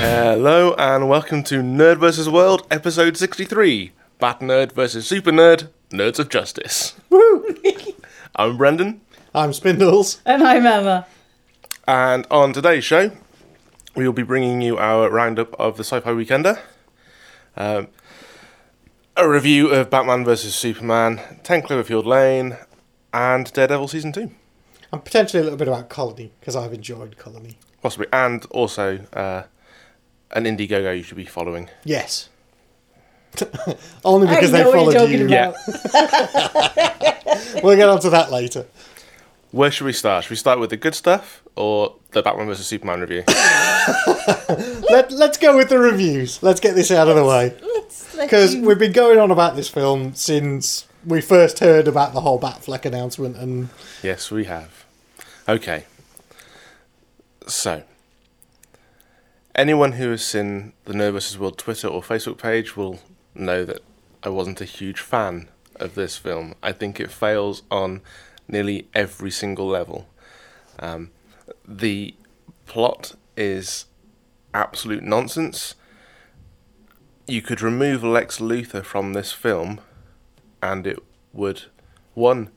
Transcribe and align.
Hello 0.00 0.74
and 0.78 1.08
welcome 1.08 1.42
to 1.44 1.56
Nerd 1.62 1.98
vs. 1.98 2.28
World, 2.28 2.66
episode 2.70 3.16
63 3.16 3.92
Bat 4.18 4.40
Nerd 4.40 4.72
vs. 4.72 5.06
Super 5.06 5.30
Nerd, 5.30 5.68
Nerds 5.90 6.18
of 6.18 6.28
Justice. 6.28 6.94
Woo! 7.10 7.54
I'm 8.36 8.56
Brendan, 8.56 9.00
I'm 9.34 9.52
Spindles. 9.52 10.20
And 10.26 10.42
I'm 10.42 10.66
Emma. 10.66 11.06
and 11.86 12.26
on 12.30 12.52
today's 12.52 12.84
show, 12.84 13.10
we 13.94 14.04
will 14.06 14.12
be 14.12 14.22
bringing 14.22 14.60
you 14.60 14.76
our 14.78 15.08
roundup 15.10 15.54
of 15.60 15.76
the 15.76 15.84
Sci 15.84 16.00
Fi 16.00 16.10
Weekender, 16.10 16.58
um, 17.58 17.88
a 19.16 19.28
review 19.28 19.68
of 19.68 19.90
Batman 19.90 20.24
vs. 20.24 20.54
Superman, 20.54 21.20
10 21.42 21.62
Cloverfield 21.62 22.06
Lane, 22.06 22.56
and 23.12 23.52
Daredevil 23.52 23.88
Season 23.88 24.12
2. 24.12 24.30
And 24.92 25.04
potentially 25.04 25.40
a 25.40 25.44
little 25.44 25.58
bit 25.58 25.68
about 25.68 25.90
Colony, 25.90 26.32
because 26.40 26.56
I've 26.56 26.72
enjoyed 26.72 27.18
Colony. 27.18 27.58
Possibly, 27.82 28.06
and 28.12 28.46
also 28.46 29.00
uh, 29.12 29.42
an 30.30 30.44
Indiegogo 30.44 30.96
you 30.96 31.02
should 31.02 31.16
be 31.16 31.26
following. 31.26 31.68
Yes. 31.84 32.30
Only 34.04 34.26
because 34.28 34.54
I 34.54 34.58
they 34.58 34.64
know 34.64 34.70
what 34.70 34.94
followed 34.94 34.94
you're 34.94 35.02
talking 35.02 35.28
you. 35.28 35.36
about. 35.36 35.54
We'll 37.62 37.76
get 37.76 37.88
onto 37.88 38.10
that 38.10 38.30
later. 38.32 38.66
Where 39.50 39.70
should 39.70 39.84
we 39.86 39.92
start? 39.94 40.24
Should 40.24 40.30
we 40.30 40.36
start 40.36 40.58
with 40.60 40.70
the 40.70 40.76
good 40.76 40.94
stuff 40.94 41.42
or 41.56 41.94
the 42.10 42.22
Batman 42.22 42.46
vs. 42.48 42.66
Superman 42.66 43.00
review? 43.00 43.24
Let, 44.90 45.10
let's 45.12 45.38
go 45.38 45.56
with 45.56 45.68
the 45.70 45.78
reviews. 45.78 46.42
Let's 46.42 46.60
get 46.60 46.74
this 46.74 46.90
out 46.90 47.08
of 47.08 47.16
the 47.16 47.24
way. 47.24 47.54
Let's 47.74 48.14
let 48.14 48.26
Because 48.26 48.54
you- 48.54 48.62
we've 48.62 48.78
been 48.78 48.92
going 48.92 49.18
on 49.18 49.30
about 49.30 49.56
this 49.56 49.68
film 49.68 50.14
since 50.14 50.86
we 51.04 51.20
first 51.22 51.60
heard 51.60 51.88
about 51.88 52.12
the 52.12 52.20
whole 52.20 52.38
Batfleck 52.40 52.84
announcement, 52.84 53.36
and 53.36 53.70
Yes, 54.02 54.30
we 54.30 54.44
have. 54.44 54.84
Okay. 55.48 55.84
So, 57.46 57.82
anyone 59.54 59.92
who 59.92 60.10
has 60.10 60.24
seen 60.24 60.74
the 60.84 60.92
Nerd 60.92 61.12
vs. 61.12 61.38
World 61.38 61.56
Twitter 61.56 61.88
or 61.88 62.02
Facebook 62.02 62.36
page 62.38 62.76
will 62.76 62.98
know 63.34 63.64
that 63.64 63.80
I 64.22 64.28
wasn't 64.28 64.60
a 64.60 64.64
huge 64.66 65.00
fan 65.00 65.48
of 65.76 65.94
this 65.94 66.18
film. 66.18 66.54
I 66.62 66.72
think 66.72 67.00
it 67.00 67.10
fails 67.10 67.62
on 67.70 68.02
nearly 68.48 68.88
every 68.94 69.30
single 69.30 69.66
level. 69.66 70.08
Um, 70.78 71.10
the 71.66 72.14
plot 72.66 73.14
is 73.36 73.86
absolute 74.54 75.02
nonsense. 75.02 75.74
You 77.26 77.42
could 77.42 77.60
remove 77.60 78.02
Lex 78.02 78.38
Luthor 78.38 78.82
from 78.84 79.12
this 79.12 79.32
film, 79.32 79.80
and 80.62 80.86
it 80.86 80.98
would, 81.32 81.64
one, 82.14 82.50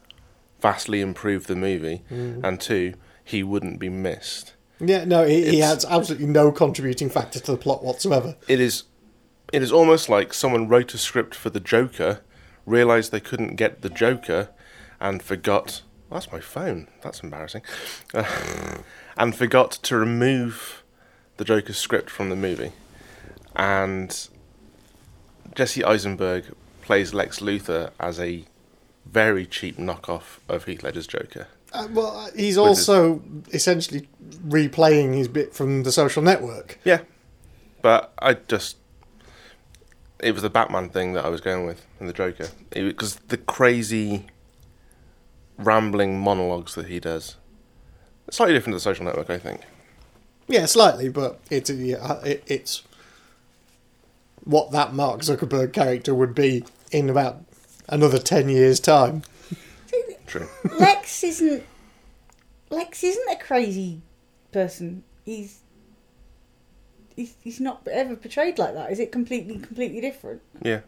vastly 0.62 1.02
improve 1.02 1.48
the 1.48 1.56
movie, 1.56 2.04
and 2.10 2.60
two, 2.60 2.94
he 3.24 3.44
wouldn't 3.44 3.80
be 3.80 3.90
missed. 3.90 4.54
yeah, 4.80 5.04
no, 5.06 5.26
he, 5.26 5.50
he 5.50 5.62
adds 5.62 5.84
absolutely 5.86 6.28
no 6.28 6.52
contributing 6.52 7.10
factor 7.10 7.40
to 7.40 7.52
the 7.52 7.58
plot 7.58 7.84
whatsoever. 7.84 8.36
It 8.48 8.60
is, 8.60 8.84
it 9.52 9.62
is 9.62 9.72
almost 9.72 10.08
like 10.08 10.34
someone 10.34 10.68
wrote 10.70 10.94
a 10.94 10.98
script 10.98 11.36
for 11.36 11.50
the 11.50 11.60
Joker, 11.60 12.22
realized 12.66 13.12
they 13.12 13.20
couldn't 13.20 13.56
get 13.58 13.82
the 13.82 13.90
Joker, 13.90 14.50
and 15.02 15.22
forgot. 15.22 15.82
That's 16.10 16.32
my 16.32 16.40
phone. 16.40 16.88
That's 17.02 17.22
embarrassing. 17.22 17.64
and 19.18 19.36
forgot 19.36 19.72
to 19.72 19.98
remove 19.98 20.84
the 21.38 21.44
Joker's 21.46 21.78
script 21.78 22.10
from 22.10 22.30
the 22.30 22.36
movie, 22.36 22.72
and 23.56 24.28
Jesse 25.56 25.84
Eisenberg 25.84 26.46
plays 26.82 27.14
Lex 27.14 27.40
Luthor 27.40 27.92
as 28.00 28.20
a 28.20 28.46
very 29.06 29.46
cheap 29.46 29.78
knockoff 29.78 30.40
of 30.48 30.66
Heath 30.66 30.84
Ledger's 30.84 31.08
Joker. 31.08 31.48
Uh, 31.74 31.88
well, 31.92 32.16
uh, 32.18 32.30
he's 32.36 32.50
his- 32.56 32.58
also 32.58 33.22
essentially 33.52 34.08
replaying 34.46 35.16
his 35.16 35.28
bit 35.28 35.54
from 35.54 35.84
the 35.84 35.92
social 35.92 36.22
network. 36.22 36.78
Yeah, 36.84 37.02
but 37.82 38.14
I 38.20 38.34
just 38.34 38.78
it 40.20 40.34
was 40.34 40.44
the 40.44 40.50
Batman 40.50 40.90
thing 40.90 41.14
that 41.14 41.26
I 41.26 41.30
was 41.30 41.42
going 41.42 41.66
with 41.66 41.86
and 42.00 42.08
the 42.08 42.14
Joker 42.14 42.50
because 42.70 43.16
the 43.16 43.38
crazy 43.38 44.28
rambling 45.58 46.20
monologues 46.20 46.76
that 46.76 46.88
he 46.88 47.00
does. 47.00 47.36
It's 48.28 48.38
slightly 48.38 48.54
different 48.54 48.74
to 48.74 48.78
the 48.78 48.82
Social 48.82 49.06
Network, 49.06 49.30
I 49.30 49.38
think. 49.38 49.62
Yeah, 50.48 50.66
slightly, 50.66 51.10
but 51.10 51.40
it's 51.50 51.70
yeah, 51.70 52.20
it, 52.24 52.44
it's 52.48 52.84
what 54.44 54.72
that 54.72 54.94
Mark 54.94 55.22
Zuckerberg 55.22 55.74
character 55.74 56.14
would 56.14 56.36
be 56.36 56.64
in 56.92 57.10
about 57.10 57.44
another 57.88 58.20
ten 58.20 58.50
years' 58.50 58.80
time. 58.80 59.24
True. 60.28 60.48
Lex 60.80 61.24
isn't 61.26 61.64
Lex 62.70 63.04
isn't 63.04 63.30
a 63.30 63.36
crazy 63.36 64.02
person. 64.52 65.04
He's 65.26 65.60
he's, 67.16 67.36
he's 67.42 67.60
not 67.60 67.86
ever 67.92 68.16
portrayed 68.16 68.58
like 68.58 68.74
that. 68.74 68.92
Is 68.92 69.00
it 69.00 69.12
completely 69.12 69.60
completely 69.60 70.00
different? 70.00 70.42
Yeah. 70.62 70.82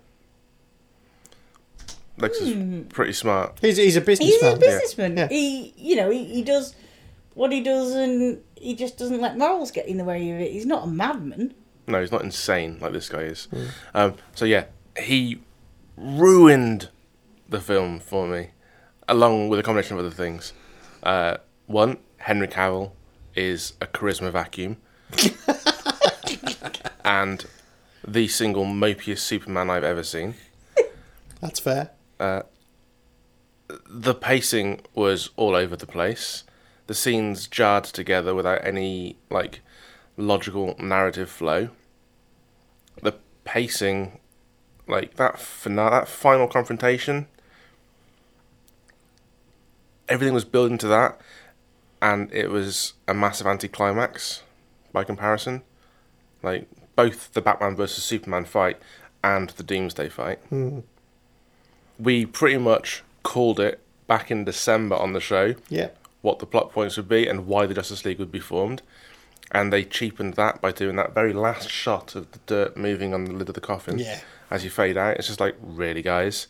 Lex 2.18 2.38
is 2.40 2.86
pretty 2.90 3.14
smart. 3.14 3.58
He's 3.60 3.78
he's 3.78 3.96
a 3.96 4.02
businessman. 4.02 4.30
He's 4.32 4.60
businessman. 4.60 5.12
a 5.12 5.16
businessman. 5.16 5.18
Yeah. 5.18 5.28
He 5.30 5.74
you 5.78 5.96
know 5.96 6.10
he, 6.10 6.26
he 6.26 6.44
does 6.44 6.76
what 7.34 7.52
he 7.52 7.62
does 7.62 7.94
and 7.94 8.42
he 8.56 8.76
just 8.76 8.98
doesn't 8.98 9.20
let 9.20 9.38
morals 9.38 9.72
get 9.72 9.88
in 9.88 9.98
the 9.98 10.04
way 10.04 10.30
of 10.32 10.40
it. 10.40 10.52
He's 10.52 10.66
not 10.66 10.84
a 10.84 10.88
madman. 10.88 11.54
No, 11.88 12.00
he's 12.00 12.12
not 12.12 12.22
insane 12.22 12.78
like 12.80 12.94
this 12.94 13.10
guy 13.10 13.24
is. 13.24 13.48
Um, 13.94 14.16
so 14.36 14.46
yeah, 14.46 14.66
he 14.98 15.42
ruined 15.98 16.90
the 17.50 17.60
film 17.60 18.00
for 18.00 18.28
me, 18.28 18.50
along 19.08 19.50
with 19.50 19.60
a 19.60 19.64
combination 19.64 19.98
of 19.98 20.06
other 20.06 20.16
things. 20.16 20.54
Uh, 21.02 21.38
one, 21.66 21.98
Henry 22.18 22.48
Cavill 22.48 22.92
is 23.36 23.74
a 23.82 23.88
charisma 23.88 24.32
vacuum, 24.32 24.78
and 27.04 27.46
the 28.08 28.28
single 28.28 28.66
mopiest 28.66 29.26
Superman 29.26 29.70
I've 29.70 29.84
ever 29.84 30.04
seen. 30.04 30.36
That's 31.42 31.60
fair. 31.60 31.92
The 33.90 34.14
pacing 34.14 34.82
was 34.94 35.30
all 35.36 35.56
over 35.56 35.76
the 35.76 35.88
place. 35.88 36.44
The 36.88 36.94
scenes 36.94 37.48
jarred 37.48 37.86
together 37.86 38.36
without 38.36 38.66
any 38.66 39.18
like 39.30 39.62
logical 40.18 40.76
narrative 40.80 41.30
flow. 41.30 41.70
The 43.02 43.16
pacing, 43.46 44.20
like 44.88 45.16
that 45.16 45.40
fina- 45.40 45.90
that 45.90 46.08
final 46.08 46.48
confrontation, 46.48 47.28
everything 50.10 50.34
was 50.34 50.46
building 50.46 50.78
to 50.80 50.88
that, 50.88 51.20
and 52.02 52.32
it 52.34 52.50
was 52.50 52.94
a 53.08 53.14
massive 53.14 53.48
anticlimax 53.48 54.44
by 54.92 55.04
comparison. 55.04 55.64
Like 56.44 56.68
both 56.96 57.34
the 57.34 57.42
Batman 57.42 57.76
versus 57.76 58.04
Superman 58.04 58.46
fight 58.46 58.78
and 59.24 59.50
the 59.52 59.64
Doomsday 59.64 60.10
fight 60.10 60.40
hmm. 60.50 60.80
We 62.00 62.26
pretty 62.26 62.58
much 62.58 63.04
called 63.24 63.60
it 63.60 63.80
back 64.08 64.30
in 64.32 64.44
December 64.44 64.96
on 64.96 65.14
the 65.14 65.22
show 65.22 65.56
Yeah. 65.70 65.90
what 66.22 66.40
the 66.40 66.46
plot 66.46 66.72
points 66.72 66.98
would 66.98 67.08
be 67.10 67.28
and 67.28 67.48
why 67.48 67.66
the 67.66 67.74
Justice 67.74 68.04
League 68.06 68.20
would 68.20 68.32
be 68.32 68.40
formed. 68.40 68.82
And 69.52 69.72
they 69.72 69.84
cheapened 69.84 70.34
that 70.36 70.62
by 70.62 70.72
doing 70.72 70.96
that 70.96 71.14
very 71.14 71.32
last 71.34 71.70
shot 71.70 72.16
of 72.16 72.32
the 72.32 72.40
dirt 72.48 72.76
moving 72.76 73.14
on 73.14 73.26
the 73.26 73.34
lid 73.34 73.50
of 73.50 73.56
the 73.56 73.62
coffin 73.62 74.00
Yeah. 74.00 74.20
as 74.50 74.64
you 74.64 74.70
fade 74.70 74.98
out. 74.98 75.18
It's 75.18 75.28
just 75.28 75.40
like, 75.40 75.56
really, 75.62 76.02
guys? 76.02 76.48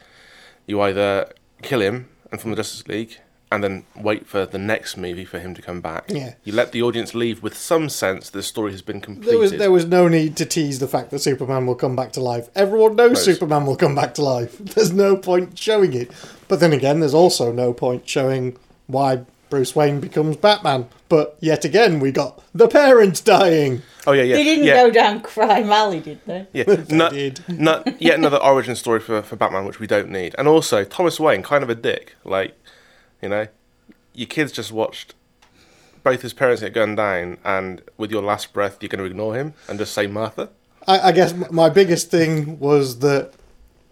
You 0.65 0.79
either 0.81 1.29
kill 1.61 1.81
him 1.81 2.09
and 2.31 2.39
from 2.39 2.51
the 2.51 2.55
Justice 2.57 2.87
League 2.87 3.19
and 3.53 3.63
then 3.63 3.85
wait 3.95 4.27
for 4.27 4.45
the 4.45 4.57
next 4.57 4.97
movie 4.97 5.25
for 5.25 5.39
him 5.39 5.53
to 5.53 5.61
come 5.61 5.79
back. 5.79 6.05
Yeah. 6.09 6.33
You 6.43 6.53
let 6.53 6.71
the 6.71 6.81
audience 6.81 7.13
leave 7.13 7.43
with 7.43 7.55
some 7.55 7.89
sense 7.89 8.29
that 8.29 8.37
the 8.37 8.43
story 8.43 8.71
has 8.71 8.81
been 8.81 8.99
completed. 8.99 9.31
There 9.31 9.39
was 9.39 9.51
there 9.51 9.71
was 9.71 9.85
no 9.85 10.07
need 10.07 10.35
to 10.37 10.45
tease 10.45 10.79
the 10.79 10.87
fact 10.87 11.11
that 11.11 11.19
Superman 11.19 11.65
will 11.65 11.75
come 11.75 11.95
back 11.95 12.11
to 12.13 12.21
life. 12.21 12.49
Everyone 12.55 12.95
knows 12.95 13.13
Knows. 13.13 13.25
Superman 13.25 13.65
will 13.65 13.75
come 13.75 13.95
back 13.95 14.13
to 14.15 14.23
life. 14.23 14.57
There's 14.57 14.91
no 14.91 15.15
point 15.15 15.57
showing 15.57 15.93
it. 15.93 16.11
But 16.47 16.59
then 16.59 16.73
again, 16.73 16.99
there's 16.99 17.13
also 17.13 17.51
no 17.51 17.73
point 17.73 18.07
showing 18.07 18.57
why 18.87 19.21
Bruce 19.49 19.75
Wayne 19.75 19.99
becomes 19.99 20.35
Batman. 20.35 20.87
But 21.09 21.37
yet 21.39 21.63
again, 21.63 21.99
we 21.99 22.11
got 22.11 22.43
the 22.53 22.67
parents 22.67 23.21
dying. 23.21 23.83
oh, 24.07 24.11
yeah, 24.11 24.23
yeah. 24.23 24.35
They 24.35 24.43
didn't 24.43 24.65
yeah. 24.65 24.83
go 24.83 24.91
down 24.91 25.21
crime 25.21 25.71
alley, 25.71 25.99
did 25.99 26.19
they? 26.25 26.47
Yeah, 26.53 26.83
not, 26.89 27.11
did. 27.11 27.43
not 27.47 28.01
yet 28.01 28.15
another 28.17 28.37
origin 28.37 28.75
story 28.75 28.99
for, 28.99 29.21
for 29.21 29.35
Batman, 29.35 29.65
which 29.65 29.79
we 29.79 29.87
don't 29.87 30.09
need. 30.09 30.33
And 30.37 30.47
also, 30.47 30.83
Thomas 30.83 31.19
Wayne, 31.19 31.43
kind 31.43 31.63
of 31.63 31.69
a 31.69 31.75
dick. 31.75 32.15
Like, 32.23 32.57
you 33.23 33.29
know, 33.29 33.47
your 34.13 34.27
kids 34.27 34.51
just 34.51 34.71
watched 34.71 35.15
both 36.03 36.21
his 36.21 36.33
parents 36.33 36.61
get 36.61 36.73
gunned 36.73 36.97
down, 36.97 37.37
and 37.45 37.81
with 37.97 38.11
your 38.11 38.21
last 38.21 38.51
breath, 38.51 38.77
you're 38.81 38.89
going 38.89 38.99
to 38.99 39.05
ignore 39.05 39.35
him 39.35 39.53
and 39.69 39.79
just 39.79 39.93
say 39.93 40.05
Martha. 40.05 40.49
I, 40.85 40.99
I 40.99 41.11
guess 41.13 41.33
my 41.49 41.69
biggest 41.69 42.11
thing 42.11 42.59
was 42.59 42.99
that 42.99 43.31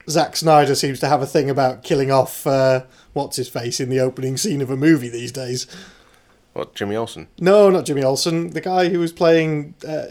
Zack 0.09 0.35
Snyder 0.35 0.75
seems 0.75 0.99
to 0.99 1.07
have 1.07 1.21
a 1.21 1.25
thing 1.25 1.49
about 1.49 1.83
killing 1.83 2.11
off 2.11 2.45
uh, 2.45 2.83
what's 3.13 3.37
his 3.37 3.47
face 3.47 3.79
in 3.79 3.89
the 3.89 4.01
opening 4.01 4.35
scene 4.35 4.61
of 4.61 4.69
a 4.69 4.75
movie 4.75 5.07
these 5.07 5.31
days. 5.31 5.67
What, 6.51 6.75
Jimmy 6.75 6.97
Olsen? 6.97 7.27
No, 7.39 7.69
not 7.69 7.85
Jimmy 7.85 8.03
Olsen. 8.03 8.49
The 8.49 8.59
guy 8.59 8.89
who 8.89 8.99
was 8.99 9.13
playing 9.13 9.73
uh, 9.87 10.07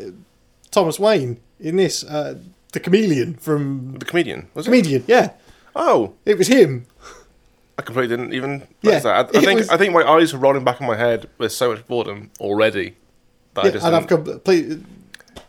Thomas 0.71 0.99
Wayne 0.99 1.39
in 1.61 1.77
this. 1.77 2.03
Uh, 2.03 2.39
the 2.73 2.81
chameleon 2.81 3.35
from 3.35 3.97
The 3.99 4.07
comedian 4.07 4.49
was 4.55 4.67
it? 4.67 4.71
comedian. 4.71 5.05
Yeah, 5.07 5.33
Oh, 5.77 6.15
it 6.25 6.39
was 6.39 6.49
him. 6.49 6.87
I 7.81 7.83
completely 7.83 8.15
didn't 8.15 8.35
even 8.35 8.63
Yeah, 8.83 8.99
that. 8.99 9.35
I, 9.35 9.39
I 9.39 9.43
think 9.43 9.61
was- 9.61 9.69
I 9.71 9.77
think 9.79 9.95
my 9.95 10.03
eyes 10.03 10.33
were 10.35 10.39
rolling 10.39 10.65
back 10.65 10.81
in 10.81 10.87
my 10.87 10.97
head 10.97 11.29
with 11.39 11.51
so 11.53 11.71
much 11.73 11.87
boredom 11.87 12.31
already. 12.39 12.95
That 13.55 13.65
I 13.65 13.67
Yeah, 13.69 13.73
just 13.73 13.87
and 13.87 13.97
I've 13.97 14.07
completely 14.07 14.85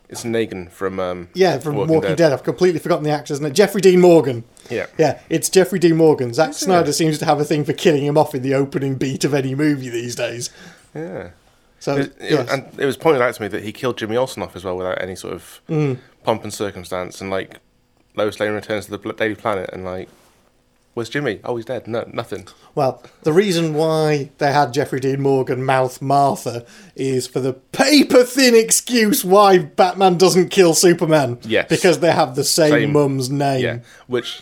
it's 0.07 0.23
Negan 0.23 0.69
from 0.71 0.99
um, 0.99 1.29
yeah 1.33 1.57
from 1.59 1.75
Walking, 1.75 1.93
Walking 1.95 2.09
Dead. 2.11 2.17
Dead. 2.17 2.33
I've 2.33 2.43
completely 2.43 2.79
forgotten 2.79 3.03
the 3.03 3.11
actor's 3.11 3.39
name. 3.41 3.53
Jeffrey 3.53 3.81
Dean 3.81 3.99
Morgan. 4.01 4.43
Yeah. 4.69 4.85
Yeah, 4.97 5.19
it's 5.29 5.49
Jeffrey 5.49 5.79
Dean 5.79 5.97
Morgan. 5.97 6.33
Zack 6.33 6.51
it? 6.51 6.55
Snyder 6.55 6.91
seems 6.93 7.17
to 7.19 7.25
have 7.25 7.39
a 7.39 7.45
thing 7.45 7.63
for 7.65 7.73
killing 7.73 8.05
him 8.05 8.17
off 8.17 8.33
in 8.33 8.41
the 8.41 8.53
opening 8.53 8.95
beat 8.95 9.23
of 9.25 9.33
any 9.33 9.53
movie 9.55 9.89
these 9.89 10.15
days. 10.15 10.49
Yeah. 10.95 11.31
So 11.79 11.97
It, 11.97 12.13
it- 12.19 12.31
yes. 12.31 12.51
And 12.51 12.67
it 12.79 12.85
was 12.85 12.95
pointed 12.97 13.21
out 13.21 13.33
to 13.35 13.41
me 13.41 13.47
that 13.49 13.63
he 13.63 13.71
killed 13.73 13.97
Jimmy 13.97 14.15
Olsen 14.17 14.41
off 14.43 14.55
as 14.55 14.63
well 14.63 14.77
without 14.77 15.01
any 15.01 15.15
sort 15.15 15.33
of 15.33 15.61
Mm. 15.69 15.97
pomp 16.23 16.43
and 16.43 16.53
circumstance. 16.53 17.19
And 17.21 17.29
like 17.29 17.59
Lois 18.15 18.39
Lane 18.39 18.51
returns 18.53 18.85
to 18.85 18.97
the 18.97 19.13
Daily 19.13 19.35
Planet 19.35 19.69
and 19.73 19.83
like, 19.85 20.07
where's 20.93 21.09
Jimmy? 21.09 21.39
Oh, 21.43 21.55
he's 21.55 21.65
dead. 21.65 21.87
No, 21.87 22.09
nothing. 22.11 22.47
Well, 22.75 23.03
the 23.23 23.33
reason 23.33 23.73
why 23.73 24.31
they 24.37 24.51
had 24.51 24.73
Jeffrey 24.73 24.99
Dean 24.99 25.21
Morgan 25.21 25.63
mouth 25.63 26.01
Martha 26.01 26.65
is 26.95 27.27
for 27.27 27.39
the 27.39 27.53
paper 27.53 28.23
thin 28.23 28.55
excuse 28.55 29.25
why 29.25 29.57
Batman 29.59 30.17
doesn't 30.17 30.49
kill 30.49 30.73
Superman. 30.73 31.39
Yes. 31.43 31.67
Because 31.69 31.99
they 31.99 32.11
have 32.11 32.35
the 32.35 32.43
same, 32.43 32.71
Same- 32.71 32.93
mum's 32.93 33.29
name. 33.29 33.63
Yeah. 33.63 33.79
Which 34.07 34.41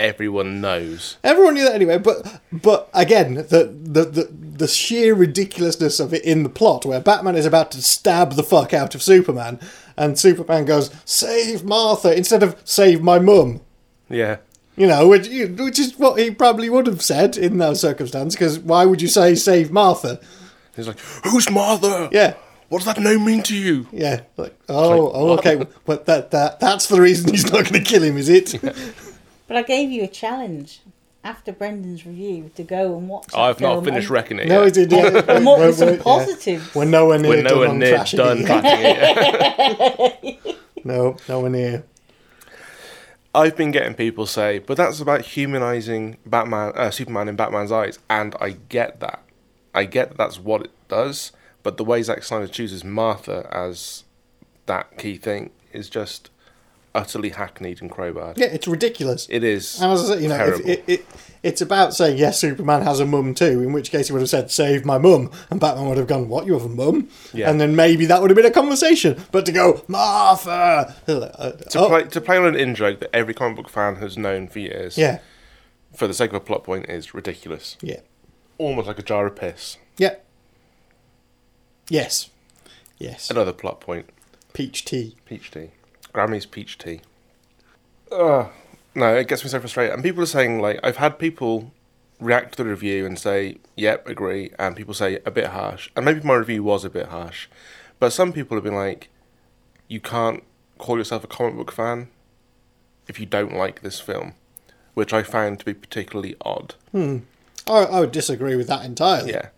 everyone 0.00 0.60
knows. 0.60 1.18
Everyone 1.22 1.54
knew 1.54 1.64
that 1.64 1.74
anyway, 1.74 1.98
but 1.98 2.40
but 2.50 2.88
again, 2.94 3.34
the, 3.34 3.72
the 3.82 4.04
the 4.04 4.24
the 4.32 4.68
sheer 4.68 5.14
ridiculousness 5.14 6.00
of 6.00 6.12
it 6.14 6.24
in 6.24 6.42
the 6.42 6.48
plot, 6.48 6.84
where 6.86 7.00
Batman 7.00 7.36
is 7.36 7.46
about 7.46 7.70
to 7.72 7.82
stab 7.82 8.32
the 8.32 8.42
fuck 8.42 8.72
out 8.74 8.94
of 8.94 9.02
Superman, 9.02 9.60
and 9.96 10.18
Superman 10.18 10.64
goes, 10.64 10.90
"Save 11.04 11.64
Martha" 11.64 12.16
instead 12.16 12.42
of 12.42 12.60
"Save 12.64 13.02
my 13.02 13.18
mum." 13.18 13.60
Yeah. 14.08 14.38
You 14.80 14.86
know, 14.86 15.08
which 15.08 15.28
which 15.28 15.78
is 15.78 15.98
what 15.98 16.18
he 16.18 16.30
probably 16.30 16.70
would 16.70 16.86
have 16.86 17.02
said 17.02 17.36
in 17.36 17.58
those 17.58 17.80
circumstances. 17.80 18.34
Because 18.34 18.58
why 18.58 18.86
would 18.86 19.02
you 19.02 19.08
say 19.08 19.34
"Save 19.34 19.70
Martha"? 19.70 20.18
He's 20.74 20.88
like, 20.88 20.98
who's 21.24 21.50
Martha? 21.50 22.08
Yeah, 22.12 22.34
What 22.70 22.78
does 22.78 22.86
that 22.86 22.98
name 23.02 23.24
mean 23.26 23.42
to 23.42 23.54
you? 23.56 23.86
yeah. 23.92 24.22
Like, 24.38 24.54
oh, 24.68 24.88
like, 24.88 25.00
oh, 25.00 25.12
oh 25.14 25.30
okay. 25.38 25.66
But 25.84 26.06
that 26.06 26.30
that 26.30 26.60
that's 26.60 26.86
the 26.86 26.98
reason 27.00 27.30
he's 27.30 27.44
not 27.52 27.64
going 27.68 27.84
to 27.84 27.90
kill 27.90 28.02
him, 28.02 28.16
is 28.16 28.28
it? 28.28 28.54
But 29.48 29.56
I 29.56 29.62
gave 29.62 29.90
you 29.90 30.04
a 30.04 30.06
challenge 30.08 30.80
after 31.24 31.52
Brendan's 31.52 32.06
review 32.06 32.50
to 32.54 32.62
go 32.62 32.96
and 32.96 33.08
watch. 33.08 33.34
I've 33.34 33.60
not 33.60 33.72
film 33.74 33.84
finished 33.84 34.06
and, 34.06 34.10
wrecking 34.14 34.38
it 34.38 34.46
no, 34.48 34.62
yet. 34.64 34.76
he 34.76 34.86
did. 34.86 34.92
Yeah. 34.92 35.22
and 35.36 35.44
what 35.44 35.58
were 35.58 35.72
some 35.72 35.88
We're- 35.88 35.96
yeah. 35.98 36.02
positives? 36.04 36.74
We're 36.74 36.84
nowhere 36.86 37.18
near 37.18 37.30
We're 37.32 37.42
nowhere 37.42 37.68
on 37.68 37.78
near 37.80 37.98
trashing 37.98 38.16
done 38.16 38.38
it. 38.42 38.46
cracking 38.46 40.38
it. 40.46 40.84
No, 40.84 41.16
nowhere 41.28 41.50
near. 41.50 41.84
I've 43.32 43.56
been 43.56 43.70
getting 43.70 43.94
people 43.94 44.26
say, 44.26 44.58
but 44.58 44.76
that's 44.76 45.00
about 45.00 45.20
humanizing 45.20 46.16
Batman, 46.26 46.72
uh, 46.74 46.90
Superman 46.90 47.28
in 47.28 47.36
Batman's 47.36 47.70
eyes, 47.70 47.98
and 48.08 48.34
I 48.40 48.56
get 48.68 48.98
that. 49.00 49.22
I 49.72 49.84
get 49.84 50.08
that 50.08 50.18
that's 50.18 50.40
what 50.40 50.62
it 50.62 50.72
does, 50.88 51.30
but 51.62 51.76
the 51.76 51.84
way 51.84 52.02
Zack 52.02 52.24
Snyder 52.24 52.48
chooses 52.48 52.82
Martha 52.84 53.48
as 53.52 54.04
that 54.66 54.98
key 54.98 55.16
thing 55.16 55.50
is 55.72 55.88
just 55.88 56.29
utterly 56.94 57.30
hackneyed 57.30 57.80
and 57.80 57.90
crowbarred. 57.90 58.36
Yeah, 58.38 58.46
it's 58.46 58.66
ridiculous. 58.66 59.26
It 59.30 59.44
is. 59.44 59.80
And 59.80 59.92
as 59.92 60.10
I 60.10 60.14
say, 60.16 60.22
you 60.22 60.28
know, 60.28 60.44
if 60.44 60.66
it, 60.66 60.84
it, 60.86 61.06
it's 61.42 61.60
about 61.60 61.94
saying 61.94 62.18
yes, 62.18 62.40
Superman 62.40 62.82
has 62.82 63.00
a 63.00 63.06
mum 63.06 63.34
too. 63.34 63.62
In 63.62 63.72
which 63.72 63.90
case, 63.90 64.08
he 64.08 64.12
would 64.12 64.22
have 64.22 64.28
said, 64.28 64.50
"Save 64.50 64.84
my 64.84 64.98
mum," 64.98 65.30
and 65.50 65.60
Batman 65.60 65.88
would 65.88 65.98
have 65.98 66.06
gone, 66.06 66.28
"What? 66.28 66.46
You 66.46 66.54
have 66.54 66.64
a 66.64 66.68
mum?" 66.68 67.08
Yeah. 67.32 67.50
And 67.50 67.60
then 67.60 67.76
maybe 67.76 68.06
that 68.06 68.20
would 68.20 68.30
have 68.30 68.36
been 68.36 68.46
a 68.46 68.50
conversation. 68.50 69.22
But 69.30 69.46
to 69.46 69.52
go, 69.52 69.84
Martha, 69.88 70.94
uh, 71.06 71.50
to 71.52 71.78
oh, 71.78 71.88
play 71.88 72.04
to 72.04 72.20
play 72.20 72.36
on 72.36 72.46
an 72.46 72.56
in 72.56 72.74
joke 72.74 73.00
that 73.00 73.14
every 73.14 73.34
comic 73.34 73.56
book 73.56 73.68
fan 73.68 73.96
has 73.96 74.18
known 74.18 74.48
for 74.48 74.58
years, 74.58 74.98
yeah, 74.98 75.20
for 75.94 76.06
the 76.06 76.14
sake 76.14 76.30
of 76.30 76.36
a 76.36 76.40
plot 76.40 76.64
point, 76.64 76.88
is 76.88 77.14
ridiculous. 77.14 77.76
yeah, 77.80 78.00
Almost 78.58 78.88
like 78.88 78.98
a 78.98 79.02
jar 79.02 79.26
of 79.26 79.36
piss. 79.36 79.78
yeah, 79.96 80.16
yes, 81.88 82.30
yes. 82.98 83.30
Another 83.30 83.52
plot 83.52 83.80
point. 83.80 84.10
Peach 84.52 84.84
tea. 84.84 85.16
Peach 85.26 85.50
tea. 85.52 85.70
Grammy's 86.12 86.46
peach 86.46 86.78
tea. 86.78 87.00
Ugh. 88.12 88.48
No, 88.94 89.14
it 89.14 89.28
gets 89.28 89.44
me 89.44 89.50
so 89.50 89.60
frustrated. 89.60 89.94
And 89.94 90.02
people 90.02 90.22
are 90.22 90.26
saying, 90.26 90.60
like, 90.60 90.80
I've 90.82 90.96
had 90.96 91.18
people 91.18 91.72
react 92.18 92.56
to 92.56 92.64
the 92.64 92.68
review 92.68 93.06
and 93.06 93.18
say, 93.18 93.58
yep, 93.76 94.06
agree. 94.08 94.50
And 94.58 94.74
people 94.76 94.94
say, 94.94 95.20
a 95.24 95.30
bit 95.30 95.46
harsh. 95.46 95.90
And 95.94 96.04
maybe 96.04 96.20
my 96.22 96.34
review 96.34 96.64
was 96.64 96.84
a 96.84 96.90
bit 96.90 97.06
harsh. 97.06 97.48
But 97.98 98.12
some 98.12 98.32
people 98.32 98.56
have 98.56 98.64
been 98.64 98.74
like, 98.74 99.08
you 99.88 100.00
can't 100.00 100.42
call 100.78 100.98
yourself 100.98 101.22
a 101.24 101.28
comic 101.28 101.56
book 101.56 101.70
fan 101.70 102.08
if 103.06 103.20
you 103.20 103.26
don't 103.26 103.54
like 103.54 103.82
this 103.82 104.00
film. 104.00 104.34
Which 104.94 105.12
I 105.12 105.22
found 105.22 105.60
to 105.60 105.64
be 105.64 105.74
particularly 105.74 106.34
odd. 106.40 106.74
I, 106.94 107.22
I 107.68 108.00
would 108.00 108.12
disagree 108.12 108.56
with 108.56 108.66
that 108.66 108.84
entirely. 108.84 109.30
Yeah. 109.30 109.48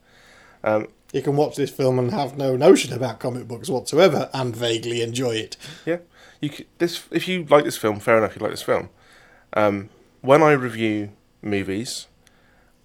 Um, 0.63 0.89
You 1.13 1.23
can 1.23 1.37
watch 1.37 1.57
this 1.57 1.71
film 1.71 1.99
and 1.99 2.11
have 2.11 2.37
no 2.37 2.57
notion 2.57 2.93
about 2.93 3.19
comic 3.19 3.49
books 3.49 3.69
whatsoever, 3.69 4.31
and 4.33 4.55
vaguely 4.55 5.03
enjoy 5.03 5.33
it. 5.37 5.57
Yeah, 5.85 5.99
you 6.43 6.51
c 6.51 6.67
this 6.79 7.05
if 7.11 7.27
you 7.27 7.45
like 7.45 7.65
this 7.65 7.79
film, 7.79 8.01
fair 8.01 8.19
enough. 8.19 8.37
You 8.37 8.43
like 8.43 8.51
this 8.51 8.63
film. 8.63 8.91
Um, 9.55 9.89
when 10.21 10.43
I 10.43 10.53
review 10.53 11.13
movies, 11.41 12.09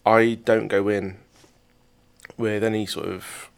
I 0.06 0.36
don't 0.46 0.68
go 0.70 0.88
in 0.88 1.18
with 2.38 2.64
any 2.64 2.86
sort 2.86 3.08
of 3.08 3.50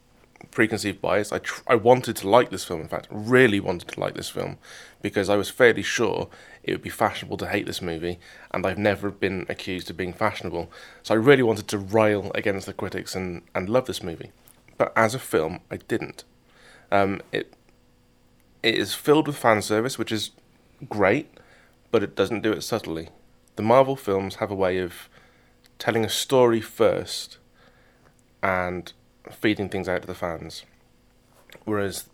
preconceived 0.50 1.00
bias. 1.00 1.32
I 1.32 1.38
tr- 1.38 1.62
I 1.66 1.74
wanted 1.74 2.16
to 2.16 2.28
like 2.28 2.50
this 2.50 2.64
film. 2.64 2.80
In 2.80 2.88
fact, 2.88 3.08
really 3.10 3.60
wanted 3.60 3.88
to 3.88 4.00
like 4.00 4.14
this 4.14 4.30
film 4.30 4.56
because 5.02 5.28
I 5.28 5.36
was 5.36 5.50
fairly 5.50 5.82
sure 5.82 6.28
it 6.62 6.72
would 6.72 6.82
be 6.82 6.90
fashionable 6.90 7.36
to 7.38 7.46
hate 7.46 7.66
this 7.66 7.82
movie, 7.82 8.18
and 8.52 8.66
I've 8.66 8.78
never 8.78 9.10
been 9.10 9.46
accused 9.48 9.90
of 9.90 9.96
being 9.96 10.12
fashionable. 10.12 10.70
So 11.02 11.14
I 11.14 11.18
really 11.18 11.42
wanted 11.42 11.68
to 11.68 11.78
rail 11.78 12.32
against 12.34 12.66
the 12.66 12.72
critics 12.72 13.14
and 13.14 13.42
and 13.54 13.68
love 13.68 13.84
this 13.86 14.02
movie. 14.02 14.32
But 14.78 14.92
as 14.96 15.14
a 15.14 15.18
film, 15.18 15.60
I 15.70 15.76
didn't. 15.76 16.24
Um, 16.90 17.20
it 17.32 17.52
it 18.62 18.74
is 18.74 18.94
filled 18.94 19.26
with 19.26 19.36
fan 19.36 19.62
service, 19.62 19.98
which 19.98 20.12
is 20.12 20.30
great, 20.88 21.28
but 21.90 22.02
it 22.02 22.14
doesn't 22.16 22.42
do 22.42 22.52
it 22.52 22.62
subtly. 22.62 23.08
The 23.56 23.62
Marvel 23.62 23.96
films 23.96 24.36
have 24.36 24.50
a 24.50 24.54
way 24.54 24.78
of 24.78 25.08
telling 25.78 26.04
a 26.04 26.08
story 26.08 26.60
first 26.60 27.38
and 28.42 28.92
feeding 29.30 29.68
things 29.68 29.88
out 29.88 30.02
to 30.02 30.06
the 30.06 30.14
fans. 30.14 30.64
Whereas 31.64 32.08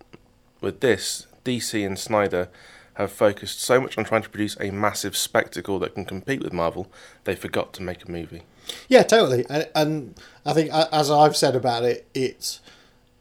with 0.61 0.81
this, 0.81 1.27
DC 1.45 1.87
and 1.87 1.99
Snyder 1.99 2.49
have 2.95 3.13
focused 3.13 3.61
so 3.61 3.81
much 3.81 3.99
on 3.99 4.05
trying 4.05 4.23
to 4.23 4.29
produce 4.29 4.57
a 4.59 4.71
massive 4.71 5.17
spectacle 5.17 5.79
that 5.79 5.95
can 5.95 6.05
compete 6.05 6.43
with 6.43 6.53
Marvel, 6.53 6.91
they 7.25 7.35
forgot 7.35 7.73
to 7.75 7.83
make 7.83 8.05
a 8.05 8.11
movie. 8.11 8.43
Yeah, 8.89 9.03
totally. 9.03 9.45
And, 9.51 9.69
and 9.75 10.15
I 10.47 10.55
think, 10.55 10.71
as 10.73 11.11
I've 11.11 11.37
said 11.37 11.55
about 11.55 11.85
it, 11.85 12.09
it's 12.15 12.61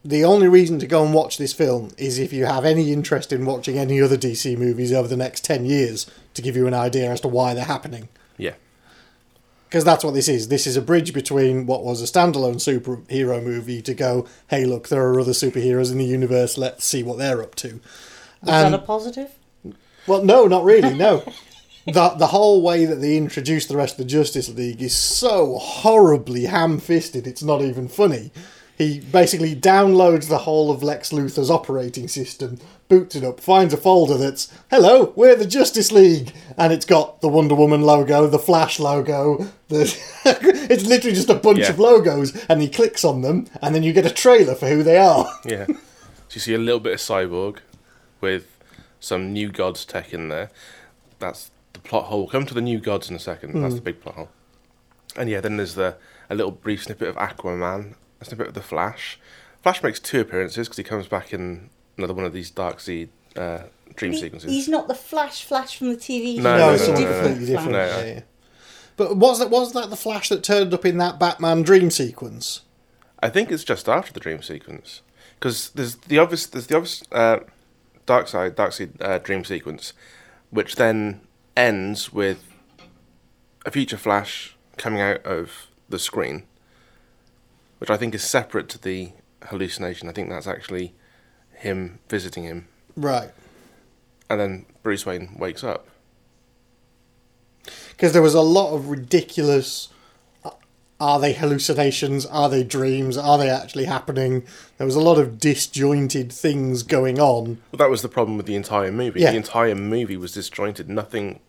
the 0.05 0.23
only 0.23 0.47
reason 0.47 0.77
to 0.79 0.85
go 0.87 1.03
and 1.03 1.13
watch 1.15 1.37
this 1.39 1.51
film 1.51 1.89
is 1.97 2.19
if 2.19 2.31
you 2.31 2.45
have 2.45 2.63
any 2.63 2.93
interest 2.93 3.33
in 3.33 3.43
watching 3.43 3.77
any 3.77 3.99
other 3.99 4.15
DC 4.17 4.55
movies 4.55 4.93
over 4.93 5.07
the 5.07 5.17
next 5.17 5.43
10 5.43 5.65
years 5.65 6.05
to 6.35 6.43
give 6.43 6.55
you 6.55 6.67
an 6.67 6.75
idea 6.75 7.09
as 7.11 7.21
to 7.21 7.27
why 7.27 7.55
they're 7.55 7.65
happening. 7.65 8.07
Yeah. 8.37 8.53
Because 9.67 9.83
that's 9.83 10.03
what 10.03 10.13
this 10.13 10.27
is. 10.29 10.47
This 10.47 10.67
is 10.67 10.77
a 10.77 10.81
bridge 10.81 11.11
between 11.11 11.65
what 11.65 11.83
was 11.83 12.01
a 12.01 12.05
standalone 12.05 12.57
superhero 12.61 13.43
movie 13.43 13.81
to 13.81 13.95
go, 13.95 14.27
hey, 14.49 14.63
look, 14.65 14.89
there 14.89 15.05
are 15.07 15.19
other 15.19 15.31
superheroes 15.31 15.91
in 15.91 15.97
the 15.97 16.05
universe, 16.05 16.55
let's 16.55 16.85
see 16.85 17.01
what 17.01 17.17
they're 17.17 17.41
up 17.41 17.55
to. 17.55 17.81
Was 18.43 18.49
And- 18.63 18.73
that 18.75 18.79
a 18.81 18.85
positive? 18.85 19.31
Well, 20.07 20.23
no, 20.23 20.45
not 20.45 20.63
really. 20.63 20.93
No, 20.93 21.23
the 21.87 22.09
the 22.09 22.27
whole 22.27 22.61
way 22.61 22.85
that 22.85 22.97
they 22.97 23.17
introduce 23.17 23.65
the 23.65 23.75
rest 23.75 23.93
of 23.93 23.97
the 23.97 24.05
Justice 24.05 24.49
League 24.49 24.83
is 24.83 24.93
so 24.95 25.55
horribly 25.57 26.45
ham-fisted. 26.45 27.25
It's 27.25 27.41
not 27.41 27.63
even 27.63 27.87
funny. 27.87 28.31
He 28.77 28.99
basically 28.99 29.55
downloads 29.55 30.27
the 30.27 30.39
whole 30.39 30.69
of 30.69 30.83
Lex 30.83 31.11
Luthor's 31.11 31.49
operating 31.49 32.09
system, 32.09 32.59
boots 32.89 33.15
it 33.15 33.23
up, 33.23 33.39
finds 33.39 33.73
a 33.73 33.77
folder 33.77 34.17
that's 34.17 34.51
"Hello, 34.69 35.13
we're 35.15 35.35
the 35.35 35.45
Justice 35.45 35.91
League," 35.91 36.33
and 36.57 36.73
it's 36.73 36.85
got 36.85 37.21
the 37.21 37.29
Wonder 37.29 37.55
Woman 37.55 37.81
logo, 37.81 38.27
the 38.27 38.39
Flash 38.39 38.79
logo. 38.79 39.47
The 39.69 39.83
it's 40.69 40.85
literally 40.85 41.15
just 41.15 41.29
a 41.29 41.35
bunch 41.35 41.59
Yeah. 41.59 41.69
of 41.69 41.79
logos, 41.79 42.35
and 42.49 42.61
he 42.61 42.67
clicks 42.67 43.05
on 43.05 43.21
them, 43.21 43.47
and 43.61 43.73
then 43.73 43.83
you 43.83 43.93
get 43.93 44.05
a 44.05 44.11
trailer 44.11 44.55
for 44.55 44.67
who 44.67 44.83
they 44.83 44.97
are. 44.97 45.25
Yeah. 45.45 45.67
so 45.67 45.75
you 46.31 46.41
see 46.41 46.53
a 46.53 46.57
little 46.57 46.81
bit 46.81 46.93
of 46.93 46.99
cyborg 46.99 47.59
with 48.19 48.57
some 48.99 49.31
new 49.31 49.49
gods 49.51 49.85
tech 49.85 50.13
in 50.13 50.27
there. 50.29 50.49
That's 51.19 51.51
the 51.73 51.79
plot 51.79 52.05
hole. 52.05 52.21
We'll 52.21 52.29
come 52.29 52.45
to 52.45 52.53
the 52.53 52.61
new 52.61 52.79
gods 52.79 53.09
in 53.09 53.15
a 53.15 53.19
second. 53.19 53.61
That's 53.61 53.73
hmm. 53.73 53.77
the 53.77 53.81
big 53.81 54.01
plot 54.01 54.15
hole. 54.15 54.29
And 55.15 55.29
yeah, 55.29 55.39
then 55.39 55.55
there's 55.57 55.75
the 55.75 55.95
a 56.29 56.35
little 56.35 56.51
brief 56.51 56.83
snippet 56.83 57.07
of 57.07 57.15
Aquaman, 57.15 57.95
a 58.21 58.25
snippet 58.25 58.47
of 58.47 58.53
the 58.53 58.61
Flash. 58.61 59.19
Flash 59.61 59.81
makes 59.83 59.99
two 59.99 60.19
appearances 60.21 60.67
because 60.67 60.77
he 60.77 60.83
comes 60.83 61.07
back 61.07 61.33
in 61.33 61.69
another 61.97 62.13
one 62.13 62.25
of 62.25 62.33
these 62.33 62.51
Darkseid 62.51 63.09
uh, 63.35 63.63
dream 63.95 64.11
He- 64.13 64.19
sequences. 64.19 64.49
he's 64.51 64.67
not 64.67 64.87
the 64.87 64.95
Flash 64.95 65.43
Flash 65.43 65.77
from 65.77 65.89
the 65.89 65.97
TV 65.97 66.37
show. 66.37 66.41
No, 66.43 66.57
No, 66.57 66.67
no, 66.67 66.73
it's 66.73 66.87
no, 66.87 66.93
all 66.93 66.99
no, 67.01 67.07
no, 67.09 67.21
completely 67.21 67.45
different. 67.47 67.71
No. 67.71 67.85
yeah, 67.85 68.05
yeah. 68.05 68.19
But 68.97 69.17
was 69.17 69.39
that 69.39 69.49
was 69.49 69.73
that 69.73 69.89
the 69.89 69.95
Flash 69.97 70.29
that 70.29 70.43
turned 70.43 70.73
up 70.73 70.85
in 70.85 70.97
that 70.99 71.19
Batman 71.19 71.63
dream 71.63 71.89
sequence? 71.91 72.61
I 73.21 73.29
think 73.29 73.51
it's 73.51 73.63
just 73.63 73.89
after 73.89 74.13
the 74.13 74.19
dream 74.19 74.41
sequence 74.41 75.01
because 75.39 75.69
there's 75.71 75.95
the 75.95 76.17
obvious 76.19 76.45
there's 76.45 76.67
the 76.67 76.75
obvious 76.77 77.03
uh, 77.11 77.39
Darkseid 78.07 78.55
dark 78.55 78.71
side 78.73 78.91
uh, 79.01 79.17
dream 79.17 79.43
sequence 79.43 79.93
which 80.51 80.75
then 80.75 81.21
ends 81.57 82.13
with 82.13 82.43
a 83.65 83.71
future 83.71 83.97
flash 83.97 84.55
coming 84.77 85.01
out 85.01 85.25
of 85.25 85.67
the 85.89 85.97
screen, 85.99 86.43
which 87.79 87.89
I 87.89 87.97
think 87.97 88.13
is 88.15 88.23
separate 88.23 88.69
to 88.69 88.81
the 88.81 89.11
hallucination. 89.43 90.09
I 90.09 90.11
think 90.11 90.29
that's 90.29 90.47
actually 90.47 90.93
him 91.53 91.99
visiting 92.09 92.43
him, 92.43 92.67
Right. 92.95 93.31
and 94.29 94.39
then 94.39 94.65
Bruce 94.83 95.05
Wayne 95.05 95.35
wakes 95.37 95.63
up. 95.63 95.87
Because 97.91 98.13
there 98.13 98.21
was 98.21 98.35
a 98.35 98.41
lot 98.41 98.73
of 98.75 98.89
ridiculous. 98.89 99.89
uh, 100.43 100.51
Are 100.99 101.19
they 101.19 101.33
hallucinations? 101.33 102.25
Are 102.25 102.49
they 102.49 102.63
dreams? 102.63 103.17
Are 103.17 103.37
they 103.37 103.49
actually 103.49 103.85
happening? 103.85 104.43
There 104.77 104.85
was 104.85 104.95
a 104.95 104.99
lot 105.01 105.17
of 105.17 105.39
disjointed 105.39 106.31
things 106.31 106.83
going 106.83 107.19
on. 107.19 107.61
Well, 107.71 107.77
that 107.77 107.89
was 107.89 108.01
the 108.01 108.09
problem 108.09 108.37
with 108.37 108.45
the 108.45 108.55
entire 108.55 108.91
movie. 108.91 109.21
Yeah. 109.21 109.31
The 109.31 109.37
entire 109.37 109.75
movie 109.75 110.17
was 110.17 110.33
disjointed. 110.33 110.89
Nothing, 110.89 111.39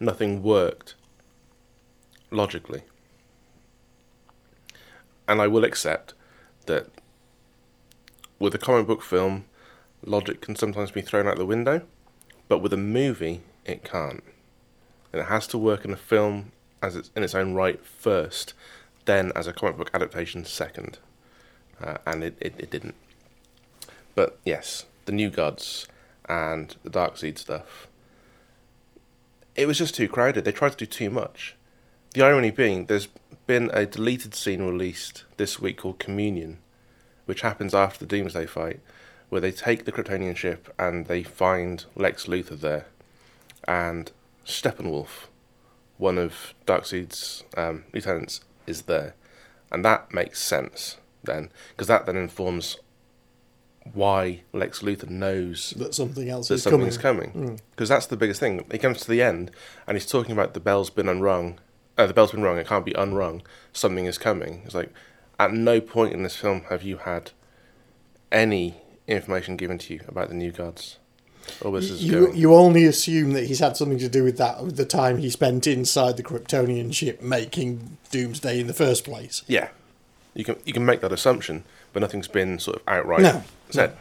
nothing 0.00 0.42
worked 0.42 0.94
logically. 2.30 2.82
And 5.28 5.40
I 5.40 5.46
will 5.46 5.64
accept 5.64 6.14
that 6.66 6.88
with 8.38 8.54
a 8.54 8.58
comic 8.58 8.86
book 8.86 9.02
film, 9.02 9.46
logic 10.04 10.40
can 10.40 10.56
sometimes 10.56 10.90
be 10.90 11.00
thrown 11.00 11.26
out 11.26 11.36
the 11.36 11.46
window, 11.46 11.82
but 12.48 12.58
with 12.58 12.72
a 12.72 12.78
movie, 12.78 13.42
it 13.64 13.84
can't. 13.84 14.22
And 15.12 15.22
it 15.22 15.26
has 15.26 15.46
to 15.48 15.58
work 15.58 15.84
in 15.84 15.92
a 15.92 15.96
film 15.96 16.52
as 16.82 16.96
it's 16.96 17.10
in 17.16 17.22
its 17.22 17.34
own 17.34 17.54
right 17.54 17.84
first, 17.84 18.54
then 19.06 19.32
as 19.34 19.46
a 19.46 19.52
comic 19.52 19.76
book 19.76 19.90
adaptation 19.94 20.44
second. 20.44 20.98
Uh, 21.82 21.98
and 22.06 22.22
it, 22.22 22.36
it, 22.40 22.54
it 22.58 22.70
didn't. 22.70 22.94
But 24.14 24.38
yes, 24.44 24.86
the 25.04 25.12
New 25.12 25.30
Gods 25.30 25.86
and 26.28 26.74
the 26.82 26.90
Darkseid 26.90 27.38
stuff. 27.38 27.88
It 29.54 29.66
was 29.66 29.78
just 29.78 29.94
too 29.94 30.08
crowded. 30.08 30.44
They 30.44 30.52
tried 30.52 30.72
to 30.72 30.76
do 30.76 30.86
too 30.86 31.10
much. 31.10 31.54
The 32.14 32.22
irony 32.22 32.50
being, 32.50 32.86
there's 32.86 33.08
been 33.46 33.70
a 33.72 33.86
deleted 33.86 34.34
scene 34.34 34.62
released 34.62 35.24
this 35.36 35.60
week 35.60 35.78
called 35.78 35.98
Communion, 35.98 36.58
which 37.26 37.42
happens 37.42 37.74
after 37.74 38.04
the 38.04 38.16
Doomsday 38.16 38.46
fight, 38.46 38.80
where 39.28 39.40
they 39.40 39.52
take 39.52 39.84
the 39.84 39.92
Kryptonian 39.92 40.36
ship 40.36 40.72
and 40.78 41.06
they 41.06 41.22
find 41.22 41.84
Lex 41.94 42.26
Luthor 42.26 42.58
there, 42.60 42.86
and 43.66 44.10
Steppenwolf, 44.44 45.26
one 45.98 46.18
of 46.18 46.54
Darkseid's 46.66 47.44
um, 47.56 47.84
lieutenants, 47.92 48.40
is 48.66 48.82
there, 48.82 49.14
and 49.70 49.84
that 49.84 50.12
makes 50.12 50.40
sense 50.42 50.96
then, 51.24 51.50
because 51.70 51.88
that 51.88 52.06
then 52.06 52.16
informs 52.16 52.78
why 53.94 54.42
Lex 54.52 54.80
Luthor 54.80 55.08
knows 55.08 55.72
That 55.76 55.94
something 55.94 56.28
else 56.28 56.48
that 56.48 56.54
is 56.54 56.64
coming. 56.64 56.80
something's 56.80 56.98
coming. 56.98 57.60
Because 57.70 57.88
that's 57.88 58.06
the 58.06 58.16
biggest 58.16 58.40
thing. 58.40 58.64
He 58.70 58.78
comes 58.78 59.00
to 59.02 59.08
the 59.08 59.22
end 59.22 59.52
and 59.86 59.96
he's 59.96 60.06
talking 60.06 60.32
about 60.32 60.54
the 60.54 60.60
bell's 60.60 60.90
been 60.90 61.08
unrung. 61.08 61.60
Uh, 61.98 62.06
the 62.06 62.14
bell's 62.14 62.32
been 62.32 62.42
rung. 62.42 62.58
It 62.58 62.66
can't 62.66 62.84
be 62.84 62.92
unrung. 62.92 63.42
Something 63.72 64.04
is 64.06 64.18
coming. 64.18 64.62
It's 64.64 64.74
like 64.74 64.92
at 65.40 65.52
no 65.52 65.80
point 65.80 66.12
in 66.12 66.22
this 66.22 66.36
film 66.36 66.62
have 66.68 66.82
you 66.82 66.98
had 66.98 67.30
any 68.32 68.76
information 69.06 69.56
given 69.56 69.78
to 69.78 69.94
you 69.94 70.00
about 70.08 70.28
the 70.28 70.34
new 70.34 70.50
gods. 70.52 70.98
This 71.62 71.90
is 71.90 72.02
You, 72.04 72.26
going. 72.26 72.36
you 72.36 72.54
only 72.54 72.84
assume 72.86 73.32
that 73.34 73.44
he's 73.46 73.60
had 73.60 73.76
something 73.76 73.98
to 73.98 74.08
do 74.08 74.24
with 74.24 74.36
that 74.38 74.64
with 74.64 74.76
the 74.76 74.84
time 74.84 75.18
he 75.18 75.30
spent 75.30 75.66
inside 75.68 76.16
the 76.16 76.24
Kryptonian 76.24 76.92
ship 76.92 77.22
making 77.22 77.98
Doomsday 78.10 78.58
in 78.60 78.66
the 78.66 78.74
first 78.74 79.04
place. 79.04 79.42
Yeah, 79.46 79.68
you 80.34 80.42
can 80.44 80.56
you 80.64 80.72
can 80.72 80.84
make 80.84 81.00
that 81.02 81.12
assumption, 81.12 81.62
but 81.92 82.00
nothing's 82.00 82.26
been 82.26 82.58
sort 82.58 82.76
of 82.78 82.82
outright 82.88 83.20
No, 83.22 83.44
said. 83.70 83.96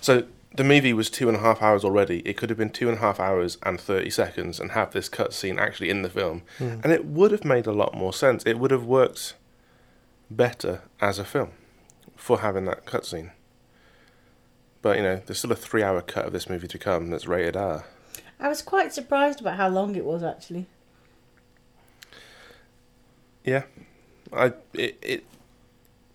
So 0.00 0.24
the 0.54 0.64
movie 0.64 0.92
was 0.92 1.10
two 1.10 1.28
and 1.28 1.36
a 1.36 1.40
half 1.40 1.62
hours 1.62 1.84
already. 1.84 2.20
It 2.20 2.36
could 2.36 2.50
have 2.50 2.58
been 2.58 2.70
two 2.70 2.88
and 2.88 2.98
a 2.98 3.00
half 3.00 3.20
hours 3.20 3.56
and 3.62 3.80
thirty 3.80 4.10
seconds, 4.10 4.58
and 4.58 4.72
have 4.72 4.92
this 4.92 5.08
cutscene 5.08 5.58
actually 5.58 5.90
in 5.90 6.02
the 6.02 6.10
film, 6.10 6.42
hmm. 6.58 6.80
and 6.82 6.92
it 6.92 7.04
would 7.04 7.30
have 7.30 7.44
made 7.44 7.66
a 7.66 7.72
lot 7.72 7.94
more 7.94 8.12
sense. 8.12 8.42
It 8.44 8.58
would 8.58 8.70
have 8.70 8.84
worked 8.84 9.34
better 10.30 10.82
as 11.00 11.18
a 11.18 11.24
film 11.24 11.50
for 12.16 12.40
having 12.40 12.64
that 12.66 12.84
cutscene. 12.84 13.30
But 14.82 14.96
you 14.96 15.02
know, 15.02 15.22
there's 15.26 15.38
still 15.38 15.52
a 15.52 15.56
three-hour 15.56 16.02
cut 16.02 16.26
of 16.26 16.32
this 16.32 16.48
movie 16.48 16.68
to 16.68 16.78
come 16.78 17.10
that's 17.10 17.26
rated 17.26 17.56
R. 17.56 17.84
I 18.38 18.48
was 18.48 18.62
quite 18.62 18.92
surprised 18.92 19.40
about 19.40 19.56
how 19.56 19.68
long 19.68 19.94
it 19.94 20.04
was 20.04 20.22
actually. 20.22 20.66
Yeah, 23.44 23.64
I 24.32 24.52
it, 24.72 24.98
it 25.02 25.24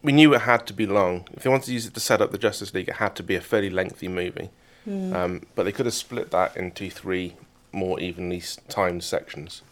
we 0.06 0.12
knew 0.12 0.34
it 0.36 0.42
had 0.42 0.68
to 0.68 0.74
be 0.74 0.86
long. 0.86 1.28
If 1.34 1.44
they 1.44 1.50
wanted 1.50 1.66
to 1.66 1.74
use 1.74 1.88
it 1.88 1.96
to 1.96 2.00
set 2.00 2.22
up 2.22 2.32
the 2.32 2.38
Justice 2.38 2.74
League, 2.76 2.88
it 2.88 2.98
had 2.98 3.16
to 3.16 3.24
be 3.24 3.36
a 3.36 3.42
fairly 3.42 3.72
lengthy 3.72 4.08
movie. 4.08 4.50
Um, 4.88 5.42
but 5.56 5.64
they 5.64 5.72
could 5.72 5.88
have 5.88 5.96
split 5.96 6.30
that 6.30 6.56
into 6.56 6.92
three 6.92 7.34
more 7.72 8.00
evenly 8.00 8.44
timed 8.70 9.04
sections. 9.04 9.64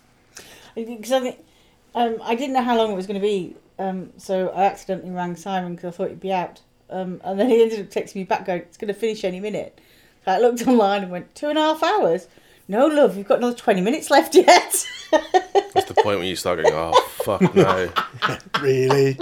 Because 0.73 1.11
I 1.11 1.19
think 1.19 1.45
um, 1.93 2.17
I 2.23 2.33
didn't 2.33 2.53
know 2.53 2.63
how 2.63 2.75
long 2.75 2.91
it 2.91 2.95
was 2.95 3.05
going 3.05 3.21
to 3.21 3.25
be, 3.25 3.55
um, 3.77 4.11
so 4.17 4.49
I 4.49 4.63
accidentally 4.63 5.11
rang 5.11 5.35
Simon 5.35 5.75
because 5.75 5.93
I 5.93 5.97
thought 5.97 6.09
he'd 6.09 6.19
be 6.19 6.33
out, 6.33 6.61
um, 6.89 7.21
and 7.23 7.39
then 7.39 7.47
he 7.47 7.61
ended 7.61 7.79
up 7.81 7.91
texting 7.91 8.15
me 8.15 8.23
back 8.23 8.45
going, 8.47 8.61
"It's 8.61 8.77
going 8.77 8.91
to 8.91 8.99
finish 8.99 9.23
any 9.23 9.39
minute." 9.39 9.79
So 10.25 10.31
I 10.31 10.39
looked 10.39 10.65
online 10.67 11.03
and 11.03 11.11
went 11.11 11.35
two 11.35 11.49
and 11.49 11.59
a 11.59 11.61
half 11.61 11.83
hours. 11.83 12.27
No, 12.67 12.87
love, 12.87 13.15
we've 13.15 13.27
got 13.27 13.37
another 13.37 13.55
twenty 13.55 13.81
minutes 13.81 14.09
left 14.09 14.33
yet. 14.33 14.87
That's 15.11 15.85
the 15.85 15.95
point 16.01 16.17
when 16.17 16.27
you 16.27 16.35
start 16.35 16.63
going, 16.63 16.73
"Oh 16.73 16.99
fuck 17.23 17.53
no!" 17.53 17.91
Really? 18.61 19.19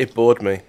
It 0.00 0.14
bored 0.14 0.40
me. 0.42 0.60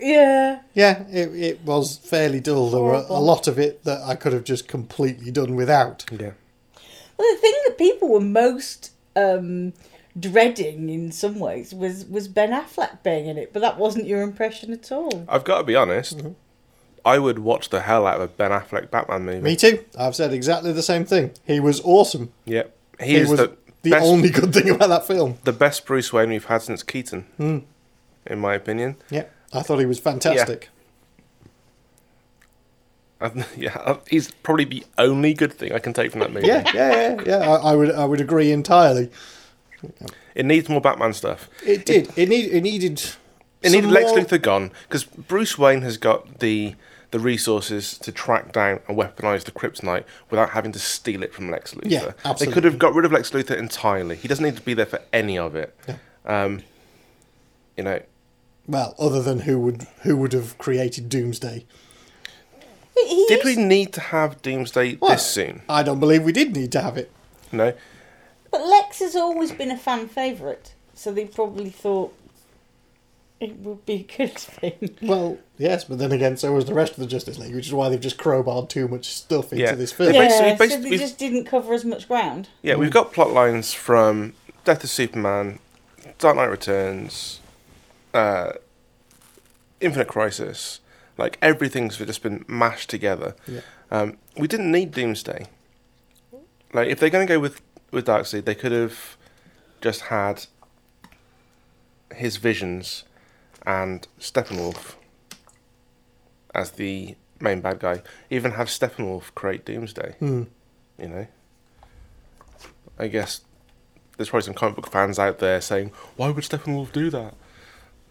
yeah, 0.00 0.60
yeah, 0.74 1.04
it, 1.10 1.34
it 1.34 1.60
was 1.64 1.98
fairly 1.98 2.40
dull. 2.40 2.70
There 2.70 2.80
were 2.82 3.04
a 3.08 3.20
lot 3.20 3.46
of 3.46 3.58
it 3.58 3.84
that 3.84 4.00
I 4.02 4.14
could 4.14 4.32
have 4.32 4.44
just 4.44 4.66
completely 4.68 5.30
done 5.30 5.54
without. 5.56 6.04
Yeah, 6.10 6.32
well, 7.18 7.34
the 7.34 7.38
thing 7.40 7.54
that 7.66 7.76
people 7.78 8.08
were 8.08 8.20
most 8.20 8.92
um, 9.16 9.72
dreading 10.18 10.88
in 10.88 11.12
some 11.12 11.38
ways 11.38 11.74
was 11.74 12.06
was 12.06 12.28
Ben 12.28 12.50
Affleck 12.50 13.02
being 13.02 13.26
in 13.26 13.36
it, 13.38 13.52
but 13.52 13.60
that 13.60 13.78
wasn't 13.78 14.06
your 14.06 14.22
impression 14.22 14.72
at 14.72 14.90
all. 14.90 15.24
I've 15.28 15.44
got 15.44 15.58
to 15.58 15.64
be 15.64 15.76
honest. 15.76 16.22
I 17.06 17.18
would 17.18 17.40
watch 17.40 17.68
the 17.68 17.82
hell 17.82 18.06
out 18.06 18.16
of 18.16 18.22
a 18.22 18.28
Ben 18.28 18.50
Affleck 18.50 18.90
Batman 18.90 19.26
movie. 19.26 19.42
Me 19.42 19.56
too. 19.56 19.84
I've 19.98 20.16
said 20.16 20.32
exactly 20.32 20.72
the 20.72 20.82
same 20.82 21.04
thing. 21.04 21.32
He 21.46 21.60
was 21.60 21.82
awesome. 21.84 22.32
Yep, 22.46 22.74
he, 23.00 23.06
He 23.08 23.16
is 23.16 23.28
was 23.28 23.40
the, 23.40 23.56
the 23.82 23.90
best, 23.90 24.06
only 24.06 24.30
good 24.30 24.54
thing 24.54 24.70
about 24.70 24.88
that 24.88 25.06
film. 25.06 25.36
the 25.44 25.52
best 25.52 25.84
Bruce 25.84 26.14
Wayne 26.14 26.30
we've 26.30 26.46
had 26.46 26.62
since 26.62 26.82
Keaton, 26.82 27.66
in 28.26 28.38
my 28.40 28.54
opinion. 28.54 28.96
Yeah, 29.10 29.24
I 29.52 29.62
thought 29.62 29.78
he 29.78 29.86
was 29.86 29.98
fantastic. 29.98 30.68
I- 33.20 33.44
yeah, 33.56 33.96
he's 34.10 34.30
probably 34.42 34.64
the 34.64 34.84
only 34.98 35.34
good 35.34 35.52
thing 35.52 35.72
I 35.72 35.78
can 35.78 35.92
take 35.92 36.10
from 36.10 36.20
that 36.20 36.32
movie. 36.32 36.46
Yeah, 36.46 36.62
yeah, 36.74 36.92
yeah, 36.92 37.22
yeah. 37.26 37.50
I, 37.50 37.72
I 37.72 37.74
would, 37.74 37.90
I 37.92 38.04
would 38.04 38.20
agree 38.20 38.52
entirely. 38.52 39.10
It 40.34 40.44
needs 40.46 40.68
more 40.68 40.80
Batman 40.80 41.12
stuff. 41.12 41.48
It 41.64 41.84
did. 41.86 42.10
It 42.16 42.28
need, 42.28 42.50
it 42.50 42.62
needed. 42.62 43.02
It 43.62 43.72
needed 43.72 43.90
Lex 43.90 44.10
more- 44.10 44.18
Luthor 44.18 44.40
gone 44.42 44.72
because 44.88 45.04
Bruce 45.04 45.56
Wayne 45.58 45.82
has 45.82 45.96
got 45.96 46.40
the 46.40 46.74
the 47.12 47.20
resources 47.20 47.96
to 47.98 48.10
track 48.10 48.50
down 48.52 48.80
and 48.88 48.98
weaponize 48.98 49.44
the 49.44 49.52
Kryptonite 49.52 50.02
without 50.30 50.50
having 50.50 50.72
to 50.72 50.80
steal 50.80 51.22
it 51.22 51.32
from 51.32 51.48
Lex 51.48 51.72
Luthor. 51.72 51.82
Yeah, 51.90 52.12
absolutely. 52.24 52.46
They 52.46 52.52
could 52.52 52.64
have 52.64 52.78
got 52.78 52.92
rid 52.92 53.04
of 53.04 53.12
Lex 53.12 53.30
Luthor 53.30 53.56
entirely. 53.56 54.16
He 54.16 54.26
doesn't 54.26 54.44
need 54.44 54.56
to 54.56 54.62
be 54.62 54.74
there 54.74 54.84
for 54.84 55.00
any 55.12 55.38
of 55.38 55.54
it. 55.54 55.78
Yeah. 55.86 55.96
Um, 56.26 56.62
you 57.76 57.84
know, 57.84 58.02
Well, 58.66 58.94
other 58.98 59.22
than 59.22 59.40
who 59.40 59.58
would 59.60 59.86
who 60.02 60.16
would 60.16 60.32
have 60.32 60.56
created 60.58 61.08
Doomsday? 61.08 61.66
He- 62.96 63.06
he 63.08 63.26
did 63.28 63.44
we 63.44 63.56
need 63.56 63.92
to 63.94 64.00
have 64.00 64.40
Doomsday 64.42 64.98
Well, 65.00 65.10
this 65.12 65.26
soon? 65.26 65.62
I 65.68 65.82
don't 65.82 66.00
believe 66.00 66.22
we 66.22 66.32
did 66.32 66.54
need 66.56 66.72
to 66.72 66.80
have 66.80 66.96
it. 66.96 67.10
No. 67.52 67.72
But 68.50 68.66
Lex 68.66 69.00
has 69.00 69.16
always 69.16 69.50
been 69.52 69.70
a 69.70 69.76
fan 69.76 70.06
favourite, 70.08 70.74
so 70.94 71.12
they 71.12 71.24
probably 71.24 71.70
thought 71.70 72.14
it 73.40 73.56
would 73.58 73.84
be 73.84 74.06
a 74.08 74.16
good 74.16 74.38
thing. 74.38 74.96
Well, 75.02 75.38
yes, 75.58 75.84
but 75.84 75.98
then 75.98 76.12
again, 76.12 76.36
so 76.36 76.52
was 76.52 76.64
the 76.66 76.72
rest 76.74 76.92
of 76.92 76.98
the 76.98 77.06
Justice 77.06 77.36
League, 77.38 77.54
which 77.54 77.66
is 77.66 77.74
why 77.74 77.88
they've 77.88 78.00
just 78.00 78.16
crowbarred 78.16 78.68
too 78.68 78.86
much 78.88 79.06
stuff 79.12 79.52
into 79.52 79.64
Yeah. 79.64 79.74
this 79.74 79.92
film. 79.92 80.14
Yeah, 80.14 80.22
basically- 80.26 80.50
so 80.50 80.56
basically- 80.56 80.90
they 80.90 80.98
just 80.98 81.18
didn't 81.18 81.44
cover 81.46 81.74
as 81.74 81.84
much 81.84 82.06
ground. 82.08 82.48
Yeah, 82.62 82.76
we've 82.76 82.90
mm. 82.90 82.94
got 82.94 83.12
plot 83.12 83.32
lines 83.32 83.74
from 83.74 84.34
Death 84.64 84.84
of 84.84 84.90
Superman, 84.90 85.58
Dark 86.18 86.36
Knight 86.36 86.44
Returns, 86.50 87.40
uh, 88.14 88.52
Infinite 89.80 90.08
Crisis. 90.08 90.80
Like 91.18 91.38
everything's 91.42 91.98
just 91.98 92.22
been 92.22 92.44
mashed 92.48 92.90
together. 92.90 93.36
Yeah. 93.46 93.60
Um, 93.90 94.16
we 94.36 94.48
didn't 94.48 94.72
need 94.72 94.92
Doomsday. 94.92 95.46
Like 96.72 96.88
if 96.88 96.98
they're 96.98 97.10
going 97.10 97.26
to 97.26 97.32
go 97.32 97.38
with 97.38 97.60
with 97.90 98.06
Darkseid, 98.06 98.44
they 98.44 98.54
could 98.54 98.72
have 98.72 99.16
just 99.80 100.02
had 100.02 100.46
his 102.12 102.36
visions 102.36 103.04
and 103.66 104.08
Steppenwolf 104.18 104.94
as 106.54 106.72
the 106.72 107.16
main 107.40 107.60
bad 107.60 107.78
guy. 107.78 108.02
Even 108.30 108.52
have 108.52 108.68
Steppenwolf 108.68 109.34
create 109.34 109.64
Doomsday. 109.64 110.16
Hmm. 110.18 110.44
You 110.98 111.08
know. 111.08 111.26
I 112.98 113.08
guess 113.08 113.40
there's 114.16 114.28
probably 114.28 114.44
some 114.44 114.54
comic 114.54 114.76
book 114.76 114.90
fans 114.90 115.18
out 115.18 115.38
there 115.38 115.60
saying, 115.60 115.92
"Why 116.16 116.30
would 116.30 116.44
Steppenwolf 116.44 116.92
do 116.92 117.10
that?" 117.10 117.34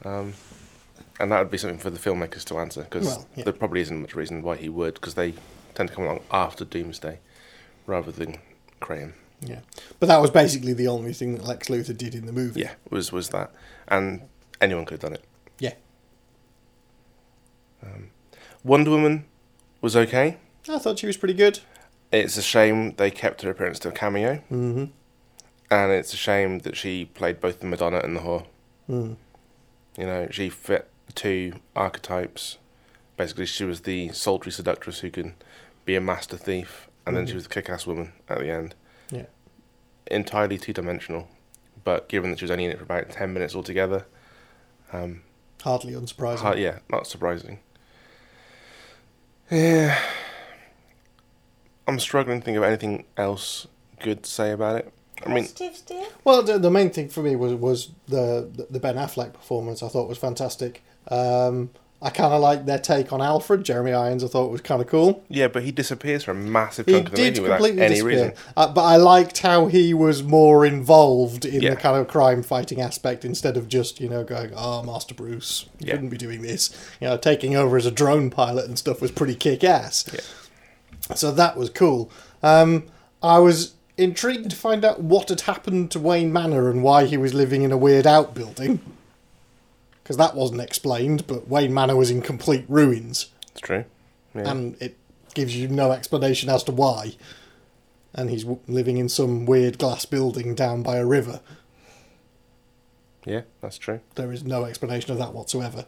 Um, 0.05 0.33
and 1.19 1.31
that 1.31 1.39
would 1.39 1.51
be 1.51 1.57
something 1.57 1.79
for 1.79 1.89
the 1.89 1.99
filmmakers 1.99 2.43
to 2.45 2.57
answer 2.59 2.83
because 2.83 3.05
Well, 3.05 3.27
yeah. 3.35 3.43
there 3.45 3.53
probably 3.53 3.81
isn't 3.81 4.01
much 4.01 4.15
reason 4.15 4.41
why 4.41 4.57
he 4.57 4.69
would 4.69 4.95
because 4.95 5.13
they 5.13 5.33
tend 5.75 5.89
to 5.89 5.95
come 5.95 6.03
along 6.05 6.21
after 6.31 6.65
Doomsday, 6.65 7.19
rather 7.87 8.11
than 8.11 8.37
Graham. 8.79 9.13
Yeah, 9.41 9.59
but 9.99 10.07
that 10.07 10.21
was 10.21 10.31
basically 10.31 10.73
the 10.73 10.87
only 10.87 11.11
thing 11.13 11.35
that 11.35 11.45
Lex 11.45 11.67
Luthor 11.67 11.97
did 11.97 12.15
in 12.15 12.25
the 12.25 12.31
movie. 12.31 12.61
Yeah, 12.61 12.73
was 12.89 13.11
was 13.11 13.29
that, 13.29 13.51
and 13.87 14.21
anyone 14.61 14.85
could 14.85 14.93
have 15.01 15.11
done 15.11 15.13
it. 15.13 15.23
yeah. 15.59 15.73
Wonder 18.63 18.91
Woman 18.91 19.25
was 19.81 19.95
okay. 19.95 20.37
I 20.69 20.77
thought 20.79 20.99
she 20.99 21.05
was 21.07 21.17
pretty 21.17 21.33
good. 21.33 21.59
It's 22.13 22.37
a 22.37 22.41
shame 22.41 22.95
they 22.95 23.11
kept 23.11 23.41
her 23.41 23.49
appearance 23.49 23.79
to 23.79 23.89
a 23.89 23.91
cameo, 23.91 24.35
Mm-hmm. 24.51 24.85
and 25.71 25.91
it's 25.91 26.13
a 26.13 26.17
shame 26.17 26.59
that 26.59 26.77
she 26.77 27.05
played 27.05 27.41
both 27.41 27.59
the 27.59 27.65
Madonna 27.67 27.99
and 27.99 28.15
the 28.15 28.21
whore. 28.21 28.45
Mm. 28.89 29.17
You 29.97 30.05
know, 30.05 30.27
she 30.31 30.49
fit 30.49 30.89
two 31.15 31.53
archetypes. 31.75 32.57
Basically, 33.17 33.45
she 33.45 33.63
was 33.63 33.81
the 33.81 34.09
sultry 34.09 34.51
seductress 34.51 34.99
who 34.99 35.11
can 35.11 35.35
be 35.85 35.95
a 35.95 36.01
master 36.01 36.37
thief, 36.37 36.87
and 37.05 37.15
then 37.15 37.25
she 37.27 37.33
Mhm. 37.33 37.35
was 37.35 37.43
the 37.43 37.49
kick-ass 37.53 37.85
woman 37.85 38.13
at 38.27 38.39
the 38.39 38.49
end. 38.49 38.73
Yeah. 39.11 39.25
Entirely 40.07 40.57
two-dimensional, 40.57 41.27
but 41.83 42.09
given 42.09 42.31
that 42.31 42.39
she 42.39 42.45
was 42.45 42.51
only 42.51 42.65
in 42.65 42.71
it 42.71 42.77
for 42.77 42.83
about 42.83 43.09
ten 43.11 43.33
minutes 43.33 43.55
altogether, 43.55 44.05
um, 44.91 45.21
Hardly 45.61 45.93
unsurprising. 45.93 46.39
hard, 46.39 46.57
yeah, 46.59 46.79
not 46.89 47.05
surprising. 47.07 47.59
Yeah, 49.51 49.99
I'm 51.87 51.99
struggling 51.99 52.39
to 52.39 52.45
think 52.45 52.57
of 52.57 52.63
anything 52.63 53.05
else 53.17 53.67
good 53.99 54.23
to 54.23 54.29
say 54.29 54.51
about 54.51 54.77
it. 54.77 54.93
I 55.25 55.29
mean, 55.29 55.43
Positives, 55.43 55.81
dear. 55.81 56.05
Well, 56.23 56.43
the, 56.43 56.57
the 56.57 56.71
main 56.71 56.89
thing 56.89 57.09
for 57.09 57.21
me 57.21 57.35
was 57.35 57.53
was 57.53 57.89
the 58.07 58.49
the 58.69 58.79
Ben 58.79 58.95
Affleck 58.95 59.33
performance. 59.33 59.81
I 59.83 59.87
thought 59.87 60.09
was 60.09 60.17
fantastic. 60.17 60.83
Um, 61.09 61.69
I 62.01 62.09
kind 62.09 62.33
of 62.33 62.41
liked 62.41 62.65
their 62.65 62.79
take 62.79 63.13
on 63.13 63.21
Alfred. 63.21 63.63
Jeremy 63.63 63.93
Irons, 63.93 64.25
I 64.25 64.27
thought 64.27 64.51
was 64.51 64.59
kind 64.59 64.81
of 64.81 64.87
cool. 64.89 65.23
yeah, 65.29 65.47
but 65.47 65.63
he 65.63 65.71
disappears 65.71 66.25
for 66.25 66.31
a 66.31 66.35
massive 66.35 66.85
He 66.85 66.91
chunk 66.91 67.05
of 67.07 67.11
the 67.11 67.15
did 67.15 67.29
movie 67.35 67.41
without 67.43 67.55
completely 67.59 67.81
any 67.81 67.93
disappear, 67.95 68.11
reason. 68.25 68.33
uh, 68.57 68.73
but 68.73 68.83
I 68.83 68.97
liked 68.97 69.37
how 69.37 69.67
he 69.67 69.93
was 69.93 70.21
more 70.21 70.65
involved 70.65 71.45
in 71.45 71.61
Yeah. 71.61 71.69
the 71.69 71.75
kind 71.77 71.95
of 71.95 72.09
crime 72.09 72.43
fighting 72.43 72.81
aspect 72.81 73.23
instead 73.23 73.55
of 73.55 73.69
just 73.69 74.01
you 74.01 74.09
know 74.09 74.25
going, 74.25 74.51
"Oh, 74.53 74.83
Master 74.83 75.13
Bruce, 75.15 75.65
you 75.79 75.87
Yeah. 75.87 75.93
shouldn't 75.93 76.11
be 76.11 76.17
doing 76.17 76.41
this." 76.41 76.71
You 76.99 77.07
know, 77.07 77.15
taking 77.17 77.55
over 77.55 77.77
as 77.77 77.85
a 77.85 77.91
drone 77.91 78.29
pilot 78.29 78.65
and 78.65 78.77
stuff 78.77 78.99
was 79.01 79.11
pretty 79.11 79.35
kick 79.35 79.63
ass. 79.63 80.03
Yeah. 80.13 80.19
So 81.15 81.31
that 81.31 81.55
was 81.55 81.69
cool. 81.69 82.11
Um, 82.41 82.83
I 83.21 83.39
was 83.39 83.75
intrigued 83.97 84.49
to 84.49 84.55
find 84.55 84.83
out 84.83 85.01
what 85.01 85.29
had 85.29 85.41
happened 85.41 85.91
to 85.91 85.99
Wayne 85.99 86.33
Manor 86.33 86.69
and 86.69 86.83
why 86.83 87.05
he 87.05 87.17
was 87.17 87.33
living 87.33 87.61
in 87.61 87.71
a 87.71 87.77
weird 87.77 88.07
outbuilding. 88.07 88.79
Because 90.03 90.17
that 90.17 90.35
wasn't 90.35 90.59
explained, 90.59 91.27
but 91.27 91.47
Wayne 91.47 91.73
Manor 91.73 91.95
was 91.95 92.11
in 92.11 92.21
complete 92.21 92.65
ruins, 92.67 93.27
It's 93.53 93.61
true. 93.61 93.85
Yeah. 94.35 94.51
and 94.51 94.75
it 94.81 94.97
gives 95.33 95.55
you 95.55 95.69
no 95.69 95.93
explanation 95.93 96.49
as 96.49 96.61
to 96.65 96.73
why. 96.73 97.15
And 98.13 98.29
he's 98.29 98.43
w- 98.43 98.59
living 98.67 98.97
in 98.97 99.07
some 99.07 99.45
weird 99.45 99.77
glass 99.77 100.03
building 100.03 100.55
down 100.55 100.83
by 100.83 100.97
a 100.97 101.05
river. 101.05 101.39
yeah, 103.25 103.43
that's 103.61 103.77
true. 103.77 104.01
There 104.15 104.33
is 104.33 104.43
no 104.43 104.65
explanation 104.65 105.11
of 105.13 105.19
that 105.19 105.33
whatsoever. 105.33 105.85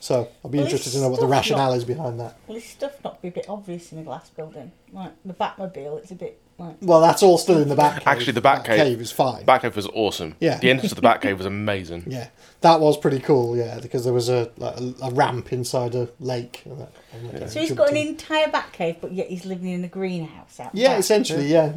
So 0.00 0.28
I'll 0.42 0.50
be 0.50 0.56
Well, 0.56 0.64
interested 0.66 0.92
to 0.92 1.00
know 1.00 1.08
what 1.10 1.16
the 1.20 1.26
stuff 1.26 1.30
rationale 1.30 1.70
not- 1.72 1.76
is 1.76 1.84
behind 1.84 2.18
that. 2.20 2.38
Well, 2.46 2.54
this 2.56 2.64
stuff 2.70 2.92
not 3.04 3.20
be 3.20 3.28
a 3.28 3.32
bit 3.32 3.50
obvious 3.50 3.92
in 3.92 3.98
a 3.98 4.02
glass 4.02 4.30
building. 4.30 4.72
Like 4.94 5.12
the 5.26 5.34
Batmobile, 5.34 5.98
it's 5.98 6.10
a 6.10 6.14
bit 6.14 6.40
like. 6.58 6.76
Well, 6.80 7.00
that's 7.00 7.22
all 7.22 7.38
still 7.38 7.58
in 7.62 7.68
the 7.68 7.76
back. 7.76 7.98
Cave. 7.98 8.08
Actually, 8.08 8.32
the 8.32 8.42
Batcave 8.42 9.00
is 9.00 9.12
fine. 9.12 9.44
The 9.44 9.58
cave 9.58 9.76
was 9.76 9.86
awesome. 9.88 10.34
Yeah. 10.40 10.58
The 10.58 10.70
entrance 10.70 10.90
to 10.90 11.00
the 11.00 11.06
Batcave 11.06 11.36
was 11.38 11.46
amazing. 11.46 12.04
Yeah, 12.18 12.28
that 12.62 12.80
was 12.80 12.96
pretty 12.96 13.20
cool. 13.20 13.56
Yeah, 13.56 13.78
because 13.80 14.04
there 14.04 14.12
was 14.12 14.28
a 14.28 14.50
like, 14.56 14.76
a, 14.80 14.94
a 15.02 15.10
ramp 15.12 15.52
inside 15.52 15.94
a 15.94 16.08
lake. 16.18 16.62
And 16.64 16.80
that, 16.80 16.92
and 17.12 17.30
that 17.30 17.50
So 17.52 17.60
he's 17.60 17.72
got 17.72 17.90
an 17.90 17.96
entire 17.96 18.48
Batcave, 18.48 19.00
but 19.00 19.12
yet 19.12 19.28
he's 19.28 19.44
living 19.44 19.68
in 19.68 19.84
a 19.84 19.88
greenhouse 19.88 20.58
out. 20.58 20.74
Yeah, 20.74 20.88
back. 20.88 21.00
essentially, 21.00 21.46
yeah. 21.46 21.74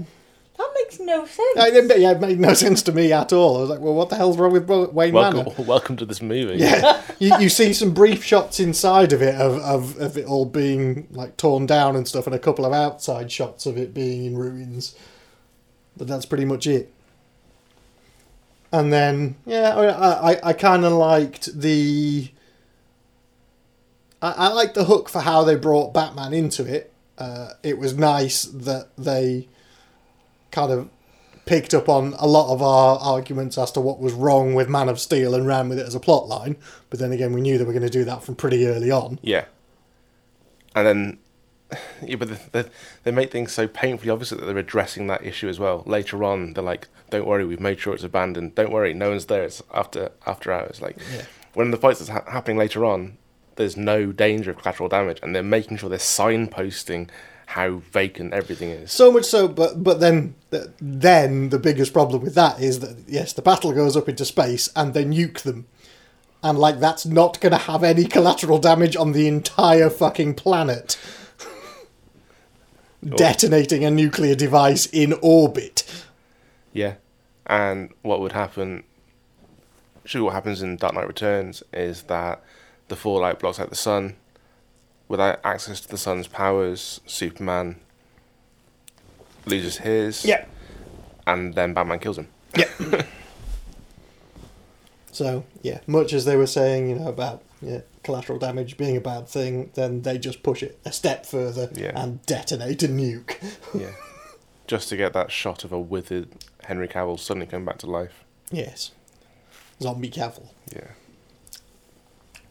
That 0.62 0.74
makes 0.76 1.00
no 1.00 1.26
sense. 1.26 1.58
Uh, 1.58 1.66
it, 1.74 2.00
yeah, 2.00 2.12
it 2.12 2.22
made 2.22 2.40
no 2.40 2.54
sense 2.66 2.84
to 2.84 2.92
me 2.92 3.12
at 3.12 3.34
all. 3.34 3.58
I 3.58 3.62
was 3.62 3.70
like, 3.72 3.80
well, 3.80 3.96
what 3.96 4.10
the 4.10 4.16
hell's 4.16 4.38
wrong 4.38 4.52
with 4.52 4.68
Bo- 4.68 4.90
Wayne 4.90 5.14
Manor? 5.14 5.38
Welcome, 5.44 5.66
welcome 5.66 5.98
to 5.98 6.06
this 6.06 6.22
movie. 6.22 6.58
Yeah, 6.58 7.02
you, 7.20 7.36
you 7.40 7.50
see 7.50 7.74
some 7.74 7.96
brief 7.96 8.24
shots 8.24 8.60
inside 8.60 9.12
of 9.12 9.24
it 9.24 9.34
of, 9.36 9.58
of, 9.58 10.00
of 10.00 10.18
it 10.18 10.26
all 10.28 10.46
being 10.46 11.08
like 11.12 11.36
torn 11.36 11.66
down 11.66 11.96
and 11.96 12.08
stuff, 12.08 12.28
and 12.28 12.36
a 12.36 12.40
couple 12.40 12.64
of 12.64 12.74
outside 12.74 13.32
shots 13.32 13.66
of 13.66 13.76
it 13.76 13.92
being 13.92 14.24
in 14.26 14.38
ruins. 14.38 14.96
But 15.98 16.08
that's 16.08 16.28
pretty 16.28 16.46
much 16.46 16.68
it. 16.68 16.94
And 18.72 18.94
then, 18.94 19.38
yeah, 19.48 19.76
I 19.76 20.34
I, 20.34 20.40
I 20.50 20.54
kind 20.54 20.86
of 20.86 20.92
liked 20.94 21.60
the. 21.60 22.30
I, 24.22 24.32
I 24.32 24.48
liked 24.50 24.76
the 24.76 24.86
hook 24.86 25.10
for 25.10 25.22
how 25.22 25.44
they 25.44 25.56
brought 25.56 25.92
Batman 25.92 26.34
into 26.34 26.72
it. 26.72 26.94
Uh, 27.18 27.54
it 27.64 27.80
was 27.80 27.98
nice 27.98 28.44
that 28.44 28.90
they 28.96 29.48
kind 30.52 30.72
of 30.72 30.90
picked 31.46 31.74
up 31.74 31.90
on 31.90 32.14
a 32.20 32.28
lot 32.28 32.54
of 32.54 32.62
our 32.62 33.00
arguments 33.00 33.58
as 33.58 33.72
to 33.72 33.82
what 33.82 34.00
was 34.00 34.14
wrong 34.14 34.54
with 34.54 34.70
Man 34.70 34.88
of 34.90 35.00
Steel 35.00 35.34
and 35.34 35.48
ran 35.48 35.70
with 35.70 35.80
it 35.80 35.88
as 35.88 35.96
a 35.96 36.00
plot 36.00 36.28
line. 36.28 36.56
But 36.90 37.00
then 37.00 37.12
again, 37.12 37.34
we 37.34 37.42
knew 37.42 37.58
they 37.58 37.64
were 37.64 37.74
going 37.74 37.82
to 37.84 37.90
do 37.90 38.06
that 38.06 38.24
from 38.24 38.36
pretty 38.36 38.68
early 38.68 38.92
on. 38.92 39.18
Yeah. 39.24 39.46
And 40.76 40.88
then, 40.88 41.18
yeah, 42.04 42.16
but 42.18 42.30
they, 42.30 42.40
they, 42.64 42.70
they 43.04 43.12
make 43.12 43.32
things 43.32 43.52
so 43.52 43.68
painfully 43.68 44.10
obvious 44.10 44.30
that 44.30 44.46
they're 44.46 44.58
addressing 44.58 45.08
that 45.08 45.26
issue 45.26 45.50
as 45.50 45.60
well. 45.60 45.84
Later 45.86 46.24
on, 46.24 46.54
they're 46.54 46.64
like, 46.64 46.88
"Don't 47.10 47.26
worry, 47.26 47.46
we've 47.46 47.60
made 47.60 47.80
sure 47.80 47.94
it's 47.94 48.04
abandoned. 48.04 48.56
Don't 48.56 48.72
worry, 48.72 48.94
no 48.94 49.10
one's 49.10 49.26
there. 49.26 49.44
It's 49.44 49.62
after 49.74 50.12
after 50.26 50.52
hours." 50.52 50.82
Like 50.82 50.98
Yeah. 51.14 51.24
when 51.54 51.72
the 51.72 51.78
fights 51.78 52.00
that's 52.00 52.10
ha- 52.12 52.30
happening 52.32 52.58
later 52.58 52.86
on, 52.86 53.18
there's 53.56 53.76
no 53.76 54.12
danger 54.12 54.52
of 54.52 54.58
collateral 54.60 54.90
damage, 54.90 55.20
and 55.24 55.36
they're 55.36 55.44
making 55.44 55.78
sure 55.78 55.90
they're 55.90 55.98
signposting 55.98 57.10
how 57.52 57.82
vacant 57.92 58.34
everything 58.34 58.70
is. 58.70 58.94
So 58.94 59.12
much 59.12 59.26
so, 59.26 59.46
but 59.50 59.84
but 59.84 60.00
then 60.00 60.36
then 60.80 61.50
the 61.50 61.60
biggest 61.60 61.92
problem 61.92 62.22
with 62.22 62.34
that 62.36 62.62
is 62.62 62.80
that 62.80 63.04
yes, 63.08 63.34
the 63.34 63.42
battle 63.42 63.74
goes 63.74 63.98
up 63.98 64.08
into 64.08 64.24
space 64.24 64.70
and 64.74 64.94
they 64.94 65.04
nuke 65.04 65.42
them, 65.42 65.68
and 66.42 66.58
like 66.58 66.80
that's 66.80 67.06
not 67.06 67.42
going 67.42 67.52
to 67.52 67.58
have 67.58 67.84
any 67.84 68.06
collateral 68.06 68.58
damage 68.58 68.96
on 68.96 69.12
the 69.12 69.28
entire 69.28 69.90
fucking 69.90 70.36
planet. 70.36 70.98
Oh. 73.04 73.18
Detonating 73.18 73.84
a 73.84 73.92
nuclear 73.92 74.36
device 74.36 74.86
in 74.86 75.14
orbit. 75.22 76.06
Yeah, 76.72 76.96
and 77.48 77.92
what 78.02 78.22
would 78.22 78.32
happen? 78.32 78.86
Sure, 80.06 80.24
what 80.24 80.34
happens 80.34 80.62
in 80.62 80.78
Dark 80.78 80.94
Knight 80.94 81.08
Returns 81.08 81.64
is 81.74 82.04
that 82.04 82.42
the 82.88 82.96
fallout 82.96 83.40
blocks 83.40 83.60
out 83.60 83.70
the 83.70 83.76
sun. 83.76 84.16
Without 85.12 85.42
access 85.44 85.82
to 85.82 85.90
the 85.90 85.98
sun's 85.98 86.28
powers, 86.28 87.02
Superman 87.06 87.76
loses 89.46 89.80
his. 89.80 90.24
Yeah. 90.24 90.46
And 91.28 91.54
then 91.54 91.74
Batman 91.74 92.00
kills 92.00 92.18
him. 92.18 92.30
Yeah. 92.56 92.70
so 95.12 95.44
yeah, 95.62 95.82
much 95.86 96.14
as 96.14 96.24
they 96.24 96.38
were 96.38 96.48
saying, 96.48 96.90
you 96.90 96.96
know, 96.96 97.10
about 97.10 97.44
yeah, 97.62 97.82
collateral 98.04 98.40
damage 98.40 98.78
being 98.78 98.96
a 98.96 99.02
bad 99.02 99.28
thing, 99.28 99.72
then 99.74 100.04
they 100.04 100.18
just 100.18 100.44
push 100.44 100.64
it 100.64 100.80
a 100.86 100.94
step 100.94 101.26
further 101.26 101.70
Yeah. 101.76 101.92
and 102.02 102.26
detonate 102.26 102.82
a 102.84 102.88
nuke. 102.88 103.36
Yeah. 103.78 103.92
Just 104.66 104.88
to 104.90 104.96
get 104.96 105.12
that 105.12 105.30
shot 105.30 105.66
of 105.66 105.74
a 105.74 105.80
withered 105.80 106.30
Henry 106.64 106.88
Cavill 106.88 107.20
suddenly 107.20 107.48
coming 107.48 107.66
back 107.66 107.80
to 107.80 107.88
life. 107.88 108.24
yes, 108.50 108.92
zombie 109.82 110.10
Cavill 110.10 110.48
Yeah. 110.74 110.92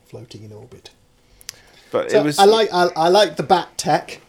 floating 0.05 0.43
in 0.45 0.53
orbit. 0.53 0.91
But 1.91 2.11
So 2.11 2.21
it 2.21 2.25
was. 2.25 2.39
I 2.39 2.45
like 2.45 2.69
I, 2.73 2.89
I 2.97 3.09
like 3.09 3.37
the 3.37 3.43
bat 3.43 3.77
tech. 3.77 4.21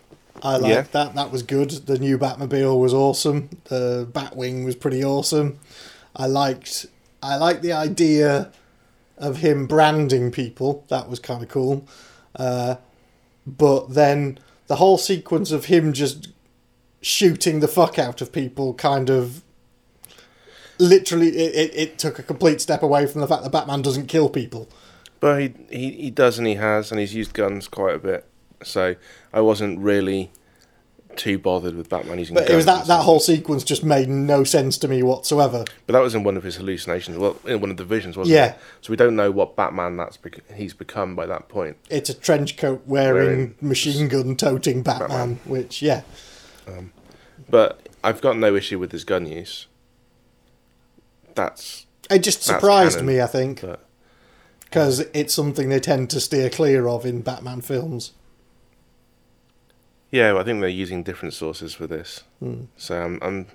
I 0.44 0.58
like 0.58 0.70
Yeah. 0.72 0.82
that. 0.94 1.16
That 1.16 1.32
was 1.32 1.44
good. 1.44 1.70
The 1.72 2.00
new 2.00 2.18
Batmobile 2.18 2.80
was 2.80 2.94
awesome. 2.94 3.50
The 3.66 4.08
Batwing 4.12 4.66
was 4.66 4.76
pretty 4.76 5.04
awesome. 5.04 5.60
I 6.16 6.26
liked 6.28 6.88
I 7.22 7.36
liked 7.38 7.62
the 7.62 7.74
idea 7.74 8.52
of 9.18 9.38
him 9.38 9.68
branding 9.68 10.32
people. 10.32 10.84
That 10.88 11.08
was 11.10 11.20
kind 11.20 11.44
of 11.44 11.50
cool. 11.50 11.86
Uh, 12.36 12.76
but 13.46 13.94
then 13.94 14.40
the 14.68 14.78
whole 14.78 14.98
sequence 14.98 15.52
of 15.52 15.66
him 15.66 15.94
just 15.94 16.30
shooting 17.02 17.60
the 17.60 17.68
fuck 17.68 18.00
out 18.00 18.22
of 18.22 18.32
people 18.32 18.74
kind 18.74 19.10
of 19.10 19.44
literally 20.80 21.28
it, 21.30 21.56
it, 21.56 21.76
it 21.76 22.00
took 22.00 22.18
a 22.20 22.24
complete 22.24 22.62
step 22.62 22.82
away 22.82 23.06
from 23.06 23.22
the 23.22 23.28
fact 23.28 23.44
that 23.44 23.52
Batman 23.52 23.82
doesn't 23.82 24.08
kill 24.08 24.30
people. 24.30 24.68
But 25.22 25.40
he, 25.40 25.54
he 25.70 25.92
he 25.92 26.10
does 26.12 26.38
and 26.38 26.46
he 26.48 26.56
has 26.56 26.92
and 26.92 27.00
he's 27.00 27.16
used 27.16 27.34
guns 27.34 27.70
quite 27.70 27.96
a 27.96 28.00
bit. 28.00 28.26
So 28.64 28.96
I 29.32 29.40
wasn't 29.42 29.80
really 29.80 30.32
too 31.18 31.38
bothered 31.38 31.76
with 31.76 31.90
Batman 31.90 32.20
using 32.20 32.34
But 32.36 32.42
guns. 32.42 32.52
it 32.52 32.56
was 32.56 32.66
that, 32.68 32.88
that 32.88 33.02
whole 33.04 33.20
sequence 33.20 33.64
just 33.66 33.84
made 33.84 34.08
no 34.08 34.44
sense 34.46 34.78
to 34.80 34.88
me 34.88 35.04
whatsoever. 35.04 35.66
But 35.86 35.94
that 35.94 36.00
was 36.00 36.16
in 36.16 36.24
one 36.24 36.38
of 36.38 36.44
his 36.44 36.56
hallucinations. 36.56 37.18
Well, 37.18 37.36
in 37.46 37.60
one 37.60 37.70
of 37.70 37.76
the 37.78 37.84
visions, 37.84 38.16
wasn't 38.18 38.36
Yeah. 38.36 38.46
it? 38.54 38.58
So 38.82 38.92
we 38.92 38.96
don't 38.98 39.16
know 39.18 39.30
what 39.30 39.56
Batman 39.58 39.98
that's 39.98 40.16
bec- 40.18 40.50
he's 40.56 40.74
become 40.74 41.16
by 41.16 41.26
that 41.26 41.50
point. 41.50 41.76
It's 41.90 42.10
a 42.10 42.14
trench 42.14 42.56
coat 42.56 42.82
wearing, 42.86 43.26
Wearing- 43.26 43.56
machine 43.62 44.08
gun 44.08 44.36
toting 44.38 44.84
Batman, 44.84 45.10
Batman. 45.10 45.40
which, 45.46 45.82
yeah. 45.82 46.02
Um, 46.66 46.94
but 47.50 47.90
I've 48.04 48.22
got 48.22 48.38
no 48.38 48.56
issue 48.56 48.80
with 48.80 48.92
his 48.94 49.04
gun 49.04 49.26
use. 49.26 49.68
That's 51.36 51.86
It 52.10 52.20
just 52.20 52.42
surprised 52.44 53.00
canon. 53.00 53.06
me, 53.16 53.22
I 53.22 53.28
think, 53.28 53.62
but 53.62 53.86
because 54.72 55.02
it's 55.14 55.34
something 55.34 55.68
they 55.68 55.82
tend 55.82 56.10
to 56.10 56.20
steer 56.22 56.50
clear 56.50 56.88
of 56.88 57.06
in 57.06 57.22
Batman 57.22 57.60
films. 57.60 58.14
Yeah, 60.12 60.32
well, 60.32 60.42
I 60.42 60.46
think 60.46 60.62
they're 60.62 60.70
using 60.70 61.04
different 61.04 61.34
sources 61.34 61.74
for 61.74 61.88
this, 61.88 62.24
Hmm. 62.40 62.64
so 62.78 62.96
I'm 63.04 63.20
I'm 63.22 63.48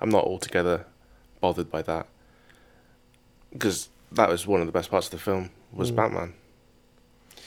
I'm 0.00 0.10
not 0.10 0.24
altogether 0.24 0.86
bothered 1.40 1.70
by 1.70 1.82
that 1.82 2.06
because 3.52 3.88
that 4.12 4.28
was 4.28 4.46
one 4.46 4.60
of 4.60 4.66
the 4.66 4.72
best 4.72 4.90
parts 4.90 5.06
of 5.06 5.12
the 5.12 5.18
film 5.18 5.50
was 5.72 5.90
Mm. 5.92 5.96
Batman. 5.96 6.34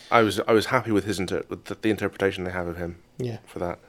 I 0.09 0.21
was 0.21 0.39
I 0.47 0.53
was 0.53 0.67
happy 0.67 0.91
with 0.91 1.03
his 1.05 1.19
inter- 1.19 1.43
with 1.49 1.65
the, 1.65 1.75
the 1.75 1.89
interpretation 1.89 2.45
they 2.45 2.51
have 2.51 2.67
of 2.67 2.77
him 2.77 2.99
Yeah. 3.17 3.37
for 3.45 3.59
that. 3.59 3.79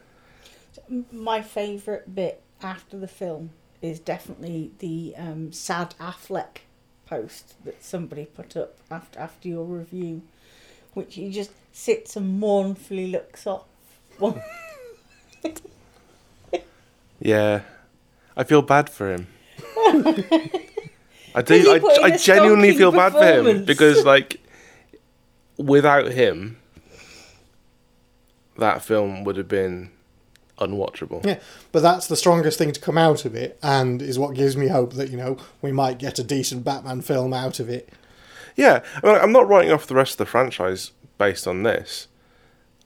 My 1.13 1.41
favourite 1.41 2.15
bit 2.15 2.43
after 2.63 2.99
the 2.99 3.09
film 3.09 3.51
is 3.81 4.01
definitely 4.01 4.73
the 4.81 5.15
um, 5.17 5.53
sad 5.53 5.95
Affleck 6.01 6.64
post 7.07 7.55
that 7.65 7.83
somebody 7.83 8.25
put 8.27 8.57
up 8.57 8.77
after 8.91 9.19
after 9.21 9.49
your 9.49 9.65
review, 9.65 10.23
which 10.95 11.15
he 11.17 11.31
just 11.31 11.51
sits 11.73 12.17
and 12.17 12.39
mournfully 12.41 13.07
looks 13.07 13.47
off. 13.47 13.65
Yeah, 17.21 17.63
I 18.37 18.45
feel 18.45 18.61
bad 18.61 18.91
for 18.91 19.11
him. 19.11 19.29
I 21.35 21.43
do. 21.43 21.73
I, 21.73 21.81
I 22.03 22.17
genuinely 22.17 22.77
feel 22.77 22.93
bad 22.93 23.13
for 23.13 23.49
him 23.49 23.65
because, 23.65 24.05
like, 24.05 24.41
without 25.57 26.13
him, 26.13 26.59
that 28.59 28.83
film 28.85 29.25
would 29.25 29.37
have 29.37 29.49
been 29.49 29.91
unwatchable. 30.59 31.25
Yeah, 31.25 31.41
but 31.73 31.83
that's 31.83 32.07
the 32.07 32.17
strongest 32.17 32.59
thing 32.59 32.73
to 32.73 32.81
come 32.81 32.99
out 32.99 33.25
of 33.25 33.35
it, 33.35 33.59
and 33.63 34.01
is 34.01 34.19
what 34.19 34.35
gives 34.35 34.57
me 34.57 34.69
hope 34.69 34.95
that 34.95 35.11
you 35.11 35.17
know 35.17 35.37
we 35.63 35.73
might 35.73 35.99
get 35.99 36.19
a 36.19 36.25
decent 36.25 36.65
Batman 36.65 37.01
film 37.01 37.33
out 37.33 37.61
of 37.61 37.69
it. 37.69 37.89
Yeah, 38.57 38.83
I 39.03 39.07
mean, 39.07 39.17
I'm 39.17 39.33
not 39.33 39.49
writing 39.49 39.73
off 39.73 39.87
the 39.87 39.95
rest 39.95 40.13
of 40.13 40.19
the 40.19 40.27
franchise 40.27 40.93
based 41.19 41.47
on 41.49 41.63
this. 41.63 42.09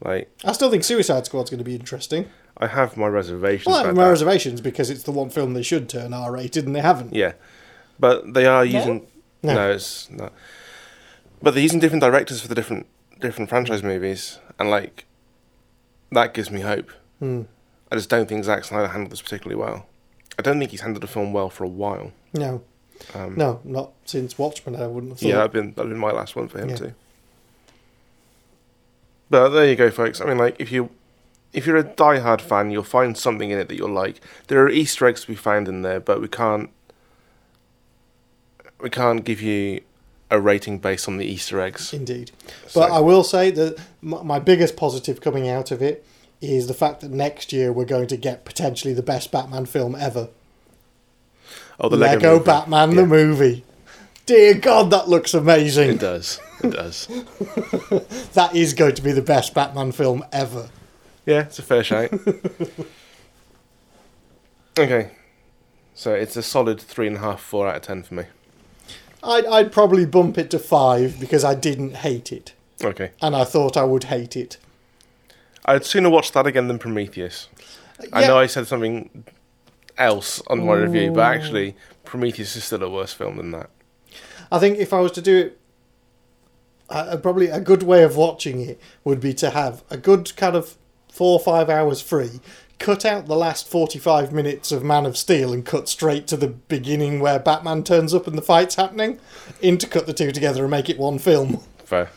Like, 0.00 0.30
I 0.44 0.52
still 0.52 0.70
think 0.70 0.84
Suicide 0.84 1.26
Squad's 1.26 1.50
going 1.50 1.58
to 1.58 1.64
be 1.64 1.74
interesting. 1.74 2.30
I 2.56 2.68
have 2.68 2.96
my 2.96 3.06
reservations. 3.06 3.66
Well, 3.66 3.76
I 3.76 3.86
have 3.86 3.96
my 3.96 4.04
that. 4.04 4.10
reservations 4.10 4.60
because 4.60 4.90
it's 4.90 5.02
the 5.02 5.12
one 5.12 5.30
film 5.30 5.54
they 5.54 5.62
should 5.62 5.88
turn 5.88 6.12
R-rated, 6.12 6.66
and 6.66 6.74
they 6.74 6.80
haven't. 6.80 7.14
Yeah, 7.14 7.32
but 7.98 8.34
they 8.34 8.46
are 8.46 8.64
using. 8.64 9.06
No. 9.42 9.54
No, 9.54 9.70
it's 9.70 10.10
not. 10.10 10.32
But 11.40 11.54
they're 11.54 11.62
using 11.62 11.78
different 11.78 12.02
directors 12.02 12.40
for 12.40 12.48
the 12.48 12.54
different 12.54 12.86
different 13.20 13.48
franchise 13.48 13.82
movies, 13.82 14.38
and 14.58 14.70
like 14.70 15.04
that 16.10 16.34
gives 16.34 16.50
me 16.50 16.60
hope. 16.60 16.90
Hmm. 17.18 17.42
I 17.90 17.96
just 17.96 18.10
don't 18.10 18.28
think 18.28 18.44
Zack 18.44 18.64
Snyder 18.64 18.88
handled 18.88 19.12
this 19.12 19.22
particularly 19.22 19.60
well. 19.60 19.86
I 20.38 20.42
don't 20.42 20.58
think 20.58 20.70
he's 20.70 20.82
handled 20.82 21.02
a 21.04 21.06
film 21.08 21.32
well 21.32 21.48
for 21.50 21.64
a 21.64 21.68
while. 21.68 22.12
No, 22.34 22.62
Um, 23.14 23.34
no, 23.36 23.60
not 23.64 23.92
since 24.04 24.38
Watchmen. 24.38 24.76
I 24.76 24.86
wouldn't 24.86 25.12
have 25.12 25.20
thought. 25.20 25.28
Yeah, 25.28 25.36
that'd 25.36 25.52
been 25.52 25.72
that'd 25.74 25.90
been 25.90 25.98
my 25.98 26.10
last 26.12 26.36
one 26.36 26.48
for 26.48 26.58
him 26.58 26.70
Yeah. 26.70 26.76
too. 26.76 26.94
But 29.30 29.50
there 29.50 29.66
you 29.66 29.76
go, 29.76 29.90
folks. 29.90 30.20
I 30.20 30.24
mean, 30.26 30.38
like 30.38 30.56
if 30.58 30.72
you 30.72 30.90
if 31.52 31.66
you're 31.66 31.76
a 31.76 31.82
die-hard 31.82 32.42
fan, 32.42 32.70
you'll 32.70 32.82
find 32.84 33.16
something 33.16 33.50
in 33.50 33.58
it 33.58 33.68
that 33.68 33.76
you'll 33.76 33.88
like. 33.90 34.20
There 34.48 34.62
are 34.62 34.68
Easter 34.68 35.06
eggs 35.06 35.22
to 35.22 35.26
be 35.28 35.34
found 35.34 35.66
in 35.68 35.82
there, 35.82 36.00
but 36.00 36.20
we 36.20 36.28
can't 36.28 36.70
we 38.80 38.90
can't 38.90 39.24
give 39.24 39.40
you 39.40 39.80
a 40.30 40.38
rating 40.40 40.78
based 40.78 41.08
on 41.08 41.16
the 41.16 41.24
Easter 41.24 41.60
eggs. 41.60 41.92
Indeed. 41.92 42.30
So- 42.66 42.80
But 42.80 42.92
I 42.92 43.00
will 43.00 43.24
say 43.24 43.50
that 43.50 43.78
my 44.02 44.38
biggest 44.38 44.76
positive 44.76 45.20
coming 45.20 45.48
out 45.48 45.70
of 45.70 45.80
it 45.82 46.04
is 46.40 46.66
the 46.68 46.74
fact 46.74 47.00
that 47.00 47.10
next 47.10 47.52
year 47.52 47.72
we're 47.72 47.84
going 47.84 48.06
to 48.08 48.16
get 48.16 48.44
potentially 48.44 48.94
the 48.94 49.02
best 49.02 49.30
Batman 49.32 49.66
film 49.66 49.94
ever. 49.94 50.28
oh, 51.80 51.88
the 51.88 51.96
Lego, 51.96 52.34
movie. 52.34 52.44
Batman 52.44 52.90
Yeah. 52.90 52.96
the 53.02 53.06
movie. 53.06 53.64
Dear 54.26 54.54
God, 54.54 54.90
that 54.90 55.08
looks 55.08 55.32
amazing. 55.34 55.90
It 55.90 55.98
does. 56.00 56.38
It 56.62 56.70
does. 56.70 57.08
That 58.34 58.54
is 58.54 58.74
going 58.74 58.94
to 58.96 59.02
be 59.02 59.12
the 59.12 59.22
best 59.22 59.54
Batman 59.54 59.90
film 59.92 60.24
ever. 60.32 60.68
Yeah, 61.26 61.40
it's 61.40 61.58
a 61.58 61.62
fair 61.62 61.82
shout. 61.82 62.10
okay, 64.78 65.10
so 65.94 66.12
it's 66.14 66.36
a 66.36 66.42
solid 66.42 66.80
three 66.80 67.06
and 67.06 67.16
a 67.16 67.20
half, 67.20 67.40
four 67.40 67.66
out 67.68 67.76
of 67.76 67.82
ten 67.82 68.02
for 68.02 68.14
me. 68.14 68.24
I'd, 69.22 69.46
I'd 69.46 69.72
probably 69.72 70.06
bump 70.06 70.38
it 70.38 70.50
to 70.50 70.58
five 70.58 71.18
because 71.18 71.42
I 71.44 71.54
didn't 71.54 71.96
hate 71.96 72.30
it. 72.32 72.52
Okay, 72.84 73.10
And 73.20 73.34
I 73.34 73.42
thought 73.44 73.76
I 73.76 73.82
would 73.84 74.04
hate 74.04 74.36
it. 74.36 74.56
I'd 75.68 75.84
sooner 75.84 76.08
watch 76.08 76.32
that 76.32 76.46
again 76.46 76.66
than 76.66 76.78
Prometheus. 76.78 77.48
I 78.12 78.26
know 78.26 78.38
I 78.38 78.46
said 78.46 78.66
something 78.66 79.24
else 79.98 80.40
on 80.46 80.64
my 80.64 80.74
review, 80.74 81.12
but 81.12 81.20
actually, 81.20 81.76
Prometheus 82.04 82.56
is 82.56 82.64
still 82.64 82.82
a 82.82 82.90
worse 82.90 83.12
film 83.12 83.36
than 83.36 83.50
that. 83.50 83.68
I 84.50 84.58
think 84.58 84.78
if 84.78 84.94
I 84.94 85.00
was 85.00 85.12
to 85.12 85.22
do 85.22 85.36
it, 85.36 85.60
uh, 86.88 87.18
probably 87.18 87.48
a 87.48 87.60
good 87.60 87.82
way 87.82 88.02
of 88.02 88.16
watching 88.16 88.62
it 88.62 88.80
would 89.04 89.20
be 89.20 89.34
to 89.34 89.50
have 89.50 89.84
a 89.90 89.98
good 89.98 90.34
kind 90.36 90.56
of 90.56 90.76
four 91.12 91.38
or 91.38 91.40
five 91.40 91.68
hours 91.68 92.00
free, 92.00 92.40
cut 92.78 93.04
out 93.04 93.26
the 93.26 93.36
last 93.36 93.68
45 93.68 94.32
minutes 94.32 94.72
of 94.72 94.82
Man 94.82 95.04
of 95.04 95.18
Steel 95.18 95.52
and 95.52 95.66
cut 95.66 95.86
straight 95.86 96.26
to 96.28 96.38
the 96.38 96.48
beginning 96.48 97.20
where 97.20 97.38
Batman 97.38 97.82
turns 97.82 98.14
up 98.14 98.26
and 98.26 98.38
the 98.38 98.42
fight's 98.42 98.76
happening, 98.76 99.20
intercut 99.62 100.06
the 100.06 100.14
two 100.14 100.32
together 100.32 100.62
and 100.62 100.70
make 100.70 100.88
it 100.88 100.98
one 100.98 101.18
film. 101.18 101.62
Fair. 101.84 102.08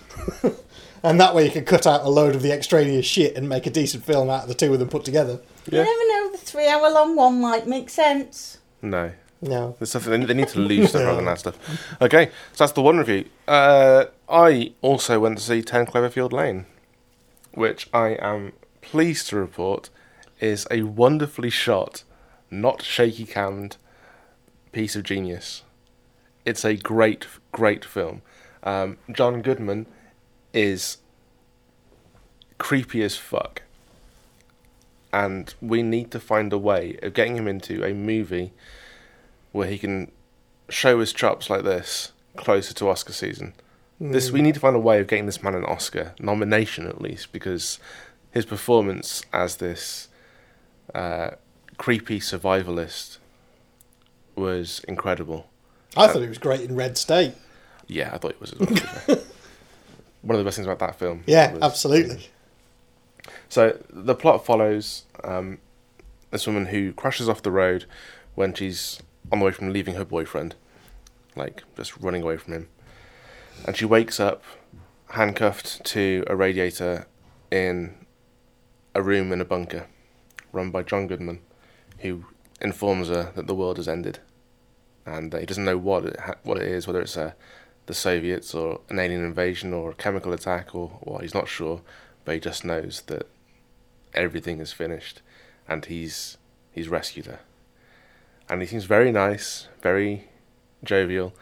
And 1.04 1.20
that 1.20 1.34
way 1.34 1.46
you 1.46 1.52
can 1.52 1.66
cut 1.66 1.88
out 1.88 2.02
a 2.02 2.10
load 2.10 2.36
of 2.36 2.42
the 2.42 2.52
extraneous 2.52 3.06
shit 3.06 3.36
and 3.36 3.50
make 3.50 3.66
a 3.66 3.72
decent 3.72 4.06
film 4.06 4.30
out 4.30 4.44
of 4.44 4.48
the 4.48 4.54
two 4.54 4.72
of 4.74 4.80
them 4.80 4.90
put 4.90 5.04
together. 5.04 5.40
Yeah. 5.66 5.84
You 5.84 5.86
never 5.86 6.26
know, 6.26 6.32
the 6.32 6.38
three 6.38 6.68
hour 6.68 6.92
long 6.92 7.16
one 7.16 7.42
might 7.42 7.68
make 7.68 7.90
sense. 7.90 8.60
No. 8.82 9.12
No. 9.42 9.76
There's 9.80 9.90
something 9.90 10.12
they 10.12 10.18
need, 10.20 10.28
they 10.28 10.34
need 10.36 10.48
to 10.50 10.60
lose 10.60 10.90
stuff 10.90 11.02
rather 11.06 11.16
than 11.16 11.26
that 11.26 11.40
stuff. 11.40 11.58
Okay, 12.00 12.28
so 12.54 12.64
that's 12.64 12.74
the 12.74 12.82
one 12.84 12.98
review. 12.98 13.26
Uh, 13.48 14.06
I 14.30 14.74
also 14.82 15.20
went 15.20 15.40
to 15.40 15.44
see 15.44 15.64
Ten 15.64 15.88
Cloverfield 15.88 16.32
Lane, 16.32 16.68
which 17.54 17.90
I 17.92 18.10
am 18.22 18.54
pleased 18.82 19.30
to 19.30 19.38
report 19.38 19.90
is 20.40 20.68
a 20.70 20.84
wonderfully 20.84 21.50
shot, 21.50 22.04
not 22.52 22.84
shaky 22.84 23.26
cammed 23.26 23.78
piece 24.72 24.96
of 24.96 25.04
genius. 25.04 25.64
It's 26.46 26.64
a 26.64 26.76
great, 26.76 27.26
great 27.52 27.84
film. 27.86 28.22
Um, 28.64 28.98
John 29.12 29.42
Goodman 29.42 29.88
is 30.54 30.98
creepy 32.58 33.04
as 33.04 33.16
fuck. 33.18 33.64
And 35.14 35.54
we 35.62 35.84
need 35.84 36.12
to 36.12 36.20
find 36.20 36.54
a 36.54 36.58
way 36.58 36.98
of 37.02 37.14
getting 37.14 37.36
him 37.36 37.48
into 37.48 37.84
a 37.84 37.94
movie 37.94 38.54
where 39.52 39.68
he 39.68 39.78
can 39.78 40.12
show 40.70 41.00
his 41.00 41.12
chops 41.12 41.50
like 41.50 41.64
this 41.64 42.14
closer 42.38 42.74
to 42.76 42.90
Oscar 42.90 43.14
season. 43.14 43.54
This 44.00 44.32
we 44.32 44.42
need 44.42 44.56
to 44.56 44.60
find 44.60 44.76
a 44.76 44.80
way 44.80 45.00
of 45.00 45.08
getting 45.08 45.28
this 45.28 45.44
man 45.44 45.54
an 45.54 45.66
Oscar 45.66 46.16
nomination 46.20 46.88
at 46.88 47.02
least 47.02 47.32
because 47.32 47.78
his 48.32 48.46
performance 48.46 49.24
as 49.32 49.58
this 49.58 50.08
uh, 50.96 51.32
creepy 51.78 52.20
survivalist 52.20 53.18
was 54.36 54.82
incredible. 54.88 55.48
I 55.96 56.08
thought 56.08 56.22
it 56.22 56.30
was 56.30 56.38
great 56.38 56.62
in 56.62 56.76
Red 56.76 56.98
State. 56.98 57.34
Yeah, 57.88 58.12
I 58.14 58.18
thought 58.18 58.32
it 58.32 58.42
was 58.42 58.54
as 58.54 58.60
well. 59.08 59.18
to 60.22 60.28
be 60.28 60.28
fair. 60.28 60.28
One 60.28 60.36
of 60.36 60.40
the 60.40 60.48
best 60.48 60.56
things 60.58 60.68
about 60.68 60.80
that 60.80 60.96
film. 60.98 61.24
Yeah, 61.28 61.54
was- 61.54 61.62
absolutely. 61.62 62.28
So 63.50 63.78
the 63.90 64.16
plot 64.16 64.46
follows 64.46 65.04
um, 65.24 65.60
this 66.32 66.48
woman 66.48 66.68
who 66.68 66.94
crashes 66.94 67.28
off 67.30 67.42
the 67.42 67.52
road 67.52 67.86
when 68.36 68.54
she's 68.54 69.02
on 69.32 69.40
the 69.40 69.46
way 69.46 69.52
from 69.52 69.72
leaving 69.74 69.96
her 69.96 70.06
boyfriend, 70.06 70.56
like 71.36 71.64
just 71.76 71.98
running 71.98 72.24
away 72.24 72.38
from 72.38 72.54
him, 72.54 72.70
and 73.66 73.76
she 73.78 73.86
wakes 73.86 74.20
up 74.20 74.44
handcuffed 75.12 75.84
to 75.84 76.24
a 76.28 76.36
radiator 76.36 77.06
in 77.52 77.94
a 78.96 79.02
room 79.02 79.32
in 79.34 79.42
a 79.42 79.46
bunker, 79.46 79.88
run 80.54 80.72
by 80.72 80.82
John 80.84 81.08
Goodman, 81.08 81.42
who 82.00 82.26
informs 82.62 83.10
her 83.10 83.32
that 83.36 83.48
the 83.48 83.56
world 83.56 83.78
has 83.78 83.88
ended, 83.88 84.20
and 85.06 85.34
he 85.34 85.46
doesn't 85.46 85.66
know 85.66 85.78
what 85.78 86.06
it 86.06 86.20
ha- 86.20 86.36
what 86.44 86.58
it 86.58 86.64
is, 86.64 86.88
whether 86.88 87.02
it's 87.02 87.18
uh, 87.18 87.34
the 87.91 87.95
Soviets 87.95 88.56
or 88.56 88.80
an 88.88 88.99
alien 88.99 89.25
invasion 89.25 89.73
or 89.73 89.91
a 89.91 89.95
chemical 89.95 90.32
attack 90.32 90.73
or 90.73 90.88
what. 91.01 91.23
He's 91.23 91.34
not 91.34 91.49
sure, 91.49 91.82
but 92.23 92.36
he 92.36 92.39
just 92.39 92.63
knows 92.63 93.01
that 93.08 93.27
everything 94.13 94.62
is 94.62 94.71
finished, 94.71 95.21
and 95.67 95.84
he's 95.84 96.38
he's 96.71 96.88
rescued 96.88 97.25
her, 97.25 97.41
and 98.49 98.62
he 98.62 98.67
seems 98.67 98.86
very 98.86 99.12
nice, 99.12 99.67
very 99.82 100.30
jovial, 100.86 101.34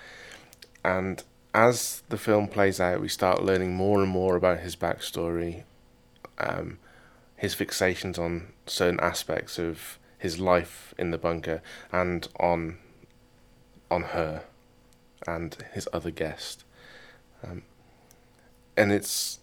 and 0.83 1.23
as 1.53 2.01
the 2.09 2.17
film 2.17 2.47
plays 2.47 2.79
out, 2.79 2.99
we 2.99 3.09
start 3.09 3.43
learning 3.43 3.75
more 3.75 4.01
and 4.01 4.09
more 4.09 4.35
about 4.35 4.61
his 4.61 4.75
backstory, 4.75 5.65
um, 6.39 6.79
his 7.37 7.53
fixations 7.55 8.17
on 8.17 8.47
certain 8.65 8.99
aspects 9.01 9.59
of 9.59 9.99
his 10.17 10.39
life 10.39 10.95
in 10.97 11.11
the 11.11 11.19
bunker, 11.19 11.61
and 11.91 12.27
on 12.39 12.79
on 13.91 14.01
her, 14.01 14.45
and 15.35 15.55
his 15.73 15.87
other 15.93 16.11
guest, 16.11 16.63
um, 17.43 17.63
and 18.75 18.91
it's 18.91 19.39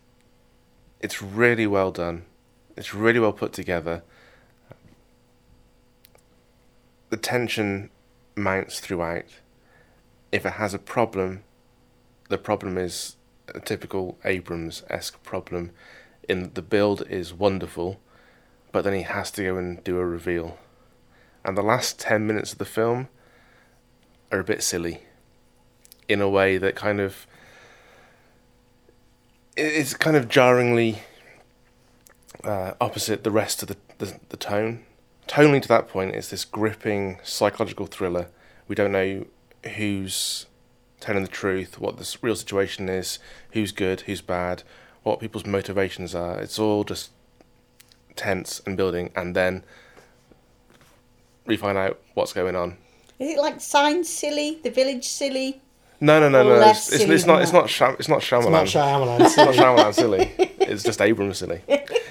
it's 1.00 1.22
really 1.22 1.66
well 1.66 1.90
done. 1.90 2.24
It's 2.76 2.94
really 2.94 3.20
well 3.20 3.32
put 3.32 3.52
together. 3.52 4.02
The 7.10 7.16
tension 7.16 7.90
mounts 8.34 8.80
throughout. 8.80 9.26
If 10.32 10.44
it 10.44 10.54
has 10.54 10.74
a 10.74 10.78
problem, 10.78 11.44
the 12.28 12.38
problem 12.38 12.76
is 12.76 13.16
a 13.54 13.60
typical 13.60 14.18
Abrams 14.24 14.82
esque 14.90 15.22
problem. 15.22 15.70
In 16.28 16.50
the 16.54 16.62
build 16.62 17.06
is 17.08 17.32
wonderful, 17.32 18.00
but 18.72 18.82
then 18.82 18.94
he 18.94 19.02
has 19.02 19.30
to 19.32 19.44
go 19.44 19.56
and 19.56 19.82
do 19.84 19.98
a 19.98 20.04
reveal. 20.04 20.58
And 21.44 21.56
the 21.56 21.62
last 21.62 22.00
10 22.00 22.26
minutes 22.26 22.52
of 22.52 22.58
the 22.58 22.64
film 22.64 23.08
are 24.32 24.40
a 24.40 24.44
bit 24.44 24.62
silly 24.62 25.02
in 26.08 26.20
a 26.20 26.28
way 26.28 26.58
that 26.58 26.74
kind 26.74 27.00
of. 27.00 27.26
It's 29.56 29.94
kind 29.94 30.16
of 30.16 30.28
jarringly 30.28 30.98
uh, 32.44 32.74
opposite 32.80 33.24
the 33.24 33.30
rest 33.30 33.62
of 33.62 33.68
the, 33.68 33.76
the, 33.98 34.20
the 34.28 34.36
tone. 34.36 34.84
Tonally, 35.26 35.62
to 35.62 35.68
that 35.68 35.88
point, 35.88 36.14
it's 36.14 36.28
this 36.28 36.44
gripping 36.44 37.18
psychological 37.24 37.86
thriller. 37.86 38.28
We 38.68 38.74
don't 38.74 38.92
know 38.92 39.26
who's 39.76 40.46
telling 41.00 41.22
the 41.22 41.28
truth, 41.28 41.80
what 41.80 41.96
the 41.96 42.16
real 42.22 42.36
situation 42.36 42.88
is, 42.88 43.18
who's 43.52 43.72
good, 43.72 44.02
who's 44.02 44.20
bad, 44.20 44.62
what 45.02 45.20
people's 45.20 45.46
motivations 45.46 46.14
are. 46.14 46.38
It's 46.38 46.58
all 46.58 46.84
just 46.84 47.10
tense 48.14 48.60
and 48.66 48.76
building, 48.76 49.10
and 49.16 49.34
then 49.34 49.64
we 51.46 51.56
find 51.56 51.78
out 51.78 52.00
what's 52.14 52.32
going 52.32 52.56
on. 52.56 52.76
Is 53.18 53.30
it 53.30 53.38
like 53.38 53.60
Signs 53.60 54.08
silly, 54.08 54.60
The 54.62 54.70
Village 54.70 55.06
silly? 55.06 55.62
No, 56.00 56.20
no, 56.20 56.28
no, 56.28 56.42
no. 56.42 56.56
less 56.56 56.92
It's, 56.92 57.02
it's, 57.02 57.10
it's 57.10 57.26
not. 57.26 57.42
It's 57.42 57.52
not. 57.52 57.70
Sham, 57.70 57.96
it's 57.98 58.08
not 58.08 58.20
Shyamalan. 58.20 58.62
It's 58.64 58.74
not 58.74 58.84
Shyamalan. 58.84 59.20
It's 59.24 59.36
not 59.36 59.54
Shyamalan 59.54 59.94
silly. 59.94 60.32
It's 60.66 60.82
just 60.82 61.00
Abrams 61.00 61.38
silly. 61.38 61.60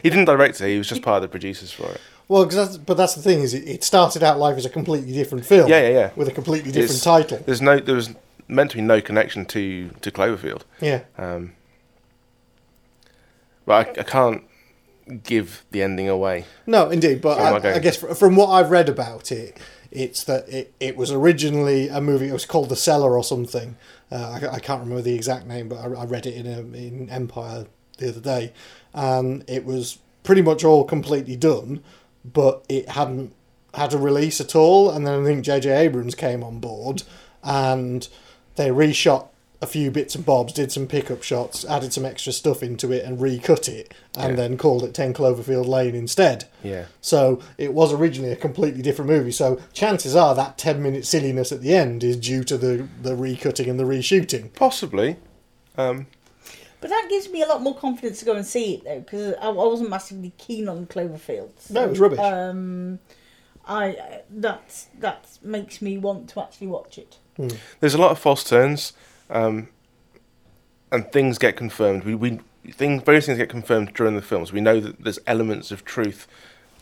He 0.02 0.10
didn't 0.10 0.26
direct 0.26 0.62
it. 0.62 0.69
He 0.69 0.78
was 0.78 0.88
just 0.88 1.02
part 1.02 1.17
of 1.17 1.24
the 1.24 1.28
producers 1.28 1.74
for 1.74 1.91
it. 1.91 2.00
Well, 2.30 2.45
cause 2.45 2.56
that's, 2.56 2.78
but 2.78 2.95
that's 2.95 3.13
the 3.13 3.21
thing 3.21 3.41
is, 3.41 3.54
it, 3.54 3.67
it 3.67 3.84
started 3.84 4.24
out 4.24 4.39
life 4.39 4.56
as 4.56 4.65
a 4.65 4.69
completely 4.69 5.12
different 5.12 5.45
film. 5.45 5.69
Yeah, 5.69 5.82
yeah, 5.82 5.89
yeah. 5.89 6.12
With 6.15 6.30
a 6.30 6.32
completely 6.32 6.71
different 6.71 6.91
It's- 6.91 7.04
title. 7.04 7.43
There's 7.45 7.62
no. 7.62 7.80
There 7.80 7.95
was 7.95 8.15
meant 8.48 8.71
to 8.71 8.78
be 8.78 8.82
no 8.82 9.02
connection 9.02 9.45
to 9.48 9.89
to 9.89 10.10
Cloverfield. 10.10 10.62
Yeah. 10.80 11.02
Um, 11.17 11.52
but 13.65 13.88
I, 13.98 14.00
I 14.00 14.04
can't 14.04 14.43
give 15.24 15.65
the 15.71 15.82
ending 15.84 16.08
away. 16.10 16.45
No, 16.65 16.89
indeed. 16.89 17.21
But 17.21 17.39
I, 17.39 17.76
I 17.76 17.80
guess 17.80 17.98
from 17.98 18.36
what 18.36 18.48
I've 18.50 18.71
read 18.71 18.89
about 18.89 19.32
it, 19.32 19.58
it's 19.95 20.23
that 20.25 20.47
it, 20.49 20.73
it 20.79 20.97
was 20.97 21.12
originally 21.12 21.88
a 21.88 22.01
movie. 22.01 22.27
It 22.27 22.34
was 22.34 22.45
called 22.45 22.69
The 22.69 22.75
Cellar 22.75 23.15
or 23.15 23.23
something. 23.23 23.77
Uh, 24.12 24.39
I, 24.41 24.55
I 24.55 24.60
can't 24.60 24.81
remember 24.81 25.01
the 25.01 25.15
exact 25.15 25.47
name, 25.47 25.69
but 25.69 25.77
I, 25.77 25.86
I 25.86 26.05
read 26.05 26.25
it 26.25 26.36
in 26.36 26.45
a, 26.45 26.60
in 26.60 27.10
Empire 27.10 27.65
the 27.97 28.10
other 28.10 28.19
day, 28.19 28.53
and 28.93 29.43
it 29.47 29.65
was 29.65 29.99
pretty 30.23 30.41
much 30.41 30.63
all 30.63 30.84
completely 30.84 31.36
done, 31.36 31.84
but 32.25 32.65
it 32.67 32.89
hadn't 32.89 33.34
had 33.73 33.93
a 33.93 33.97
release 33.97 34.41
at 34.41 34.55
all. 34.55 34.91
And 34.91 35.05
then 35.08 35.21
I 35.21 35.23
think 35.23 35.45
J.J. 35.45 35.71
Abrams 35.71 36.15
came 36.15 36.43
on 36.43 36.60
board, 36.60 37.03
and 37.43 38.08
they 38.55 38.69
reshot 38.69 39.27
a 39.62 39.68
few 39.68 39.89
bits 39.91 40.15
and 40.15 40.26
bobs, 40.26 40.54
did 40.54 40.72
some 40.72 40.86
pickup 40.88 41.24
shots, 41.24 41.63
added 41.65 41.94
some 41.94 42.06
extra 42.06 42.34
stuff 42.34 42.62
into 42.62 42.91
it, 42.91 43.06
and 43.06 43.22
recut 43.22 43.68
it, 43.70 43.94
and 44.18 44.32
Yeah. 44.32 44.36
then 44.36 44.58
called 44.58 44.84
it 44.84 44.94
Ten 44.94 45.13
Cloverfield 45.13 45.65
Lane 45.68 45.96
instead. 45.96 46.46
Yeah. 46.63 46.86
So 47.02 47.39
it 47.58 47.74
was 47.74 47.94
originally 47.94 48.32
a 48.32 48.36
completely 48.36 48.82
different 48.82 49.10
movie. 49.10 49.32
So 49.32 49.60
chances 49.74 50.15
are 50.15 50.36
that 50.36 50.58
ten 50.58 50.82
minute 50.84 51.06
silliness 51.06 51.52
at 51.52 51.62
the 51.62 51.74
end 51.74 52.04
is 52.04 52.18
due 52.18 52.44
to 52.44 52.58
the 52.58 52.88
the 53.02 53.15
recutting 53.15 53.70
and 53.70 53.80
the 53.80 53.86
reshooting. 53.86 54.54
Possibly. 54.54 55.18
Um, 55.78 56.08
But 56.82 56.89
that 56.89 57.08
gives 57.10 57.30
me 57.30 57.41
a 57.41 57.48
lot 57.48 57.62
more 57.63 57.76
confidence 57.76 58.20
to 58.20 58.26
go 58.26 58.34
and 58.36 58.46
see 58.46 58.76
it 58.76 58.84
though, 58.84 59.00
because 59.00 59.34
I, 59.41 59.48
I 59.48 59.50
wasn't 59.50 59.89
massively 59.89 60.34
keen 60.38 60.70
on 60.70 60.86
Cloverfield. 60.86 61.50
No, 61.72 61.86
it 61.86 61.89
was 61.89 62.00
rubbish. 62.00 62.20
Um, 62.20 63.00
I 63.68 64.22
that 64.30 64.86
that 65.00 65.26
makes 65.41 65.82
me 65.82 65.98
want 65.98 66.30
to 66.30 66.41
actually 66.41 66.68
watch 66.68 66.98
it. 67.00 67.18
there's 67.80 67.96
a 67.96 67.98
lot 67.98 68.12
of 68.12 68.20
false 68.20 68.44
turns, 68.44 68.94
um, 69.30 69.68
and 70.92 71.12
things 71.12 71.38
get 71.38 71.56
confirmed. 71.56 72.04
We 72.04 72.16
we 72.16 72.40
things 72.72 73.04
various 73.04 73.26
things 73.26 73.38
get 73.38 73.50
confirmed 73.50 73.94
during 73.94 74.16
the 74.16 74.22
films. 74.22 74.52
We 74.54 74.62
know 74.62 74.80
that 74.80 75.04
there's 75.04 75.20
elements 75.28 75.72
of 75.72 75.84
truth 75.86 76.28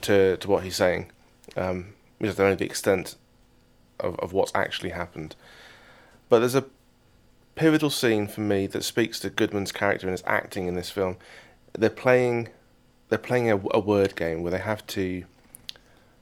to 0.02 0.38
to 0.38 0.50
what 0.50 0.64
he's 0.64 0.76
saying. 0.76 1.12
Um, 1.56 1.94
we 2.20 2.28
just 2.28 2.38
don't 2.38 2.50
know 2.50 2.56
the 2.56 2.66
extent 2.66 3.16
of 4.00 4.20
of 4.20 4.34
what's 4.34 4.52
actually 4.56 4.92
happened. 4.92 5.36
But 6.30 6.40
there's 6.40 6.56
a 6.56 6.66
pivotal 7.56 7.90
scene 7.90 8.28
for 8.28 8.42
me 8.42 8.66
that 8.68 8.84
speaks 8.84 9.20
to 9.20 9.30
Goodman's 9.30 9.72
character 9.72 10.08
and 10.08 10.14
his 10.14 10.24
acting 10.26 10.68
in 10.68 10.76
this 10.76 10.90
film. 10.90 11.18
They're 11.74 11.90
playing 11.90 12.50
they're 13.10 13.20
playing 13.20 13.52
a, 13.52 13.60
a 13.72 13.80
word 13.80 14.16
game 14.16 14.42
where 14.42 14.52
they 14.52 14.58
have 14.60 14.86
to 14.88 15.26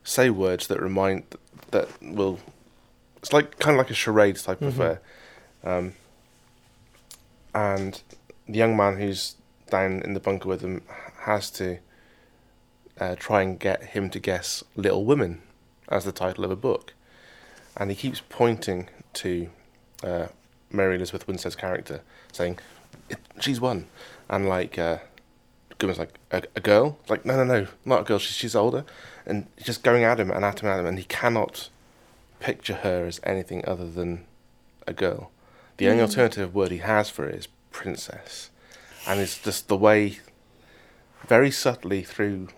say 0.04 0.30
words 0.30 0.68
that 0.68 0.82
remind 0.82 1.24
that 1.72 1.88
will 2.02 2.40
it's 3.18 3.32
like 3.32 3.60
kind 3.60 3.76
of 3.76 3.78
like 3.78 3.92
a 3.92 3.94
charades 3.94 4.44
type 4.44 4.62
of 4.62 4.74
Mhm. 4.74 4.76
affair. 4.76 5.02
Um, 5.64 5.94
and 7.54 8.02
the 8.48 8.58
young 8.58 8.76
man 8.76 8.98
who's 8.98 9.36
down 9.70 10.02
in 10.02 10.14
the 10.14 10.20
bunker 10.20 10.50
with 10.50 10.62
him 10.62 10.82
has 11.22 11.50
to 11.52 11.80
uh, 13.00 13.16
try 13.18 13.42
and 13.42 13.60
get 13.60 13.84
him 13.84 14.10
to 14.10 14.20
guess 14.20 14.64
Little 14.76 15.06
Women 15.06 15.42
as 15.90 16.06
the 16.06 16.12
title 16.12 16.46
of 16.46 16.52
a 16.52 16.56
book. 16.56 16.94
And 17.78 17.90
he 17.90 17.96
keeps 17.96 18.22
pointing 18.30 18.90
to 19.14 19.50
uh, 20.04 20.28
Mary 20.72 20.96
Elizabeth 20.96 21.28
Winstead's 21.28 21.56
character, 21.56 22.02
saying, 22.32 22.60
She's 23.40 23.60
one. 23.60 23.88
And 24.30 24.48
like, 24.48 24.78
uh, 24.78 25.00
Goodman's 25.78 26.00
like, 26.00 26.20
a, 26.32 26.44
a 26.56 26.60
girl? 26.60 26.98
Like, 27.10 27.26
no, 27.26 27.36
no, 27.38 27.44
no, 27.44 27.68
not 27.86 28.02
a 28.02 28.04
girl, 28.04 28.20
she's, 28.20 28.36
she's 28.36 28.56
older. 28.56 28.86
And 29.26 29.48
just 29.58 29.84
going 29.84 30.04
at 30.04 30.20
him 30.20 30.32
and 30.32 30.44
at 30.44 30.60
him 30.60 30.70
and 30.70 30.76
at 30.76 30.80
him, 30.82 30.86
and 30.86 30.98
he 30.98 31.06
cannot 31.06 31.70
picture 32.40 32.76
her 32.76 33.06
as 33.06 33.20
anything 33.24 33.64
other 33.68 33.90
than 33.90 34.26
a 34.88 34.94
girl. 34.94 35.32
The 35.82 35.90
only 35.90 36.04
Mm. 36.04 36.08
alternative 36.10 36.54
word 36.54 36.70
he 36.70 36.78
has 36.78 37.10
for 37.10 37.28
it 37.28 37.34
is 37.34 37.48
princess. 37.72 38.52
And 39.08 39.20
it's 39.20 39.40
just 39.40 39.68
the 39.68 39.76
way, 39.76 40.20
very 41.28 41.50
subtly 41.50 42.04
through 42.04 42.50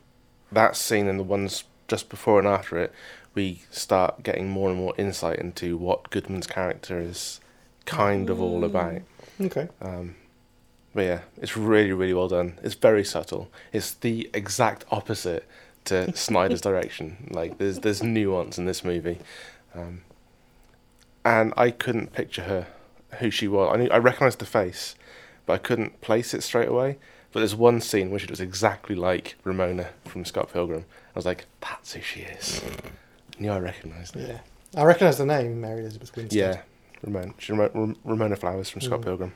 that 0.51 0.75
scene 0.75 1.07
and 1.07 1.17
the 1.17 1.23
ones 1.23 1.63
just 1.87 2.09
before 2.09 2.37
and 2.39 2.47
after 2.47 2.77
it, 2.77 2.91
we 3.33 3.61
start 3.71 4.23
getting 4.23 4.49
more 4.49 4.67
and 4.69 4.77
more 4.77 4.93
insight 4.97 5.39
into 5.39 5.77
what 5.77 6.09
Goodman's 6.09 6.47
character 6.47 6.99
is 6.99 7.39
kind 7.85 8.29
of 8.29 8.41
all 8.41 8.59
Mm. 8.59 8.65
about. 8.65 9.01
Okay. 9.39 9.69
Um, 9.81 10.15
but 10.93 11.03
yeah, 11.05 11.19
it's 11.41 11.55
really, 11.55 11.93
really 11.93 12.13
well 12.13 12.27
done. 12.27 12.59
It's 12.61 12.75
very 12.75 13.05
subtle. 13.05 13.49
It's 13.71 13.91
the 13.93 14.29
exact 14.33 14.83
opposite 14.91 15.45
to 15.85 16.13
Snyder's 16.17 16.59
direction. 16.61 17.29
Like 17.31 17.57
there's 17.57 17.79
there's 17.79 18.03
nuance 18.03 18.57
in 18.57 18.65
this 18.65 18.83
movie, 18.83 19.19
um, 19.73 20.01
and 21.23 21.53
I 21.55 21.71
couldn't 21.71 22.11
picture 22.13 22.43
her, 22.43 22.67
who 23.19 23.29
she 23.31 23.47
was. 23.47 23.71
I 23.73 23.77
knew 23.77 23.89
I 23.89 23.97
recognised 23.97 24.39
the 24.39 24.45
face, 24.45 24.95
but 25.45 25.53
I 25.53 25.57
couldn't 25.57 26.01
place 26.01 26.33
it 26.33 26.43
straight 26.43 26.67
away. 26.69 26.97
But 27.31 27.39
there's 27.39 27.55
one 27.55 27.81
scene 27.81 28.11
which 28.11 28.23
it 28.23 28.29
was 28.29 28.39
exactly 28.41 28.95
like 28.95 29.35
Ramona 29.43 29.89
from 30.05 30.23
Scott 30.23 30.53
Pilgrim. 30.53 30.85
I 31.15 31.17
was 31.19 31.25
like, 31.25 31.45
that's 31.61 31.93
who 31.93 32.01
she 32.01 32.21
is. 32.21 32.61
knew 33.39 33.49
I 33.51 33.57
recognised 33.59 34.15
it. 34.15 34.29
Yeah. 34.29 34.39
I 34.79 34.83
recognise 34.85 35.17
the 35.17 35.25
name 35.25 35.59
Mary 35.59 35.81
Elizabeth 35.81 36.15
Winstead. 36.15 36.37
Yeah, 36.37 36.61
Ramona, 37.03 37.33
she's 37.39 37.55
Ramona 38.03 38.35
Flowers 38.35 38.69
from 38.69 38.81
Scott 38.81 39.01
Mm. 39.01 39.03
Pilgrim. 39.03 39.33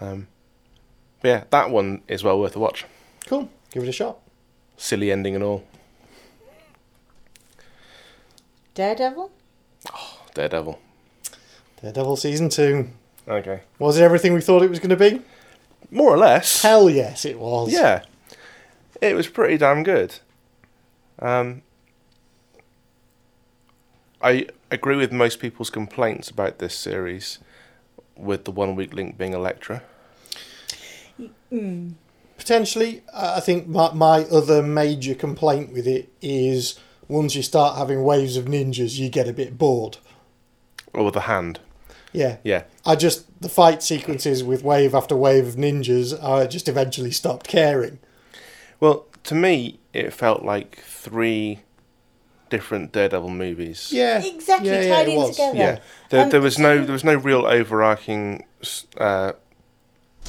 Um, 0.00 0.28
but 1.20 1.28
yeah, 1.28 1.44
that 1.50 1.70
one 1.70 2.02
is 2.08 2.24
well 2.24 2.38
worth 2.40 2.56
a 2.56 2.58
watch. 2.58 2.84
Cool. 3.26 3.50
Give 3.70 3.82
it 3.82 3.88
a 3.88 3.92
shot. 3.92 4.18
Silly 4.76 5.10
ending 5.12 5.34
and 5.34 5.44
all. 5.44 5.64
Daredevil. 8.74 9.30
Oh, 9.94 10.20
Daredevil. 10.34 10.78
Daredevil 11.84 12.16
season 12.16 12.48
two. 12.48 12.88
Okay. 13.28 13.60
Was 13.78 13.98
it 13.98 14.02
everything 14.02 14.32
we 14.32 14.40
thought 14.40 14.62
it 14.62 14.70
was 14.70 14.78
going 14.78 14.90
to 14.90 14.96
be? 14.96 15.20
More 15.90 16.10
or 16.10 16.16
less. 16.16 16.62
Hell 16.62 16.88
yes, 16.88 17.24
it 17.24 17.38
was. 17.38 17.72
Yeah. 17.72 18.02
It 19.00 19.14
was 19.14 19.28
pretty 19.28 19.58
damn 19.58 19.82
good. 19.82 20.14
Um, 21.18 21.62
I 24.22 24.46
agree 24.70 24.96
with 24.96 25.12
most 25.12 25.38
people's 25.38 25.70
complaints 25.70 26.30
about 26.30 26.58
this 26.58 26.74
series, 26.74 27.38
with 28.16 28.44
the 28.44 28.50
one 28.50 28.76
weak 28.76 28.94
link 28.94 29.18
being 29.18 29.34
Elektra. 29.34 29.82
Mm. 31.52 31.94
Potentially, 32.38 33.02
I 33.12 33.40
think 33.40 33.68
my, 33.68 33.92
my 33.92 34.20
other 34.24 34.62
major 34.62 35.14
complaint 35.14 35.72
with 35.72 35.86
it 35.86 36.08
is 36.22 36.78
once 37.08 37.34
you 37.34 37.42
start 37.42 37.76
having 37.76 38.02
waves 38.02 38.36
of 38.36 38.46
ninjas, 38.46 38.98
you 38.98 39.10
get 39.10 39.28
a 39.28 39.32
bit 39.32 39.58
bored. 39.58 39.98
Or 40.94 41.04
with 41.04 41.14
the 41.14 41.20
hand. 41.20 41.60
Yeah. 42.14 42.36
Yeah. 42.44 42.62
I 42.86 42.94
just, 42.96 43.26
the 43.42 43.48
fight 43.50 43.82
sequences 43.82 44.42
with 44.42 44.62
wave 44.62 44.94
after 44.94 45.14
wave 45.16 45.46
of 45.46 45.54
ninjas, 45.56 46.14
I 46.22 46.46
just 46.46 46.68
eventually 46.68 47.10
stopped 47.10 47.48
caring. 47.48 47.98
Well, 48.80 49.06
to 49.24 49.34
me, 49.34 49.80
it 49.92 50.12
felt 50.12 50.44
like 50.44 50.78
three 50.86 51.60
different 52.50 52.92
Daredevil 52.92 53.30
movies. 53.30 53.90
Yeah. 53.92 54.22
Exactly, 54.24 54.70
Yeah, 54.70 54.80
yeah, 54.82 54.94
tied 54.94 55.08
it 55.08 55.10
in 55.10 55.16
was. 55.16 55.30
together. 55.30 55.58
Yeah, 55.58 55.78
there, 56.10 56.22
Um, 56.24 56.30
there 56.30 56.40
was 56.40 56.58
no 56.58 56.84
there 56.84 56.92
was 56.92 57.04
no 57.04 57.14
real 57.16 57.44
overarching 57.46 58.44
uh, 58.96 59.32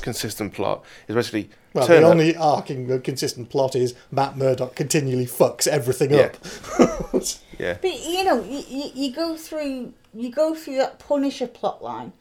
consistent 0.02 0.54
plot. 0.54 0.84
It's 1.08 1.16
basically 1.16 1.50
Well, 1.76 1.88
turn 1.88 2.04
the 2.04 2.10
only 2.10 2.36
arcing 2.36 3.02
consistent 3.02 3.50
plot 3.50 3.76
is 3.76 3.94
Matt 4.12 4.38
Murdock 4.38 4.76
continually 4.76 5.26
fucks 5.26 5.68
everything 5.68 6.12
Yeah. 6.12 6.32
up. 6.80 7.24
yeah 7.60 7.78
But 7.82 8.06
you 8.06 8.24
know, 8.24 8.44
you, 8.44 8.64
you, 8.68 8.92
you 8.94 9.12
go 9.14 9.36
through 9.36 9.94
you 10.14 10.32
go 10.32 10.56
through 10.56 10.78
that 10.78 11.00
Punisher 11.00 11.48
plot 11.48 11.84
line, 11.84 12.14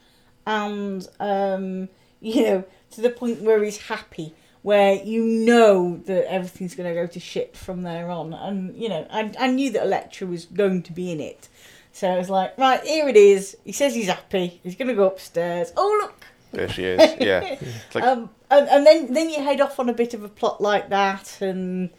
and 0.47 1.09
um, 1.21 1.89
you 2.21 2.43
know 2.43 2.65
to 2.91 3.01
the 3.01 3.11
point 3.11 3.41
where 3.43 3.63
he's 3.63 3.79
happy 3.79 4.35
where 4.63 4.95
you 4.95 5.23
know 5.23 6.01
that 6.07 6.25
everything's 6.33 6.75
going 6.75 6.89
to 6.89 6.95
go 6.95 7.07
to 7.07 7.21
shit 7.21 7.55
from 7.55 7.83
there 7.83 8.11
on. 8.11 8.33
And, 8.33 8.75
you 8.75 8.89
know, 8.89 9.07
I, 9.11 9.31
I 9.39 9.49
knew 9.49 9.71
that 9.73 9.83
Elektra 9.83 10.27
was 10.27 10.47
going 10.47 10.83
to 10.85 10.93
be 10.93 11.13
in 11.13 11.21
it. 11.21 11.51
So 11.93 12.09
I 12.09 12.17
was 12.17 12.31
like, 12.31 12.57
right, 12.57 12.83
here 12.83 13.07
it 13.07 13.17
is. 13.17 13.59
He 13.63 13.73
says 13.73 13.95
he's 13.95 14.07
happy. 14.07 14.61
He's 14.63 14.75
going 14.75 14.89
to 14.89 14.95
go 14.95 15.07
upstairs. 15.07 15.71
Oh, 15.77 15.99
look. 16.01 16.27
There 16.55 16.69
she 16.69 16.85
is. 16.85 17.01
Yeah. 17.21 17.41
It's 17.61 17.95
like, 17.95 18.05
Um, 18.05 18.31
and, 18.51 18.69
and 18.69 18.87
then, 18.87 19.13
then 19.13 19.31
you 19.31 19.43
head 19.43 19.61
off 19.61 19.79
on 19.79 19.89
a 19.89 19.93
bit 19.93 20.15
of 20.15 20.23
a 20.23 20.29
plot 20.29 20.61
like 20.61 20.89
that. 20.91 21.39
And, 21.41 21.91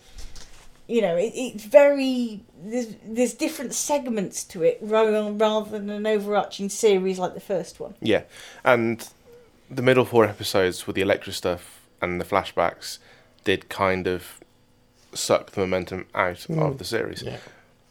you 0.87 1.01
know, 1.01 1.15
it, 1.15 1.33
it's 1.35 1.63
very. 1.65 2.43
There's, 2.63 2.95
there's 3.05 3.33
different 3.33 3.73
segments 3.73 4.43
to 4.45 4.63
it 4.63 4.77
rather, 4.81 5.31
rather 5.31 5.69
than 5.71 5.89
an 5.89 6.07
overarching 6.07 6.69
series 6.69 7.19
like 7.19 7.33
the 7.33 7.39
first 7.39 7.79
one. 7.79 7.95
yeah. 8.01 8.23
And 8.63 9.07
the 9.69 9.81
middle 9.81 10.05
four 10.05 10.25
episodes 10.25 10.85
with 10.87 10.95
the 10.95 11.01
Elektra 11.01 11.33
stuff 11.33 11.81
and 12.01 12.21
the 12.21 12.25
flashbacks 12.25 12.99
did 13.43 13.67
kind 13.69 14.07
of 14.07 14.39
suck 15.13 15.51
the 15.51 15.61
momentum 15.61 16.05
out 16.13 16.47
of 16.49 16.77
the 16.77 16.83
series. 16.85 17.23
Yeah. 17.23 17.37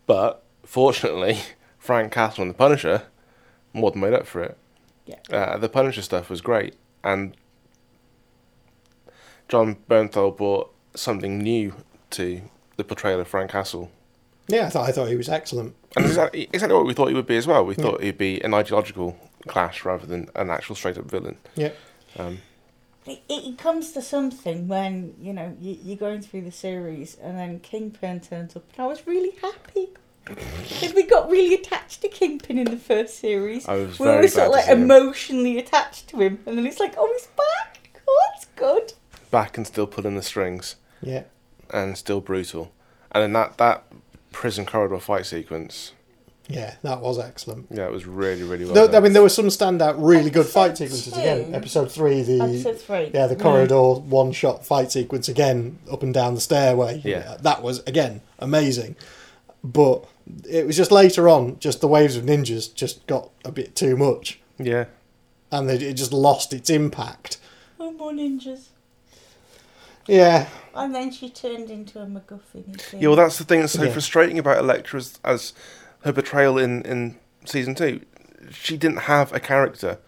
But 0.07 0.43
fortunately, 0.65 1.39
Frank 1.79 2.13
Castle 2.13 2.43
and 2.43 2.51
the 2.51 2.57
Punisher 2.57 3.03
more 3.73 3.91
than 3.91 4.01
made 4.01 4.13
up 4.15 4.27
for 4.27 4.43
it. 4.43 4.57
Yeah. 5.07 5.17
Uh, 5.31 5.59
the 5.59 5.69
Punisher 5.69 6.03
stuff 6.03 6.31
was 6.31 6.41
great, 6.41 6.75
and 7.03 7.37
Jon 9.49 9.77
Bernthal 9.89 10.37
brought 10.37 10.73
something 10.95 11.39
new 11.39 11.75
to 12.11 12.43
the 12.77 12.85
portrayal 12.85 13.21
of 13.21 13.29
Frank 13.29 13.51
Castle. 13.51 13.91
Yeah, 14.49 14.67
I 14.67 14.71
thought 14.71 14.89
I 14.89 14.93
thought 14.93 15.09
he 15.09 15.17
was 15.17 15.29
excellent. 15.29 15.75
And 15.97 16.07
exactly, 16.07 16.49
exactly 16.53 16.77
what 16.77 16.87
we 16.87 16.95
thought 16.95 17.09
he 17.09 17.15
would 17.15 17.27
be 17.27 17.37
as 17.37 17.47
well. 17.47 17.65
We 17.65 17.75
thought 17.75 18.03
he'd 18.03 18.19
be 18.19 18.41
an 18.43 18.53
ideological 18.55 19.17
clash 19.47 19.85
rather 19.85 20.07
than 20.07 20.29
an 20.35 20.51
actual 20.51 20.75
straight 20.75 20.99
up 20.99 21.05
villain. 21.11 21.37
Yeah. 21.55 21.73
Um, 22.19 22.39
It, 23.07 23.21
it 23.29 23.59
comes 23.59 23.93
to 23.93 24.03
something 24.03 24.67
when 24.69 25.15
you 25.21 25.33
know 25.33 25.57
you, 25.61 25.79
you're 25.83 25.97
going 25.99 26.23
through 26.23 26.43
the 26.43 26.53
series 26.53 27.17
and 27.23 27.39
then 27.39 27.61
Kingpin 27.61 28.21
turns 28.21 28.57
up 28.57 28.65
and 28.77 28.85
I 28.85 28.87
was 28.87 29.07
really 29.07 29.33
happy 29.43 29.91
because 30.25 30.95
we 30.95 31.03
got 31.05 31.31
really 31.31 31.55
attached 31.55 32.01
to 32.03 32.09
Kingpin 32.09 32.59
in 32.59 32.65
the 32.71 32.77
first 32.77 33.19
series. 33.19 33.67
I 33.69 33.75
was 33.77 33.99
we 33.99 34.07
very 34.07 34.23
were 34.23 34.29
sort 34.29 34.47
of 34.47 34.53
like 34.53 34.65
see 34.65 34.73
him. 34.73 34.83
emotionally 34.83 35.59
attached 35.59 36.09
to 36.09 36.21
him, 36.21 36.39
and 36.47 36.57
then 36.59 36.67
it's 36.67 36.81
like, 36.81 36.95
oh, 36.97 37.11
he's 37.13 37.27
back. 37.29 38.01
Oh, 38.09 38.21
that's 38.33 38.47
good. 38.57 38.93
back 39.31 39.57
and 39.57 39.67
still 39.67 39.87
pulling 39.87 40.15
the 40.17 40.23
strings 40.23 40.77
Yeah. 41.03 41.25
and 41.73 41.97
still 41.99 42.21
brutal. 42.21 42.71
And 43.13 43.23
then 43.23 43.33
that, 43.35 43.59
that 43.59 43.85
prison 44.33 44.65
corridor 44.67 44.99
fight 45.01 45.27
sequence, 45.27 45.93
Yeah, 46.49 46.75
that 46.83 47.01
was 47.01 47.19
excellent. 47.19 47.67
yeah, 47.71 47.87
it 47.87 47.93
was 47.93 48.07
really, 48.07 48.43
really 48.45 48.65
well 48.65 48.75
Though, 48.89 48.97
I 48.97 49.01
mean, 49.01 49.13
there 49.13 49.23
were 49.23 49.29
some 49.29 49.47
standout, 49.47 49.95
really 49.99 50.31
good 50.31 50.47
fight 50.47 50.77
sequences 50.79 51.13
two. 51.13 51.19
again. 51.21 51.55
Episode 51.55 51.91
three, 51.91 52.23
the 52.23 52.41
Episode 52.41 52.81
three. 52.81 53.11
yeah, 53.15 53.27
the 53.27 53.37
Mm. 53.37 53.41
corridor 53.43 53.95
one-shot 54.01 54.65
fight 54.65 54.93
sequence 54.93 55.29
again, 55.29 55.79
up 55.91 56.03
and 56.03 56.13
down 56.15 56.35
the 56.35 56.41
stairway. 56.41 57.01
Yeah. 57.05 57.37
that 57.41 57.63
was 57.63 57.81
again 57.87 58.21
amazing. 58.39 58.95
But 59.65 60.05
it 60.47 60.67
was 60.67 60.77
just 60.77 60.93
later 60.93 61.27
on, 61.29 61.59
just 61.59 61.81
the 61.81 61.89
waves 61.89 62.17
of 62.17 62.25
ninjas 62.25 62.73
just 62.75 63.07
got 63.07 63.31
a 63.47 63.51
bit 63.51 63.75
too 63.75 63.97
much, 63.97 64.39
yeah. 64.59 64.85
and 65.51 65.69
they, 65.71 65.77
it 65.77 65.95
just 65.95 66.13
lost 66.13 66.53
its 66.53 66.69
impact. 66.69 67.39
Oh, 67.81 67.91
more 67.93 68.13
ninjas. 68.13 68.67
Yeah, 70.07 70.49
And 70.75 70.95
then 70.95 71.11
she 71.11 71.31
turned 71.31 71.71
into 71.71 71.99
a 71.99 72.05
MacGuffin. 72.05 72.93
you. 72.93 72.99
Yeah, 73.01 73.09
well, 73.09 73.17
that's 73.17 73.39
the 73.39 73.45
thing 73.45 73.61
that's 73.61 73.73
so 73.73 73.85
Yeah. 73.85 73.93
frustrating 73.93 74.39
about 74.39 74.59
Elektra 74.59 74.99
as, 75.01 75.19
as 75.25 75.55
her 76.03 76.13
portrayal 76.13 76.59
in, 76.59 76.83
in 76.83 77.17
season 77.47 77.75
two. 77.75 78.03
She 78.51 78.77
didn't 78.77 78.99
have 78.99 79.33
a 79.33 79.41
character. 79.41 79.99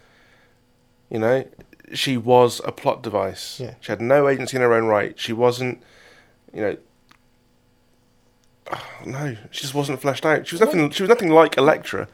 You 1.08 1.18
know, 1.20 1.46
she 1.94 2.18
was 2.18 2.60
a 2.64 2.72
plot 2.72 3.02
device. 3.02 3.58
Yeah. 3.58 3.76
She 3.80 3.90
had 3.90 4.02
no 4.02 4.28
agency 4.28 4.56
in 4.56 4.62
her 4.62 4.74
own 4.74 4.84
right. 4.84 5.18
She 5.18 5.32
wasn't, 5.32 5.82
you 6.52 6.60
know. 6.60 6.76
no, 9.07 9.37
she 9.50 9.62
just 9.62 9.74
wasn't 9.74 10.00
fleshed 10.00 10.24
out. 10.26 10.46
She 10.46 10.55
was 10.55 10.61
nothing. 10.61 10.90
She 10.90 11.02
was 11.02 11.09
nothing 11.11 11.31
like 11.31 11.57
Elektra. 11.57 12.09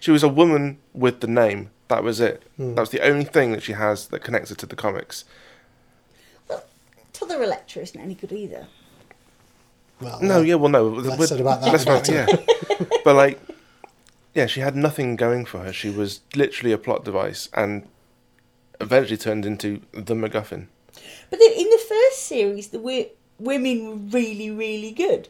She 0.00 0.10
was 0.10 0.22
a 0.22 0.28
woman 0.28 0.78
with 0.92 1.20
the 1.20 1.26
name. 1.26 1.70
That 1.88 2.04
was 2.04 2.20
it. 2.20 2.42
Hmm. 2.56 2.74
That 2.74 2.82
was 2.82 2.90
the 2.90 3.00
only 3.00 3.24
thing 3.24 3.52
that 3.52 3.62
she 3.62 3.72
has 3.72 4.08
that 4.08 4.20
connects 4.22 4.50
her 4.50 4.56
to 4.56 4.66
the 4.66 4.76
comics. 4.76 5.24
Well, 6.48 6.62
T'other 7.12 7.42
Elektra 7.42 7.82
isn't 7.82 8.00
any 8.00 8.14
good 8.14 8.30
either. 8.32 8.66
well, 10.00 10.20
No, 10.22 10.38
uh, 10.38 10.42
yeah, 10.42 10.54
well, 10.56 10.68
no. 10.70 10.88
less 10.88 11.18
with- 11.18 11.28
said 11.30 11.40
about 11.40 11.62
that, 11.62 11.72
less 11.72 11.82
about- 11.84 12.08
yeah. 12.08 12.26
but 13.04 13.16
like, 13.16 13.40
yeah, 14.34 14.46
she 14.46 14.60
had 14.60 14.76
nothing 14.76 15.16
going 15.16 15.44
for 15.46 15.58
her. 15.60 15.72
She 15.72 15.90
was 15.90 16.20
literally 16.36 16.72
a 16.72 16.78
plot 16.78 17.04
device, 17.04 17.48
and 17.54 17.88
eventually 18.80 19.16
turned 19.16 19.44
into 19.44 19.80
the 19.92 20.14
MacGuffin. 20.14 20.66
But 21.30 21.40
in 21.40 21.68
the 21.70 21.82
first 21.88 22.24
series, 22.26 22.68
the 22.68 22.78
women 23.40 23.86
were 23.88 23.96
really, 24.18 24.50
really 24.50 24.92
good. 24.92 25.28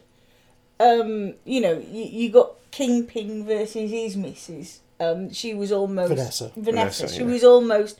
Um, 0.79 1.33
you 1.45 1.61
know, 1.61 1.77
you, 1.91 2.03
you 2.03 2.29
got 2.29 2.51
Kingpin 2.71 3.45
versus 3.45 3.91
his 3.91 4.15
missus. 4.15 4.79
Um, 4.99 5.31
she 5.31 5.53
was 5.53 5.71
almost 5.71 6.09
Vanessa. 6.09 6.51
Vanessa. 6.55 6.71
Vanessa, 6.71 7.07
she 7.09 7.21
yeah. 7.21 7.31
was 7.31 7.43
almost 7.43 7.99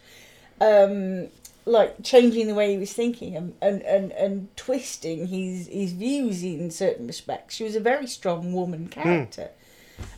um, 0.61 1.27
like 1.65 2.03
changing 2.03 2.47
the 2.47 2.55
way 2.55 2.71
he 2.71 2.77
was 2.77 2.93
thinking 2.93 3.35
and, 3.35 3.53
and, 3.61 3.81
and, 3.83 4.11
and 4.13 4.55
twisting 4.57 5.27
his 5.27 5.67
his 5.67 5.93
views 5.93 6.43
in 6.43 6.71
certain 6.71 7.07
respects. 7.07 7.55
She 7.55 7.63
was 7.63 7.75
a 7.75 7.79
very 7.79 8.07
strong 8.07 8.53
woman 8.53 8.87
character. 8.87 9.49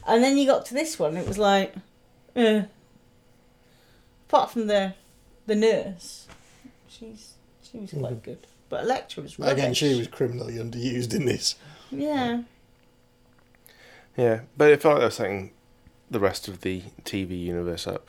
And 0.07 0.23
then 0.23 0.37
you 0.37 0.45
got 0.45 0.65
to 0.67 0.73
this 0.73 0.99
one, 0.99 1.17
it 1.17 1.27
was 1.27 1.37
like, 1.37 1.73
eh. 2.35 2.63
apart 4.27 4.51
from 4.51 4.67
the 4.67 4.93
the 5.47 5.55
nurse, 5.55 6.27
she's 6.87 7.33
she 7.69 7.79
was 7.79 7.91
quite 7.91 8.23
good. 8.23 8.47
But 8.69 8.83
Elektra 8.83 9.23
was 9.23 9.37
rubbish. 9.37 9.53
again, 9.53 9.73
she 9.73 9.95
was 9.95 10.07
criminally 10.07 10.55
underused 10.55 11.13
in 11.13 11.25
this. 11.25 11.55
Yeah. 11.91 12.43
Yeah, 14.17 14.41
but 14.57 14.69
it 14.69 14.81
felt 14.81 14.95
like 14.95 15.01
they 15.01 15.05
were 15.05 15.11
setting 15.11 15.51
the 16.09 16.19
rest 16.19 16.47
of 16.47 16.61
the 16.61 16.81
TV 17.03 17.41
universe 17.41 17.87
up. 17.87 18.07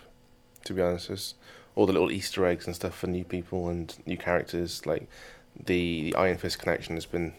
To 0.65 0.75
be 0.75 0.83
honest, 0.83 1.09
there's 1.09 1.35
all 1.75 1.87
the 1.87 1.93
little 1.93 2.11
Easter 2.11 2.45
eggs 2.47 2.67
and 2.67 2.75
stuff 2.75 2.97
for 2.97 3.07
new 3.07 3.25
people 3.25 3.69
and 3.69 3.95
new 4.07 4.17
characters. 4.17 4.85
Like 4.87 5.09
the, 5.57 6.03
the 6.03 6.15
Iron 6.17 6.39
Fist 6.39 6.59
connection 6.59 6.97
has 6.97 7.07
been 7.07 7.33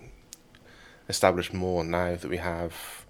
established 1.10 1.54
more 1.54 1.84
now 1.84 2.16
that 2.16 2.30
we 2.30 2.38
have 2.38 3.06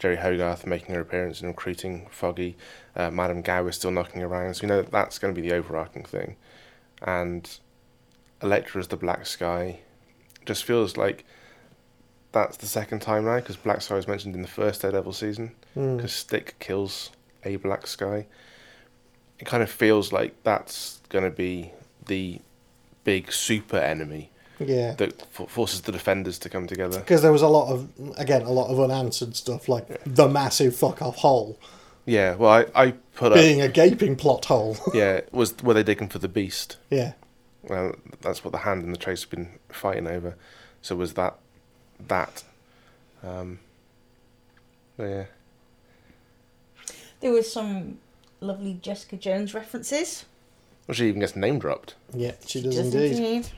Jeri 0.00 0.18
Hogarth 0.18 0.66
making 0.66 0.94
her 0.94 1.00
appearance 1.00 1.40
and 1.40 1.48
recruiting 1.48 2.06
Foggy. 2.10 2.56
Uh, 2.94 3.10
Madame 3.10 3.42
Gao 3.42 3.66
is 3.66 3.76
still 3.76 3.90
knocking 3.90 4.22
around, 4.22 4.54
so 4.54 4.62
we 4.62 4.68
know 4.68 4.82
that 4.82 4.92
that's 4.92 5.18
going 5.18 5.34
to 5.34 5.40
be 5.40 5.46
the 5.46 5.54
overarching 5.54 6.04
thing. 6.04 6.36
And 7.02 7.58
Elektra 8.42 8.80
as 8.80 8.88
the 8.88 8.96
Black 8.96 9.26
Sky 9.26 9.80
just 10.44 10.64
feels 10.64 10.96
like 10.96 11.24
that's 12.32 12.56
the 12.58 12.66
second 12.66 13.00
time 13.00 13.24
now 13.24 13.36
because 13.36 13.56
Black 13.56 13.80
Sky 13.82 13.94
was 13.94 14.06
mentioned 14.08 14.34
in 14.34 14.42
the 14.42 14.48
first 14.48 14.82
Daredevil 14.82 15.12
season 15.12 15.52
Mm. 15.76 15.96
because 15.96 16.12
Stick 16.12 16.54
kills 16.58 17.10
a 17.44 17.56
Black 17.56 17.86
Sky. 17.86 18.26
It 19.38 19.44
kind 19.46 19.62
of 19.62 19.70
feels 19.70 20.12
like 20.12 20.34
that's 20.42 21.00
going 21.08 21.24
to 21.24 21.30
be 21.30 21.72
the 22.06 22.40
big 23.04 23.30
super 23.32 23.76
enemy 23.76 24.30
Yeah, 24.58 24.92
that 24.94 25.22
f- 25.38 25.48
forces 25.50 25.82
the 25.82 25.92
defenders 25.92 26.38
to 26.40 26.48
come 26.48 26.66
together. 26.66 26.98
because 27.00 27.22
there 27.22 27.32
was 27.32 27.42
a 27.42 27.48
lot 27.48 27.70
of 27.72 27.88
again 28.16 28.42
a 28.42 28.50
lot 28.52 28.68
of 28.70 28.80
unanswered 28.80 29.36
stuff 29.36 29.68
like 29.68 29.86
the 30.04 30.28
massive 30.28 30.74
fuck 30.74 31.02
off 31.02 31.16
hole 31.16 31.58
Yeah, 32.06 32.34
well, 32.36 32.50
I, 32.50 32.86
I 32.86 32.90
put 33.14 33.32
up. 33.32 33.38
being 33.38 33.60
a 33.60 33.68
gaping 33.68 34.16
plot 34.16 34.46
hole. 34.46 34.76
Yeah, 34.94 35.20
was 35.32 35.56
were 35.62 35.74
they 35.74 35.82
digging 35.82 36.08
for 36.08 36.18
the 36.18 36.28
beast? 36.28 36.76
yeah, 36.90 37.12
Well, 37.62 37.94
that's 38.22 38.42
what 38.44 38.52
the 38.52 38.58
hand 38.58 38.82
and 38.84 38.92
the 38.94 38.98
Chaste 38.98 39.24
have 39.24 39.30
been 39.30 39.58
fighting 39.68 40.06
over. 40.06 40.36
So 40.82 40.96
was 40.96 41.12
that 41.14 41.36
that? 42.08 42.44
Um, 43.22 43.58
but 44.96 45.04
yeah, 45.04 45.24
There 47.20 47.32
was 47.32 47.50
some 47.52 47.98
lovely 48.40 48.78
Jessica 48.82 49.16
Jones 49.16 49.54
references. 49.54 50.24
well, 50.86 50.94
she 50.94 51.08
even 51.08 51.20
gets 51.20 51.36
name 51.36 51.58
dropped. 51.58 51.94
yeah, 52.14 52.32
she 52.46 52.62
does 52.62 52.74
Just 52.76 52.94
indeed. 52.94 53.48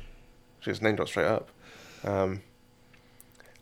She 0.61 0.71
gets 0.71 0.83
name 0.83 0.97
dropped 0.97 1.11
straight 1.11 1.27
up. 1.27 1.51
Um, 2.05 2.43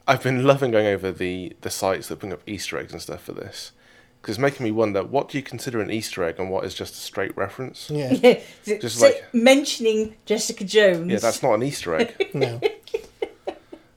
I've 0.06 0.22
been 0.22 0.44
loving 0.44 0.70
going 0.70 0.86
over 0.86 1.10
the 1.10 1.54
the 1.62 1.70
sites 1.70 2.08
that 2.08 2.18
bring 2.20 2.32
up 2.32 2.40
Easter 2.46 2.78
eggs 2.78 2.92
and 2.92 3.02
stuff 3.02 3.22
for 3.22 3.32
this 3.32 3.72
because 4.20 4.36
it's 4.36 4.40
making 4.42 4.64
me 4.64 4.70
wonder 4.70 5.02
what 5.02 5.28
do 5.28 5.38
you 5.38 5.42
consider 5.42 5.80
an 5.80 5.90
Easter 5.90 6.22
egg 6.24 6.38
and 6.38 6.50
what 6.50 6.64
is 6.64 6.74
just 6.74 6.94
a 6.94 6.98
straight 6.98 7.36
reference. 7.36 7.90
Yeah, 7.90 8.12
Yeah. 8.12 8.40
Just 8.80 8.98
so 8.98 9.06
like- 9.06 9.24
mentioning 9.34 10.14
Jessica 10.26 10.64
Jones. 10.64 11.10
Yeah, 11.10 11.18
that's 11.18 11.42
not 11.42 11.54
an 11.54 11.62
Easter 11.62 11.94
egg. 11.96 12.30
no, 12.34 12.60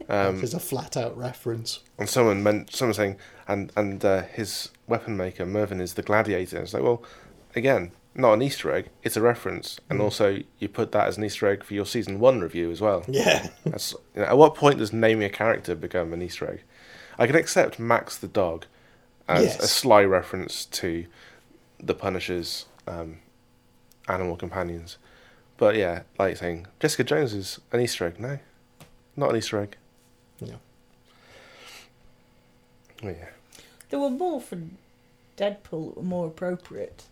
Um, 0.10 0.41
it's 0.43 0.53
a 0.53 0.60
flat 0.60 0.97
out 0.97 1.16
reference. 1.16 1.82
and 1.97 2.10
someone 2.10 2.41
meant 2.41 2.76
someone 2.76 2.93
saying 2.95 3.18
and 3.47 3.72
and 3.76 4.03
uh, 4.03 4.24
his 4.24 4.70
weapon 4.88 5.16
maker 5.16 5.45
Melvin 5.45 5.80
is 5.82 5.93
the 5.93 6.01
gladiator. 6.01 6.57
It's 6.60 6.74
like 6.74 6.84
well, 6.84 7.03
again, 7.55 7.91
not 8.16 8.34
an 8.34 8.41
Easter 8.41 8.72
egg. 8.74 8.89
It's 9.03 9.16
a 9.18 9.22
reference, 9.22 9.80
and 9.89 10.01
also 10.01 10.39
you 10.57 10.68
put 10.68 10.91
that 10.93 11.07
as 11.07 11.18
an 11.18 11.24
Easter 11.26 11.47
egg 11.47 11.64
for 11.64 11.74
your 11.76 11.86
season 11.86 12.20
one 12.20 12.41
review 12.41 12.72
as 12.72 12.82
well. 12.82 13.03
Yeah, 13.07 13.49
That's 13.66 13.93
you 14.16 14.22
know, 14.22 14.28
at 14.28 14.38
what 14.38 14.55
point 14.55 14.80
does 14.80 14.91
naming 14.91 15.24
a 15.26 15.30
character 15.30 15.76
become 15.76 16.12
an 16.12 16.22
Easter 16.22 16.49
egg? 16.51 16.64
I 17.20 17.28
can 17.28 17.36
accept 17.36 17.80
Max 17.80 18.18
the 18.18 18.28
dog 18.28 18.66
as 19.28 19.60
a 19.60 19.68
sly 19.68 20.03
reference 20.03 20.66
to 20.66 21.05
the 21.80 21.93
Punisher's 21.93 22.66
um, 22.88 23.20
animal 24.07 24.36
companions, 24.36 24.97
But 25.57 25.76
yeah, 25.76 26.01
like 26.18 26.38
saying 26.38 26.66
Jessica 26.80 27.03
Jones 27.03 27.34
is 27.34 27.60
an 27.72 27.80
Easter 27.80 28.05
egg. 28.07 28.20
No, 28.20 28.39
not 29.16 29.30
an 29.30 29.36
Easter 29.36 29.60
egg. 29.62 29.78
Yeah. 30.42 30.56
Oh, 33.04 33.08
yeah. 33.10 33.30
There 33.90 34.00
were 34.00 34.10
more 34.10 34.42
from 34.42 34.78
Deadpool 35.38 35.90
that 35.90 35.98
were 35.98 36.04
more 36.04 36.28
appropriate. 36.28 37.04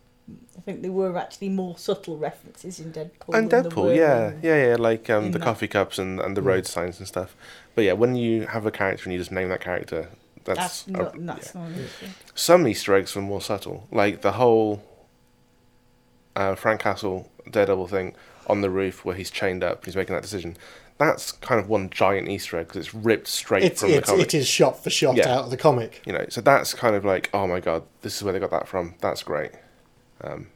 I 0.57 0.61
think 0.61 0.81
there 0.81 0.91
were 0.91 1.17
actually 1.17 1.47
more 1.49 1.77
subtle 1.77 2.17
references 2.17 2.79
in 2.81 2.91
Deadpool. 2.91 3.33
and 3.33 3.49
than 3.49 3.63
Deadpool, 3.65 3.95
yeah, 3.95 4.31
in- 4.31 4.39
yeah, 4.43 4.67
yeah, 4.69 4.75
like 4.75 5.09
um, 5.09 5.31
the 5.31 5.39
that. 5.39 5.45
coffee 5.45 5.69
cups 5.69 5.97
and, 5.97 6.19
and 6.19 6.35
the 6.35 6.41
Mm. 6.41 6.45
road 6.47 6.65
signs 6.67 6.99
and 6.99 7.07
stuff. 7.07 7.35
But 7.75 7.85
yeah, 7.85 7.93
when 7.93 8.15
you 8.15 8.47
have 8.47 8.65
a 8.65 8.71
character 8.71 9.05
and 9.05 9.13
you 9.13 9.19
just 9.19 9.31
name 9.31 9.47
that 9.49 9.61
character, 9.61 10.09
that's, 10.43 10.83
That's 10.83 10.87
a- 10.87 10.91
not. 10.91 11.15
yeah. 11.15 11.21
That's 11.25 11.55
not 11.55 11.67
an 11.69 11.75
issue. 11.75 12.05
some 12.35 12.67
Easter 12.67 12.93
eggs 12.95 13.15
were 13.15 13.21
more 13.21 13.41
subtle, 13.41 13.87
like 13.91 14.21
the 14.21 14.33
whole 14.33 14.83
uh, 16.35 16.55
Frank 16.55 16.81
Castle 16.81 17.31
Daredevil 17.49 17.87
thing 17.87 18.13
on 18.47 18.59
the 18.61 18.69
roof 18.69 19.05
where 19.05 19.15
he's 19.15 19.31
chained 19.31 19.63
up 19.63 19.77
and 19.77 19.85
he's 19.85 19.95
making 19.95 20.13
that 20.15 20.21
decision. 20.23 20.57
That's 20.97 21.31
kind 21.31 21.59
of 21.61 21.69
one 21.69 21.89
giant 21.91 22.27
Easter 22.27 22.57
egg 22.57 22.67
because 22.69 22.85
it's 22.87 22.93
ripped 22.95 23.27
straight 23.27 23.63
It's, 23.63 23.81
from 23.81 23.91
the 23.91 24.01
comic. 24.01 24.21
it 24.27 24.33
is 24.33 24.47
shot 24.47 24.83
for 24.83 24.89
shot 24.89 25.15
Yeah. 25.15 25.35
out 25.35 25.43
of 25.45 25.51
the 25.51 25.57
comic. 25.57 26.01
You 26.05 26.13
know, 26.13 26.25
so 26.29 26.41
that's 26.41 26.73
kind 26.73 26.95
of 26.95 27.05
like, 27.05 27.29
oh 27.33 27.45
my 27.45 27.59
god, 27.59 27.83
this 28.01 28.15
is 28.17 28.23
where 28.23 28.33
they 28.33 28.39
got 28.39 28.49
that 28.51 28.67
from. 28.67 28.95
That's 28.99 29.21
great. 29.21 29.51
Um, 30.21 30.47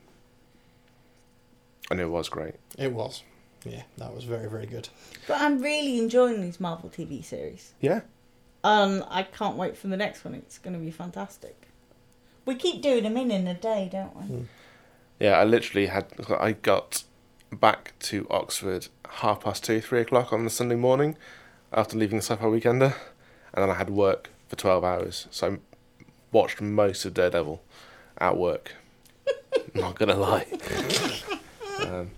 and 1.91 1.99
it 1.99 2.07
was 2.07 2.29
great. 2.29 2.55
It 2.77 2.91
was. 2.93 3.21
Yeah, 3.63 3.83
that 3.97 4.15
was 4.15 4.23
very, 4.23 4.49
very 4.49 4.65
good. 4.65 4.89
But 5.27 5.39
I'm 5.41 5.61
really 5.61 5.99
enjoying 5.99 6.41
these 6.41 6.59
Marvel 6.59 6.89
TV 6.89 7.23
series. 7.23 7.73
Yeah, 7.79 8.01
And 8.63 9.03
I 9.09 9.21
can't 9.23 9.55
wait 9.57 9.77
for 9.77 9.87
the 9.89 9.97
next 9.97 10.25
one. 10.25 10.33
It's 10.33 10.57
going 10.57 10.73
to 10.73 10.79
be 10.79 10.89
fantastic. 10.89 11.67
We 12.45 12.55
keep 12.55 12.81
doing 12.81 13.03
them 13.03 13.17
in 13.17 13.29
in 13.29 13.45
a 13.45 13.53
day, 13.53 13.87
don't 13.91 14.15
we? 14.15 14.23
Mm. 14.23 14.45
yeah. 15.19 15.33
I 15.37 15.43
literally 15.43 15.85
had. 15.87 16.07
I 16.39 16.53
got 16.53 17.03
back 17.51 17.93
to 17.99 18.25
Oxford 18.29 18.87
half 19.09 19.41
past 19.41 19.63
two, 19.63 19.81
three 19.81 20.01
o'clock 20.01 20.31
on 20.31 20.43
the 20.43 20.49
Sunday 20.49 20.75
morning 20.75 21.17
after 21.73 21.97
leaving 21.97 22.17
the 22.17 22.23
Sci-Fi 22.23 22.45
Weekender, 22.45 22.93
and 23.53 23.63
then 23.63 23.69
I 23.69 23.75
had 23.75 23.89
work 23.89 24.29
for 24.47 24.55
twelve 24.55 24.83
hours. 24.83 25.27
So 25.31 25.53
I 25.53 26.05
watched 26.31 26.61
most 26.61 27.05
of 27.05 27.13
Daredevil 27.13 27.61
at 28.17 28.37
work. 28.37 28.75
Not 29.73 29.95
gonna 29.95 30.15
lie. 30.15 30.47
um, 31.85 32.11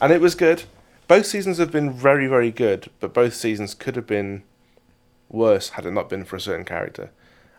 and 0.00 0.12
it 0.12 0.20
was 0.20 0.34
good. 0.34 0.64
Both 1.06 1.26
seasons 1.26 1.58
have 1.58 1.70
been 1.70 1.92
very, 1.92 2.26
very 2.26 2.50
good, 2.50 2.90
but 3.00 3.14
both 3.14 3.34
seasons 3.34 3.74
could 3.74 3.96
have 3.96 4.06
been 4.06 4.42
worse 5.30 5.70
had 5.70 5.86
it 5.86 5.90
not 5.90 6.08
been 6.08 6.24
for 6.24 6.36
a 6.36 6.40
certain 6.40 6.64
character. 6.64 7.10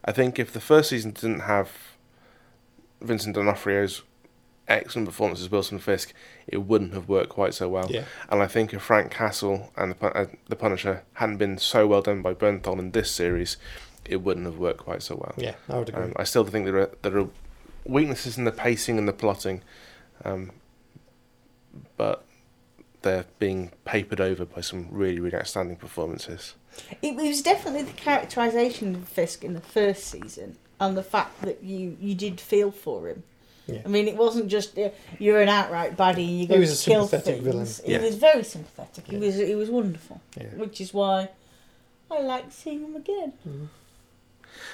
I 0.06 0.12
think 0.12 0.38
if 0.40 0.54
the 0.54 0.62
first 0.62 0.90
season 0.90 1.12
didn't 1.12 1.42
have 1.42 1.72
Vincent 3.02 3.36
D'Onofrio's 3.36 4.04
excellent 4.70 5.08
performance 5.08 5.42
as 5.42 5.52
Wilson 5.52 5.80
Fisk, 5.80 6.14
it 6.48 6.60
wouldn't 6.60 6.94
have 6.94 7.10
worked 7.10 7.30
quite 7.30 7.54
so 7.54 7.68
well. 7.68 7.88
Yeah. 7.90 8.06
And 8.30 8.42
I 8.42 8.48
think 8.48 8.74
if 8.74 8.82
Frank 8.82 9.12
Castle 9.12 9.72
and 9.76 9.94
the, 9.94 10.06
uh, 10.06 10.28
the 10.48 10.56
Punisher 10.56 11.04
hadn't 11.14 11.38
been 11.38 11.58
so 11.58 11.88
well 11.88 12.02
done 12.02 12.22
by 12.22 12.34
Bernthal 12.34 12.80
in 12.80 12.92
this 12.92 13.12
series, 13.12 13.58
it 14.06 14.18
wouldn't 14.18 14.46
have 14.46 14.58
worked 14.58 14.80
quite 14.80 15.04
so 15.04 15.16
well. 15.16 15.34
Yeah, 15.38 15.56
I 15.68 15.80
would 15.80 15.90
agree. 15.90 16.04
Um, 16.04 16.14
I 16.16 16.24
still 16.24 16.44
think 16.46 16.66
there 16.66 16.78
are 16.78 16.92
there 17.02 17.18
are 17.20 17.28
weaknesses 17.86 18.38
in 18.38 18.46
the 18.46 18.52
pacing 18.52 18.98
and 18.98 19.08
the 19.08 19.14
plotting, 19.14 19.62
um, 20.24 20.52
but 21.98 22.24
they're 23.02 23.26
being 23.38 23.72
papered 23.86 24.20
over 24.20 24.46
by 24.46 24.62
some 24.62 24.88
really 24.92 25.20
really 25.20 25.36
outstanding 25.36 25.76
performances. 25.76 26.56
It, 27.02 27.14
it 27.14 27.28
was 27.28 27.42
definitely 27.42 27.84
the 27.84 27.94
characterization 27.94 28.96
of 28.96 29.08
Fisk 29.08 29.44
in 29.44 29.54
the 29.54 29.62
first 29.62 30.06
season 30.06 30.58
and 30.80 30.98
the 30.98 31.04
fact 31.04 31.42
that 31.42 31.64
you, 31.64 31.98
you 32.00 32.16
did 32.16 32.40
feel 32.40 32.72
for 32.72 33.08
him. 33.08 33.24
Yeah. 33.74 33.82
I 33.86 33.88
mean, 33.88 34.08
it 34.08 34.16
wasn't 34.18 34.48
just 34.48 34.78
uh, 34.78 34.90
you're 35.20 35.42
an 35.42 35.50
outright 35.50 35.96
baddie 35.98 36.28
and 36.28 36.40
you 36.40 36.48
go 36.48 36.56
He 36.56 36.60
was 36.62 36.84
to 36.84 36.92
a 36.92 36.94
kill 36.94 37.08
sympathetic 37.08 37.42
things. 37.44 37.46
villain. 37.54 37.68
He 37.86 37.92
Yeah. 37.94 38.02
was 38.10 38.16
very 38.16 38.44
sympathetic. 38.44 39.06
He 39.08 39.14
Yeah. 39.18 39.20
was 39.26 39.36
he 39.36 39.56
was 39.56 39.70
wonderful, 39.70 40.22
Yeah. 40.38 40.48
which 40.56 40.80
is 40.82 40.94
why 40.94 41.30
I 42.12 42.22
like 42.22 42.46
seeing 42.52 42.82
him 42.84 42.96
again. 42.96 43.34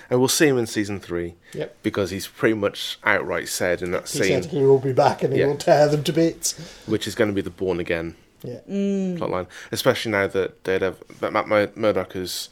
And 0.10 0.20
we'll 0.20 0.28
see 0.30 0.48
him 0.48 0.58
in 0.58 0.68
season 0.68 1.00
three 1.00 1.36
Yep. 1.54 1.78
because 1.84 2.12
he's 2.12 2.28
pretty 2.28 2.54
much 2.56 2.98
outright 3.04 3.48
said 3.50 3.82
in 3.82 3.92
that 3.92 4.08
He 4.08 4.20
scene, 4.20 4.44
said 4.44 4.52
he 4.52 4.60
will 4.64 4.80
be 4.80 4.94
back 4.94 5.24
and 5.24 5.34
he 5.34 5.40
Yeah. 5.40 5.48
will 5.48 5.58
tear 5.58 5.88
them 5.88 6.04
to 6.04 6.14
bits. 6.14 6.54
which 6.86 7.08
is 7.08 7.16
going 7.16 7.30
to 7.30 7.34
be 7.34 7.42
the 7.42 7.50
Born 7.50 7.80
Again 7.80 8.16
Yeah. 8.44 8.60
Mm. 8.70 9.18
plotline, 9.18 9.48
especially 9.72 10.12
now 10.12 10.28
that 10.28 10.64
Daredevil, 10.64 11.06
that 11.20 11.34
Matt 11.34 11.48
Mur- 11.48 11.72
Murdock 11.76 12.14
has 12.14 12.50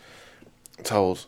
told, 0.84 1.26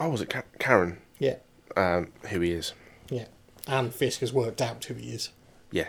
oh 0.00 0.08
was 0.10 0.22
it 0.22 0.30
Ka- 0.30 0.42
Karen, 0.58 0.98
Yeah. 1.18 1.36
um, 1.76 2.12
who 2.30 2.40
he 2.40 2.52
is. 2.52 2.72
Yeah. 3.10 3.26
And 3.68 3.94
Fisk 3.94 4.20
has 4.20 4.32
worked 4.32 4.60
out 4.62 4.82
who 4.84 4.94
he 4.94 5.10
is. 5.10 5.28
Yeah, 5.70 5.88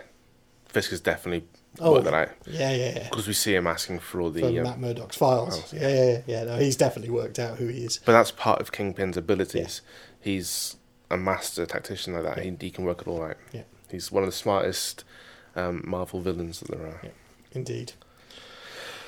Fisk 0.68 0.92
has 0.92 1.00
definitely 1.02 1.48
Oh, 1.80 1.94
worked 1.94 2.06
that 2.06 2.14
out 2.14 2.30
Yeah, 2.48 2.72
yeah, 2.72 2.94
yeah. 2.96 3.10
because 3.10 3.28
we 3.28 3.34
see 3.34 3.56
him 3.56 3.66
asking 3.68 4.00
for 4.00 4.20
all 4.22 4.30
the. 4.32 4.42
From 4.42 4.58
um, 4.58 4.64
Matt 4.64 4.80
Murdock's 4.80 5.16
files. 5.16 5.56
files, 5.58 5.74
Yeah, 5.74 5.88
yeah, 5.88 6.04
yeah, 6.04 6.22
yeah. 6.28 6.44
No, 6.44 6.58
he's 6.58 6.76
definitely 6.76 7.12
worked 7.12 7.40
out 7.40 7.58
who 7.58 7.68
he 7.68 7.86
is. 7.86 8.00
But 8.06 8.12
that's 8.14 8.32
part 8.32 8.60
of 8.60 8.72
Kingpin's 8.72 9.16
abilities. 9.18 9.82
He's 10.20 10.76
a 11.10 11.16
master 11.18 11.66
tactician 11.66 12.14
like 12.14 12.24
that. 12.24 12.38
Yeah. 12.38 12.44
He, 12.52 12.58
he 12.60 12.70
can 12.72 12.84
work 12.86 13.02
it 13.02 13.08
all 13.08 13.24
out. 13.24 13.38
Yeah. 13.54 13.62
He's 13.90 14.12
one 14.12 14.24
of 14.24 14.28
the 14.30 14.36
smartest 14.36 15.04
um, 15.56 15.84
Marvel 15.86 16.20
villains 16.22 16.60
that 16.60 16.72
there 16.72 16.86
are. 16.86 17.00
Yeah. 17.04 17.10
Indeed. 17.54 17.94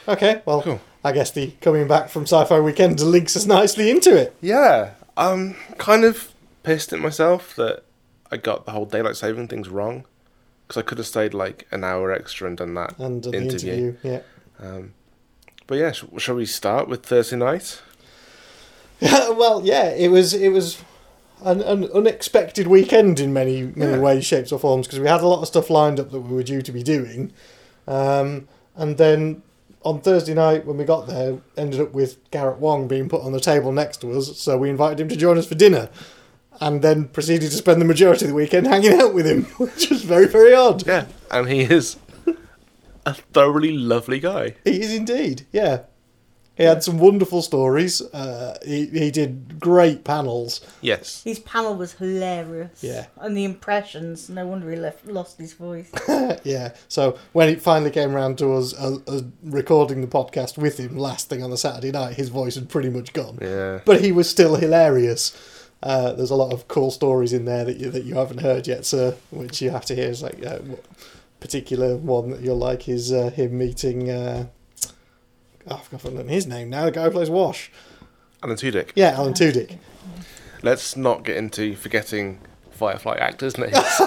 Okay, 0.08 0.42
well, 0.46 0.62
Cool. 0.64 0.82
I 1.04 1.12
guess 1.12 1.32
the 1.32 1.52
coming 1.62 1.88
back 1.88 2.10
from 2.10 2.24
Sci-Fi 2.24 2.60
Weekend 2.60 3.00
links 3.00 3.36
us 3.36 3.46
nicely 3.46 3.90
into 3.92 4.16
it. 4.16 4.36
Yeah, 4.42 4.92
I'm 5.18 5.56
kind 5.78 6.04
of 6.06 6.32
pissed 6.64 6.92
at 6.94 7.00
myself 7.00 7.56
that 7.56 7.84
I 8.32 8.38
got 8.38 8.66
the 8.66 8.72
whole 8.72 8.86
daylight 8.86 9.16
saving 9.18 9.48
things 9.48 9.70
wrong. 9.70 10.06
Because 10.68 10.80
I 10.84 10.86
could 10.86 11.00
have 11.00 11.08
stayed 11.08 11.34
like 11.34 11.68
an 11.72 11.84
hour 11.84 12.14
extra 12.14 12.48
and 12.48 12.56
done 12.58 12.74
that. 12.76 12.98
And 12.98 13.22
the 13.22 13.34
Interview. 13.34 13.74
interview, 13.74 13.96
yeah. 14.04 14.20
Um, 14.60 14.94
but 15.68 15.76
yeah, 15.76 15.92
sh- 15.92 16.06
shall 16.18 16.36
we 16.36 16.46
start 16.46 16.88
with 16.88 17.04
Thursday 17.06 17.36
night? 17.36 17.82
well, 19.02 19.62
yeah, 19.66 19.90
it 19.90 20.10
was 20.10 20.34
it 20.34 20.50
was 20.50 20.82
an, 21.44 21.62
an 21.62 21.86
unexpected 21.94 22.68
weekend 22.68 23.20
in 23.20 23.34
many 23.34 23.64
many 23.76 23.94
Yeah. 23.94 24.00
ways, 24.00 24.26
shapes, 24.26 24.52
or 24.52 24.60
forms 24.60 24.88
because 24.88 25.00
we 25.00 25.08
had 25.08 25.22
a 25.22 25.28
lot 25.28 25.42
of 25.42 25.48
stuff 25.48 25.70
lined 25.70 26.00
up 26.00 26.12
that 26.12 26.20
we 26.22 26.36
were 26.36 26.44
due 26.44 26.62
to 26.62 26.72
be 26.72 26.84
doing, 26.84 27.34
um, 27.88 28.48
and 28.76 28.98
then 28.98 29.42
on 29.84 30.00
Thursday 30.02 30.36
night 30.36 30.66
when 30.66 30.78
we 30.78 30.84
got 30.86 31.08
there, 31.08 31.40
ended 31.58 31.82
up 31.82 31.92
with 31.94 32.18
Garrett 32.30 32.60
Wang 32.60 32.88
being 32.88 33.10
put 33.10 33.24
on 33.24 33.32
the 33.32 33.40
table 33.40 33.72
next 33.72 33.98
to 34.02 34.12
us, 34.14 34.38
so 34.40 34.56
we 34.58 34.70
invited 34.70 35.00
him 35.00 35.10
to 35.10 35.16
join 35.16 35.38
us 35.38 35.48
for 35.48 35.56
dinner. 35.56 35.90
And 36.62 36.82
then 36.82 37.06
proceeded 37.10 37.50
to 37.50 37.58
spend 37.58 37.82
the 37.82 37.86
majority 37.86 38.26
of 38.26 38.30
the 38.30 38.36
weekend 38.36 38.68
hanging 38.68 38.94
out 39.02 39.14
with 39.14 39.26
him, 39.26 39.44
which 39.58 39.90
was 39.90 40.04
very, 40.04 40.28
very 40.28 40.54
odd. 40.54 40.86
Yeah, 40.86 41.08
and 41.32 41.50
he 41.50 41.62
is 41.62 41.98
a 43.06 43.14
thoroughly 43.14 43.76
lovely 43.76 44.20
guy. 44.20 44.56
He 44.64 44.82
is 44.82 44.94
indeed, 44.94 45.48
yeah. 45.52 45.84
He 46.62 46.64
had 46.64 46.84
some 46.84 47.00
wonderful 47.00 47.42
stories. 47.42 48.02
Uh, 48.02 48.58
he, 48.64 48.86
he 48.86 49.10
did 49.10 49.60
great 49.60 50.04
panels. 50.04 50.62
Yes. 50.82 51.24
His 51.24 51.40
panel 51.40 51.76
was 51.76 51.94
hilarious. 51.94 52.84
Yeah. 52.84 53.08
And 53.18 53.36
the 53.36 53.46
impressions, 53.46 54.30
no 54.30 54.46
wonder 54.46 54.70
he 54.70 54.76
left, 54.76 55.08
lost 55.08 55.40
his 55.40 55.54
voice. 55.54 55.90
yeah. 56.44 56.74
So 56.88 57.18
when 57.32 57.50
it 57.50 57.62
finally 57.62 57.90
came 57.90 58.14
round 58.14 58.38
to 58.40 58.54
us 58.54 58.76
uh, 58.78 58.98
uh, 59.08 59.22
recording 59.44 60.02
the 60.02 60.08
podcast 60.08 60.58
with 60.58 60.78
him 60.78 60.98
last 60.98 61.30
thing 61.30 61.42
on 61.42 61.50
the 61.50 61.58
Saturday 61.58 61.92
night, 61.92 62.16
his 62.16 62.30
voice 62.30 62.56
had 62.56 62.70
pretty 62.70 62.90
much 62.90 63.14
gone. 63.14 63.40
Yeah. 63.42 63.80
But 63.86 64.02
he 64.02 64.12
was 64.12 64.30
still 64.30 64.56
hilarious. 64.56 65.36
Uh, 65.84 66.14
there's 66.14 66.30
a 66.30 66.36
lot 66.36 66.54
of 66.54 66.68
cool 66.68 66.92
stories 66.92 67.34
in 67.34 67.46
there 67.46 67.66
that 67.66 67.78
you 67.78 67.90
that 67.90 68.04
you 68.04 68.16
haven't 68.16 68.42
heard 68.42 68.68
yet, 68.68 68.86
sir, 68.86 69.16
which 69.32 69.62
you 69.62 69.72
have 69.72 69.86
to 69.86 69.96
hear. 69.96 70.10
Is 70.10 70.22
like 70.22 70.46
uh, 70.46 70.60
particular 71.40 71.98
one 71.98 72.30
that 72.30 72.42
you'll 72.42 72.58
like 72.58 72.88
is 72.88 73.12
uh, 73.12 73.32
him 73.32 73.58
meeting. 73.58 74.10
Uh, 74.10 74.48
oh, 75.68 75.76
I've 75.76 76.00
forgotten 76.00 76.28
his 76.28 76.46
name 76.46 76.70
now. 76.70 76.86
The 76.86 76.92
guy 76.92 77.04
who 77.06 77.12
plays 77.12 77.30
Wash. 77.30 77.72
Alan 78.44 78.58
Tudyk. 78.58 78.92
Yeah, 78.96 79.12
Alan 79.12 79.34
Tudyk. 79.34 79.78
Let's 80.64 80.96
not 80.96 81.24
get 81.24 81.38
into 81.38 81.76
forgetting 81.76 82.40
Firefly 82.72 83.16
actors' 83.18 83.58
names. 83.58 83.74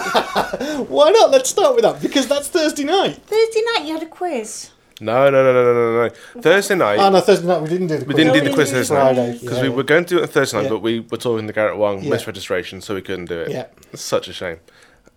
Why 0.89 1.11
not? 1.11 1.31
Let's 1.31 1.51
start 1.51 1.75
with 1.75 1.83
that 1.83 2.01
because 2.01 2.29
that's 2.29 2.49
Thursday 2.49 2.85
night. 2.85 3.17
Thursday 3.17 3.63
night, 3.75 3.85
you 3.85 3.95
had 3.95 4.03
a 4.03 4.07
quiz. 4.07 4.71
No, 5.01 5.29
no, 5.29 5.43
no, 5.43 5.53
no, 5.53 5.65
no, 5.65 5.75
no, 5.75 6.09
no. 6.35 6.41
Thursday 6.43 6.77
night. 6.77 6.99
Oh 7.01 7.11
no, 7.11 7.21
Thursday 7.21 7.47
night 7.47 7.63
we 7.63 7.69
didn't 7.69 7.89
do 7.89 7.99
the. 7.99 8.05
We 8.05 8.15
didn't 8.15 8.33
No, 8.35 8.41
do 8.41 8.49
the 8.49 8.55
quiz 8.55 8.71
Thursday 8.71 8.95
night 8.95 9.41
because 9.41 9.57
Yeah, 9.57 9.63
we 9.63 9.69
yeah. 9.69 9.75
were 9.75 9.83
going 9.83 10.05
to 10.05 10.09
do 10.15 10.19
it 10.19 10.23
on 10.23 10.29
Thursday 10.29 10.57
night, 10.59 10.63
Yeah. 10.65 10.69
but 10.71 10.83
we 10.83 11.01
were 11.01 11.17
talking 11.17 11.47
to 11.49 11.53
Garrett 11.53 11.77
Wang 11.77 12.03
Yeah. 12.03 12.11
misregistration, 12.15 12.81
so 12.83 12.95
we 12.95 13.03
couldn't 13.03 13.25
do 13.25 13.41
it. 13.41 13.51
Yeah. 13.51 13.67
It's 13.93 14.03
such 14.03 14.29
a 14.29 14.33
shame. 14.33 14.61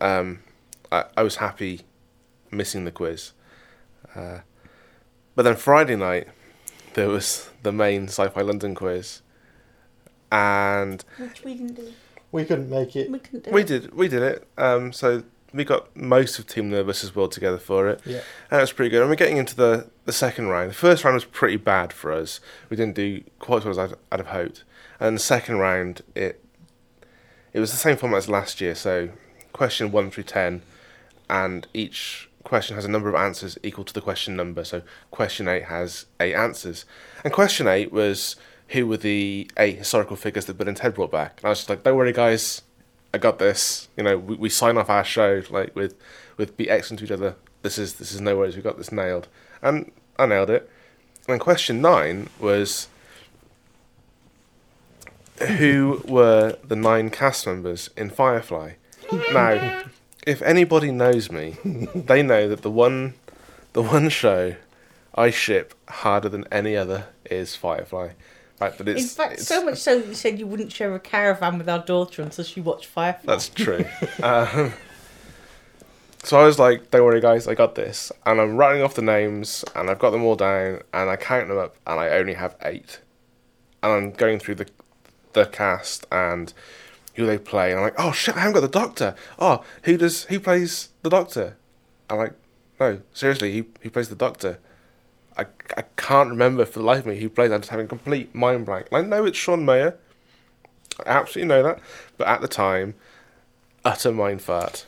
Um, 0.02 0.40
I, 0.92 1.06
I 1.16 1.22
was 1.24 1.36
happy 1.36 1.82
missing 2.50 2.86
the 2.86 2.92
quiz, 2.92 3.34
uh, 4.16 4.40
but 5.36 5.44
then 5.44 5.56
Friday 5.56 5.96
night 5.96 6.28
there 6.96 7.10
was 7.10 7.50
the 7.62 7.72
main 7.72 8.06
Sci-Fi 8.08 8.42
London 8.42 8.74
quiz, 8.74 9.22
and 10.32 11.04
Which 11.20 11.44
we 11.44 11.54
didn't 11.54 11.76
do. 11.76 11.94
We 12.32 12.46
couldn't 12.46 12.70
make 12.70 12.96
it. 12.96 13.12
We 13.12 13.20
couldn't 13.20 13.44
do 13.46 13.52
we 13.52 13.62
it. 13.62 13.68
did 13.68 13.94
we 13.94 14.08
did 14.08 14.22
it. 14.24 14.48
Um, 14.58 14.92
so 14.92 15.24
we 15.54 15.64
got 15.64 15.96
most 15.96 16.40
of 16.40 16.48
Team 16.48 16.70
Nervous 16.70 17.04
as 17.04 17.16
well 17.16 17.28
together 17.28 17.58
for 17.58 17.88
it. 17.88 18.02
Yeah. 18.06 18.22
And 18.52 18.60
it 18.60 18.64
was 18.64 18.74
pretty 18.74 18.90
good. 18.90 19.02
And 19.02 19.10
we're 19.10 19.16
getting 19.16 19.38
into 19.38 19.56
the, 19.56 19.90
the 20.06 20.12
second 20.12 20.48
round. 20.48 20.72
The 20.72 20.76
first 20.76 21.04
round 21.04 21.16
was 21.16 21.26
pretty 21.26 21.58
bad 21.58 21.94
for 21.94 22.12
us. 22.12 22.40
We 22.70 22.78
didn't 22.78 22.96
do 22.96 23.24
quite 23.40 23.60
as 23.60 23.66
well 23.66 23.80
as 23.80 23.92
I'd, 23.92 23.98
I'd 24.12 24.20
have 24.20 24.28
hoped. 24.28 24.64
And 25.00 25.16
the 25.16 25.22
second 25.22 25.58
round, 25.58 26.02
it 26.16 26.44
it 27.54 27.60
was 27.60 27.72
the 27.72 27.78
same 27.78 27.98
format 27.98 28.18
as 28.18 28.30
last 28.30 28.62
year. 28.62 28.76
So 28.76 29.10
question 29.54 29.92
one 29.92 30.12
through 30.12 30.26
ten, 30.26 30.62
and 31.30 31.68
each 31.74 32.30
question 32.44 32.76
has 32.76 32.86
a 32.86 32.90
number 32.90 33.10
of 33.10 33.16
answers 33.16 33.58
equal 33.64 33.84
to 33.86 33.94
the 33.94 34.02
question 34.02 34.36
number. 34.36 34.64
So 34.64 34.82
question 35.12 35.48
eight 35.48 35.66
has 35.66 36.08
eight 36.20 36.34
answers, 36.34 36.86
and 37.24 37.32
question 37.32 37.68
eight 37.68 37.92
was 37.92 38.36
who 38.70 38.86
were 38.86 38.98
the 38.98 39.50
eight 39.58 39.78
historical 39.78 40.16
figures 40.16 40.46
that 40.46 40.58
Bill 40.58 40.68
and 40.68 40.76
Ted 40.76 40.96
brought 40.96 41.12
back. 41.12 41.38
And 41.38 41.46
I 41.46 41.50
was 41.50 41.60
just 41.60 41.70
like, 41.70 41.84
don't 41.84 41.96
worry, 41.96 42.12
guys, 42.12 42.64
I 43.18 43.20
got 43.20 43.40
this. 43.40 43.88
You 43.98 44.04
know, 44.04 44.16
we, 44.16 44.36
we 44.36 44.50
sign 44.50 44.78
off 44.78 44.92
our 44.92 45.04
show 45.04 45.42
like 45.50 45.76
with 45.76 45.96
with 46.38 46.56
be 46.56 46.70
excellent 46.70 47.00
to 47.00 47.06
each 47.06 47.12
other. 47.12 47.36
This 47.64 47.80
is 47.80 47.96
this 47.96 48.12
is 48.12 48.22
no 48.22 48.38
worries. 48.38 48.56
We 48.56 48.62
got 48.62 48.78
this 48.78 48.92
nailed, 48.92 49.28
and 49.60 49.92
I 50.20 50.28
nailed 50.28 50.52
it. 50.52 50.70
And 51.28 51.40
question 51.40 51.82
nine 51.82 52.30
was 52.40 52.90
who 55.48 56.04
were 56.08 56.58
the 56.64 56.76
nine 56.76 57.10
cast 57.10 57.48
members 57.48 57.90
in 57.98 58.12
Firefly? 58.12 58.74
now, 59.34 59.84
if 60.28 60.44
anybody 60.44 60.92
knows 60.92 61.32
me, 61.32 61.58
they 61.96 62.22
know 62.22 62.48
that 62.48 62.62
the 62.62 62.70
one, 62.70 63.16
the 63.74 63.82
one 63.82 64.10
show 64.10 64.56
I 65.16 65.32
ship 65.32 65.74
harder 65.90 66.30
than 66.30 66.46
any 66.52 66.78
other 66.78 67.08
is 67.26 67.56
Firefly. 67.56 68.10
Right, 68.60 68.74
but 68.78 68.88
it's 68.88 69.02
In 69.04 69.08
fact, 69.08 69.34
it's- 69.34 69.48
so 69.48 69.64
much 69.64 69.78
so 69.78 70.00
that 70.00 70.08
you 70.08 70.16
said 70.16 70.40
you 70.40 70.48
wouldn't 70.48 70.72
share 70.72 70.94
a 70.96 71.00
caravan 71.00 71.58
with 71.60 71.70
our 71.70 71.80
daughter 71.80 72.22
until 72.24 72.44
she 72.44 72.60
watched 72.60 72.88
Firefly. 72.88 73.24
That's 73.26 73.50
true. 73.50 73.86
um, 74.24 74.74
so 76.24 76.40
I 76.40 76.44
was 76.44 76.58
like, 76.58 76.90
"Don't 76.92 77.04
worry, 77.04 77.22
guys, 77.22 77.48
I 77.48 77.54
got 77.54 77.76
this." 77.76 78.12
And 78.26 78.42
I'm 78.42 78.58
writing 78.58 78.82
off 78.82 78.96
the 78.96 79.02
names, 79.04 79.64
and 79.76 79.90
I've 79.90 80.00
got 80.00 80.10
them 80.10 80.24
all 80.24 80.36
down, 80.36 80.82
and 80.94 81.10
I 81.10 81.16
count 81.16 81.48
them 81.48 81.58
up, 81.58 81.76
and 81.86 82.00
I 82.00 82.10
only 82.10 82.34
have 82.34 82.56
eight. 82.64 83.00
And 83.84 83.92
I'm 83.92 84.12
going 84.12 84.40
through 84.40 84.56
the 84.56 84.68
the 85.34 85.46
cast 85.46 86.08
and 86.12 86.52
who 87.14 87.26
they 87.28 87.38
play, 87.38 87.70
and 87.72 87.80
I'm 87.80 87.84
like, 87.86 87.96
"Oh 88.00 88.12
shit, 88.12 88.36
I 88.36 88.40
haven't 88.40 88.54
got 88.56 88.62
the 88.62 88.80
Doctor. 88.80 89.14
Oh, 89.38 89.64
who 89.84 89.98
does 89.98 90.24
who 90.26 90.40
plays 90.40 90.90
the 91.04 91.10
Doctor?" 91.12 91.58
I'm 92.10 92.18
like, 92.18 92.34
"No, 92.80 93.02
seriously, 93.14 93.56
who 93.56 93.66
who 93.82 93.90
plays 93.92 94.10
the 94.10 94.16
Doctor?" 94.16 94.58
I, 95.38 95.46
I 95.78 95.84
can't 95.96 96.30
remember 96.30 96.66
for 96.66 96.80
the 96.80 96.86
life 96.86 97.00
of 97.00 97.06
me 97.08 97.20
who 97.20 97.30
plays. 97.30 97.52
I'm 97.52 97.62
just 97.62 97.70
having 97.70 97.88
complete 97.88 98.34
mind 98.34 98.66
blank. 98.66 98.88
I 98.92 99.02
know 99.02 99.26
it's 99.26 99.38
Sean 99.38 99.64
Maher. 99.66 99.96
I 101.06 101.10
absolutely 101.10 101.50
know 101.50 101.64
that. 101.64 101.80
But 102.18 102.28
at 102.28 102.42
the 102.42 102.48
time, 102.48 102.96
utter 103.86 104.12
mind 104.12 104.42
fart. 104.42 104.86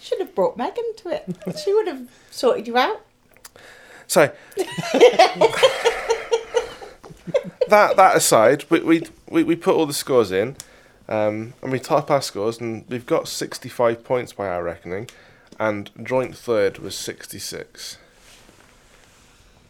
Should 0.00 0.20
have 0.20 0.34
brought 0.34 0.56
Megan 0.56 0.94
to 0.98 1.08
it. 1.08 1.58
She 1.58 1.72
would 1.74 1.88
have 1.88 2.08
sorted 2.30 2.66
you 2.66 2.76
out. 2.76 3.04
So 4.06 4.30
that 7.68 7.96
that 7.96 8.16
aside, 8.16 8.64
we 8.70 8.80
we 8.80 9.02
we, 9.28 9.42
we 9.42 9.56
put 9.56 9.74
all 9.74 9.86
the 9.86 9.94
scores 9.94 10.30
in, 10.30 10.56
um, 11.08 11.54
and 11.62 11.72
we 11.72 11.80
type 11.80 12.10
our 12.10 12.20
scores, 12.20 12.60
and 12.60 12.84
we've 12.88 13.06
got 13.06 13.28
sixty 13.28 13.70
five 13.70 14.04
points 14.04 14.34
by 14.34 14.46
our 14.46 14.62
reckoning, 14.62 15.08
and 15.58 15.90
joint 16.02 16.36
third 16.36 16.78
was 16.78 16.94
sixty 16.94 17.38
six. 17.38 17.96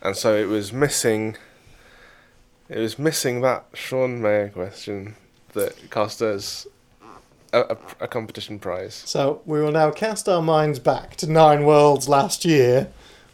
And 0.04 0.14
so 0.14 0.36
it 0.36 0.48
was 0.48 0.72
missing. 0.72 1.36
It 2.68 2.78
was 2.78 2.98
missing 2.98 3.40
that 3.40 3.64
Sean 3.72 4.20
Maher 4.20 4.50
question 4.50 5.16
that 5.54 5.90
cost 5.90 6.20
us 6.20 6.66
a, 7.52 7.60
a, 7.60 7.76
a 8.00 8.08
competition 8.08 8.58
prize. 8.58 9.02
So 9.06 9.40
we 9.46 9.60
will 9.60 9.72
now 9.72 9.90
cast 9.90 10.28
our 10.28 10.42
minds 10.42 10.78
back 10.78 11.16
to 11.16 11.30
Nine 11.30 11.64
Worlds 11.64 12.08
last 12.08 12.44
year, 12.44 12.90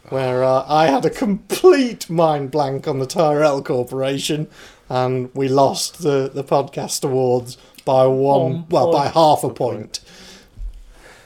where 0.09 0.43
uh, 0.43 0.65
I 0.67 0.87
had 0.87 1.05
a 1.05 1.09
complete 1.09 2.09
mind 2.09 2.51
blank 2.51 2.87
on 2.87 2.99
the 2.99 3.05
Tyrell 3.05 3.61
Corporation, 3.63 4.47
and 4.87 5.29
we 5.33 5.47
lost 5.49 6.01
the, 6.03 6.29
the 6.33 6.43
podcast 6.43 7.03
awards 7.03 7.57
by 7.83 8.05
one, 8.05 8.15
One 8.53 8.65
well, 8.69 8.91
by 8.91 9.07
half 9.07 9.43
a 9.43 9.49
point. 9.49 9.99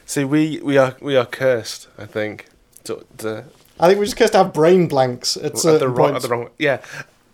See, 0.06 0.24
we, 0.24 0.60
we 0.62 0.78
are 0.78 0.96
we 1.02 1.16
are 1.16 1.26
cursed. 1.26 1.88
I 1.98 2.06
think 2.06 2.46
to, 2.86 3.06
to 3.18 3.46
I 3.80 3.88
think 3.88 4.00
we 4.00 4.06
just 4.06 4.18
cursed 4.18 4.34
have 4.34 4.54
brain 4.54 4.88
blanks 4.88 5.36
at 5.38 5.66
at 5.66 5.80
the 5.80 5.90
wrong, 5.90 6.16
at 6.16 6.22
the 6.22 6.30
wrong, 6.30 6.50
yeah, 6.58 6.82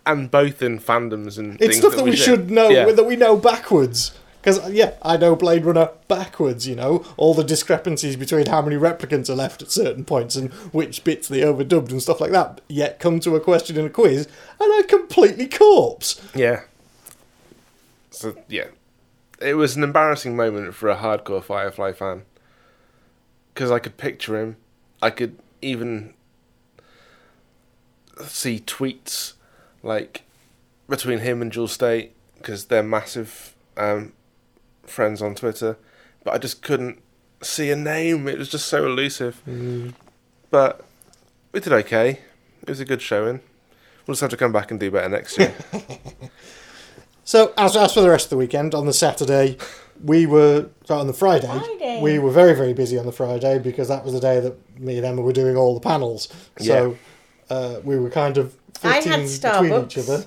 and 0.04 0.30
both 0.30 0.60
in 0.62 0.78
fandoms 0.80 1.38
and 1.38 1.54
It's 1.54 1.60
things 1.60 1.76
stuff 1.78 1.96
that 1.96 2.04
we 2.04 2.16
should 2.16 2.50
know, 2.50 2.68
Yeah. 2.68 2.90
that 2.90 3.04
we 3.04 3.16
know 3.16 3.36
backwards. 3.36 4.12
Because, 4.40 4.72
yeah, 4.72 4.94
I 5.02 5.16
know 5.16 5.36
Blade 5.36 5.64
Runner 5.64 5.90
backwards, 6.08 6.66
you 6.66 6.74
know, 6.74 7.04
all 7.16 7.32
the 7.32 7.44
discrepancies 7.44 8.16
between 8.16 8.46
how 8.46 8.60
many 8.60 8.74
replicants 8.74 9.30
are 9.30 9.36
left 9.36 9.62
at 9.62 9.70
certain 9.70 10.04
points 10.04 10.34
and 10.34 10.52
which 10.72 11.04
bits 11.04 11.28
they 11.28 11.42
overdubbed 11.42 11.92
and 11.92 12.02
stuff 12.02 12.20
like 12.20 12.32
that. 12.32 12.60
Yet 12.66 12.98
come 12.98 13.20
to 13.20 13.36
a 13.36 13.40
question 13.40 13.78
in 13.78 13.86
a 13.86 13.88
quiz 13.88 14.26
and 14.58 14.72
I 14.72 14.82
completely 14.88 15.46
corpse. 15.46 16.20
Yeah. 16.34 16.62
So 18.10 18.34
yeah, 18.48 18.66
it 19.40 19.54
was 19.54 19.76
an 19.76 19.84
embarrassing 19.84 20.34
moment 20.34 20.74
for 20.74 20.88
a 20.88 20.96
hardcore 20.96 21.42
Firefly 21.44 21.92
fan. 21.92 22.22
Because 23.54 23.70
I 23.70 23.78
could 23.78 23.96
picture 23.96 24.36
him, 24.40 24.56
I 25.00 25.10
could 25.10 25.38
even 25.60 26.14
see 28.28 28.60
tweets 28.60 29.34
like 29.82 30.22
between 30.88 31.20
him 31.20 31.42
and 31.42 31.52
Jewel 31.52 31.68
Staite 31.68 32.14
because 32.36 32.66
they're 32.66 32.82
massive 32.82 33.54
um, 33.76 34.12
friends 34.84 35.22
on 35.22 35.34
Twitter, 35.34 35.76
but 36.24 36.34
I 36.34 36.38
just 36.38 36.62
couldn't 36.62 37.00
see 37.42 37.70
a 37.70 37.76
name. 37.76 38.28
It 38.28 38.38
was 38.38 38.48
just 38.48 38.66
so 38.66 38.84
elusive. 38.86 39.40
But 40.50 40.84
we 41.52 41.60
did 41.60 41.72
okay. 41.72 42.20
It 42.62 42.68
was 42.68 42.80
a 42.80 42.84
good 42.84 43.02
showing. 43.02 43.40
We'll 44.06 44.14
just 44.14 44.20
have 44.20 44.30
to 44.30 44.36
come 44.36 44.52
back 44.52 44.70
and 44.70 44.80
do 44.80 44.90
better 44.90 45.08
next 45.08 45.38
year. 45.38 45.54
So, 47.24 47.52
as, 47.56 47.76
as 47.76 47.94
for 47.94 48.00
the 48.00 48.10
rest 48.10 48.26
of 48.26 48.30
the 48.30 48.36
weekend, 48.36 48.74
on 48.74 48.86
the 48.86 48.92
Saturday, 48.92 49.56
we 50.02 50.26
were, 50.26 50.68
sorry, 50.84 51.00
on 51.00 51.06
the 51.06 51.12
Friday, 51.12 51.46
Friday. 51.46 52.00
we 52.02 52.18
were 52.18 52.32
very, 52.32 52.54
very 52.54 52.72
busy 52.72 52.98
on 52.98 53.06
the 53.06 53.12
Friday 53.12 53.58
because 53.58 53.88
that 53.88 54.04
was 54.04 54.12
the 54.12 54.20
day 54.20 54.40
that 54.40 54.80
me 54.80 54.96
and 54.96 55.06
Emma 55.06 55.22
were 55.22 55.32
doing 55.32 55.56
all 55.56 55.74
the 55.74 55.80
panels. 55.80 56.28
So, 56.58 56.96
uh, 57.52 57.80
we 57.84 57.98
were 57.98 58.10
kind 58.10 58.38
of 58.38 58.56
I 58.82 58.96
had 58.96 59.20
Starbucks. 59.20 59.84
each 59.84 59.98
other. 59.98 60.24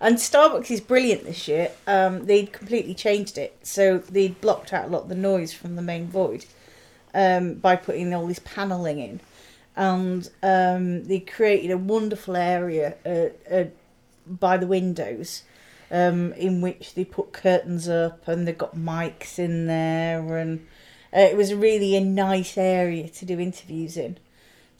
And 0.00 0.16
Starbucks 0.16 0.70
is 0.70 0.80
brilliant 0.80 1.24
this 1.24 1.46
year. 1.48 1.70
Um, 1.86 2.26
they'd 2.26 2.52
completely 2.52 2.94
changed 2.94 3.38
it, 3.38 3.56
so 3.62 3.98
they'd 3.98 4.38
blocked 4.40 4.72
out 4.72 4.86
a 4.86 4.88
lot 4.88 5.04
of 5.04 5.08
the 5.08 5.14
noise 5.14 5.52
from 5.54 5.76
the 5.76 5.82
main 5.82 6.08
void 6.08 6.44
um, 7.14 7.54
by 7.54 7.76
putting 7.76 8.12
all 8.12 8.26
this 8.26 8.40
paneling 8.40 8.98
in, 8.98 9.20
and 9.76 10.28
um, 10.42 11.04
they 11.04 11.20
created 11.20 11.70
a 11.70 11.78
wonderful 11.78 12.36
area 12.36 12.96
uh, 13.06 13.54
uh, 13.54 13.64
by 14.26 14.56
the 14.56 14.66
windows. 14.66 15.44
Um, 15.90 16.32
in 16.32 16.60
which 16.60 16.94
they 16.94 17.04
put 17.04 17.32
curtains 17.32 17.88
up 17.88 18.26
and 18.26 18.48
they've 18.48 18.58
got 18.58 18.74
mics 18.74 19.38
in 19.38 19.66
there 19.66 20.38
and 20.38 20.66
uh, 21.14 21.20
it 21.20 21.36
was 21.36 21.54
really 21.54 21.94
a 21.94 22.00
nice 22.00 22.58
area 22.58 23.06
to 23.08 23.24
do 23.24 23.38
interviews 23.38 23.96
in. 23.96 24.16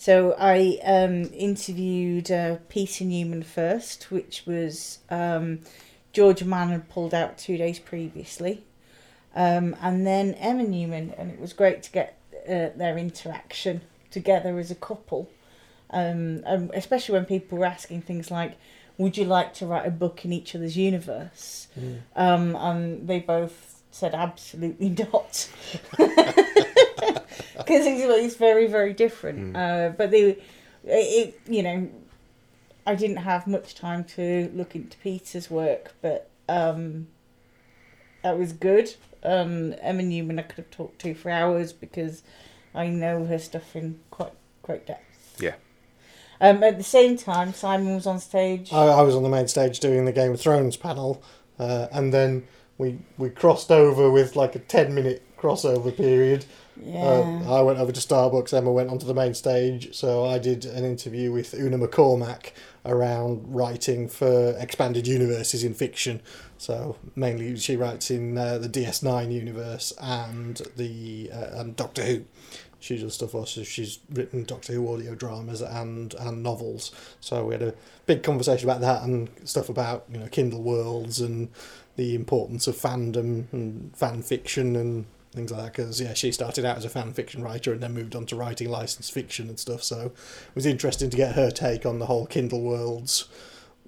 So 0.05 0.37
I 0.39 0.79
um, 0.85 1.31
interviewed 1.33 2.31
uh, 2.31 2.57
Peter 2.69 3.05
Newman 3.05 3.43
first, 3.43 4.11
which 4.11 4.43
was 4.45 4.99
um, 5.09 5.61
Georgia 6.13 6.45
Mann 6.45 6.69
had 6.69 6.91
pulled 6.91 7.15
out 7.15 7.39
two 7.39 7.57
days 7.57 7.79
previously, 7.79 8.65
um, 9.35 9.75
and 9.81 10.07
then 10.07 10.35
Emma 10.35 10.65
Newman, 10.65 11.15
and 11.17 11.31
it 11.31 11.41
was 11.41 11.55
great 11.55 11.83
to 11.85 11.91
get 11.91 12.19
uh, 12.47 12.77
their 12.77 12.99
interaction 12.99 13.81
together 14.11 14.59
as 14.59 14.71
a 14.71 14.75
couple, 14.75 15.31
um, 15.89 16.43
um, 16.45 16.71
especially 16.75 17.15
when 17.15 17.25
people 17.25 17.57
were 17.57 17.65
asking 17.65 18.03
things 18.03 18.31
like, 18.31 18.59
"Would 18.99 19.17
you 19.17 19.25
like 19.25 19.55
to 19.55 19.67
write 19.67 19.87
a 19.87 19.91
book 19.91 20.23
in 20.27 20.35
each 20.35 20.55
other's 20.55 20.77
universe?" 20.77 21.69
Um, 22.15 22.57
and 22.57 23.09
they 23.09 23.21
both 23.21 23.81
said 23.91 24.15
absolutely 24.15 24.91
not. 24.91 25.49
because 27.57 27.87
it's, 27.87 28.03
it's 28.03 28.37
very 28.37 28.67
very 28.67 28.93
different. 28.93 29.57
Uh, 29.57 29.93
but 29.97 30.11
they, 30.11 30.23
it, 30.31 30.41
it 30.85 31.41
you 31.47 31.63
know, 31.63 31.91
I 32.87 32.95
didn't 32.95 33.19
have 33.19 33.47
much 33.47 33.75
time 33.75 34.05
to 34.17 34.51
look 34.55 34.75
into 34.75 34.97
Peter's 34.99 35.51
work, 35.51 35.95
but 36.03 36.31
um, 36.49 37.09
that 38.23 38.39
was 38.39 38.53
good. 38.53 38.95
Um, 39.23 39.75
Emma 39.81 40.03
Newman 40.03 40.39
I 40.39 40.43
could 40.43 40.57
have 40.57 40.71
talked 40.71 41.01
to 41.01 41.15
for 41.15 41.31
hours 41.31 41.73
because 41.73 42.23
I 42.75 42.89
know 42.89 43.25
her 43.25 43.39
stuff 43.39 43.75
in 43.75 44.01
quite 44.11 44.33
great 44.63 44.87
depth. 44.87 45.41
Yeah. 45.41 45.55
Um, 46.41 46.63
at 46.63 46.77
the 46.77 46.85
same 46.85 47.17
time, 47.17 47.55
Simon 47.55 47.95
was 47.95 48.07
on 48.07 48.21
stage. 48.21 48.73
I, 48.73 48.87
I 48.87 49.03
was 49.03 49.15
on 49.15 49.23
the 49.23 49.29
main 49.29 49.49
stage 49.49 49.81
doing 49.81 50.05
the 50.05 50.13
Game 50.13 50.33
of 50.33 50.41
Thrones 50.41 50.77
panel, 50.77 51.23
uh, 51.59 51.87
and 51.93 52.13
then 52.13 52.47
we 52.77 52.99
we 53.17 53.31
crossed 53.31 53.71
over 53.71 54.11
with 54.11 54.37
like 54.37 54.55
a 54.55 54.59
ten 54.59 54.95
minute 54.95 55.23
crossover 55.39 55.97
period. 55.97 56.45
Yeah. 56.81 57.43
Uh, 57.47 57.59
I 57.59 57.63
went 57.63 57.79
over 57.79 57.93
to 57.93 58.01
Starbucks. 58.01 58.53
Emma 58.53 58.73
went 58.73 58.91
onto 58.91 59.07
the 59.07 59.15
main 59.15 59.35
stage, 59.35 59.95
so 59.95 60.25
I 60.25 60.39
did 60.39 60.65
an 60.65 60.85
interview 60.85 61.33
with 61.33 61.55
Una 61.55 61.79
McCormack 61.79 62.53
around 62.85 63.55
writing 63.55 64.09
for 64.09 64.57
expanded 64.59 65.07
universes 65.07 65.65
in 65.65 65.75
fiction. 65.75 66.21
So 66.59 66.97
mainly, 67.15 67.57
she 67.57 67.77
writes 67.77 68.11
in 68.11 68.37
uh, 68.37 68.59
the 68.59 68.69
DS9 68.69 69.33
universe 69.33 69.93
and 70.01 70.61
the 70.77 71.31
uh, 71.33 71.61
and 71.61 71.77
Doctor 71.77 72.03
Who. 72.03 72.25
She 72.81 72.99
does 72.99 73.15
stuff 73.15 73.35
also. 73.35 73.63
She's 73.63 74.01
written 74.11 74.45
Doctor 74.45 74.75
Who 74.75 74.93
audio 74.93 75.15
dramas 75.15 75.63
and 75.63 76.13
and 76.15 76.43
novels. 76.43 76.93
So 77.21 77.47
we 77.47 77.55
had 77.55 77.63
a 77.63 77.75
big 78.07 78.23
conversation 78.23 78.69
about 78.69 78.81
that 78.83 79.03
and 79.03 79.31
stuff 79.45 79.69
about 79.69 80.05
you 80.13 80.19
know 80.19 80.29
Kindle 80.29 80.63
worlds 80.63 81.21
and 81.21 81.49
the 81.97 82.15
importance 82.15 82.67
of 82.67 82.77
fandom 82.77 83.45
and 83.53 83.97
fan 83.97 84.23
fiction 84.23 84.75
and 84.77 85.07
things 85.35 85.51
like 85.51 85.63
that. 85.63 85.73
Because 85.73 86.01
yeah, 86.01 86.15
she 86.15 86.33
started 86.33 86.65
out 86.65 86.77
as 86.77 86.85
a 86.85 86.89
fan 86.89 87.13
fiction 87.13 87.43
writer 87.43 87.73
and 87.73 87.83
then 87.83 87.95
moved 87.95 88.15
on 88.15 88.27
to 88.27 88.37
writing 88.37 88.71
licensed 88.71 89.13
fiction 89.13 89.49
and 89.49 89.59
stuff. 89.59 89.83
So 89.83 90.07
it 90.07 90.55
was 90.55 90.67
interesting 90.67 91.11
to 91.11 91.17
get 91.17 91.35
her 91.35 91.51
take 91.51 91.85
on 91.85 91.99
the 91.99 92.07
whole 92.07 92.27
Kindle 92.27 92.63
Worlds 92.63 93.29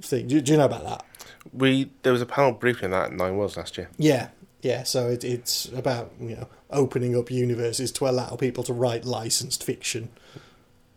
thing. 0.01 0.29
Do, 0.29 0.41
do 0.41 0.53
you 0.53 0.59
know 0.59 0.67
about 0.67 0.85
that? 0.85 1.05
We 1.53 1.91
there 2.03 2.13
was 2.13 2.23
a 2.23 2.27
panel 2.27 2.53
briefing 2.53 2.87
on 2.87 2.91
that 2.91 3.13
at 3.13 3.17
Nine 3.17 3.37
Worlds 3.37 3.57
last 3.57 3.79
year. 3.79 3.89
Yeah, 3.99 4.29
yeah. 4.63 4.83
So 4.83 5.09
it, 5.09 5.25
it's 5.25 5.67
about 5.67 6.13
you 6.21 6.37
know 6.37 6.49
opening 6.71 7.17
up 7.17 7.31
universes 7.31 7.93
to 7.93 8.09
allow 8.09 8.37
people 8.37 8.65
to 8.65 8.73
write 8.73 9.05
licensed 9.05 9.63
fiction, 9.63 10.11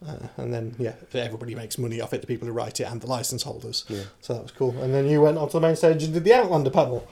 uh, 0.06 0.28
and 0.38 0.54
then 0.54 0.76
yeah, 0.80 0.95
everybody 1.14 1.56
makes 1.56 1.78
money 1.78 2.02
off 2.02 2.14
it. 2.14 2.22
The 2.22 2.28
people 2.28 2.47
who 2.47 2.54
write 2.54 2.80
it 2.80 2.86
and 2.86 3.00
the 3.00 3.08
license 3.08 3.43
holders. 3.43 3.86
Yeah. 3.88 4.04
So 4.22 4.34
that 4.34 4.43
was 4.43 4.52
cool. 4.52 4.76
And 4.82 4.93
then 4.93 5.08
you 5.08 5.22
went 5.22 5.38
onto 5.38 5.54
the 5.54 5.62
main 5.62 5.76
stage 5.76 6.04
and 6.04 6.14
did 6.14 6.24
the 6.24 6.34
Outlander 6.34 6.72
panel. 6.72 7.08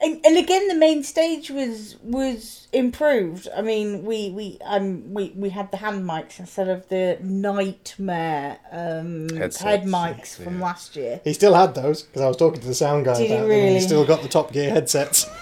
And, 0.00 0.24
and 0.24 0.36
again, 0.38 0.68
the 0.68 0.76
main 0.76 1.02
stage 1.02 1.50
was 1.50 1.96
was 2.04 2.68
improved. 2.72 3.48
I 3.56 3.62
mean, 3.62 4.04
we 4.04 4.30
we 4.30 4.58
um 4.64 5.12
we, 5.12 5.32
we 5.34 5.48
had 5.50 5.70
the 5.72 5.76
hand 5.78 6.08
mics 6.08 6.38
instead 6.38 6.68
of 6.68 6.88
the 6.88 7.18
nightmare 7.20 8.58
um, 8.70 9.28
Headsets, 9.30 9.58
head 9.62 9.82
mics 9.84 10.36
from 10.42 10.56
yeah. 10.58 10.62
last 10.64 10.96
year. 10.96 11.20
He 11.24 11.32
still 11.32 11.54
had 11.54 11.74
those 11.74 12.02
because 12.02 12.22
I 12.22 12.28
was 12.28 12.36
talking 12.36 12.60
to 12.60 12.66
the 12.66 12.74
sound 12.74 13.04
guy 13.06 13.14
Did 13.18 13.26
he 13.26 13.32
about 13.34 13.42
them. 13.42 13.50
and 13.50 13.60
really? 13.62 13.74
He 13.74 13.80
still 13.80 14.04
got 14.06 14.22
the 14.22 14.28
Top 14.28 14.52
Gear 14.52 14.70
headsets. 14.70 15.26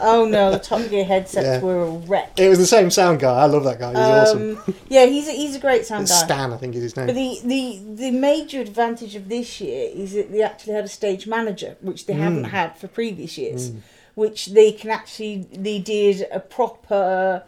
Oh 0.00 0.26
no, 0.26 0.50
the 0.50 0.58
Top 0.58 0.86
Gear 0.90 1.02
headsets 1.06 1.46
Yeah. 1.46 1.60
were 1.60 1.84
a 1.84 1.90
wreck. 1.90 2.32
It 2.38 2.50
was 2.50 2.58
the 2.58 2.66
same 2.66 2.90
sound 2.90 3.20
guy. 3.20 3.34
I 3.38 3.46
love 3.46 3.64
that 3.64 3.78
guy. 3.78 3.88
He's 3.88 3.98
awesome. 3.98 4.58
Um, 4.58 4.74
yeah, 4.90 5.06
he's 5.06 5.26
a, 5.28 5.32
he's 5.32 5.56
a 5.56 5.58
great 5.58 5.86
sound 5.86 6.02
It's 6.02 6.12
guy. 6.12 6.26
Stan, 6.26 6.52
I 6.52 6.58
think 6.58 6.74
is 6.74 6.82
his 6.82 6.94
name. 6.94 7.06
But 7.06 7.14
the, 7.14 7.40
the 7.42 7.80
the 7.94 8.10
major 8.10 8.60
advantage 8.60 9.14
of 9.14 9.30
this 9.30 9.62
year 9.62 9.88
is 9.94 10.12
that 10.12 10.30
they 10.30 10.42
actually 10.42 10.74
had 10.74 10.84
a 10.84 10.88
stage 10.88 11.26
manager, 11.26 11.78
which 11.80 12.04
they 12.04 12.12
haven't 12.12 12.42
Mm. 12.44 12.50
had 12.50 12.76
for 12.76 12.86
previous 12.86 13.38
years, 13.38 13.72
which 14.18 14.46
they 14.46 14.72
can 14.72 14.90
actually 14.90 15.46
they 15.52 15.78
did 15.78 16.26
a 16.32 16.40
proper 16.40 17.44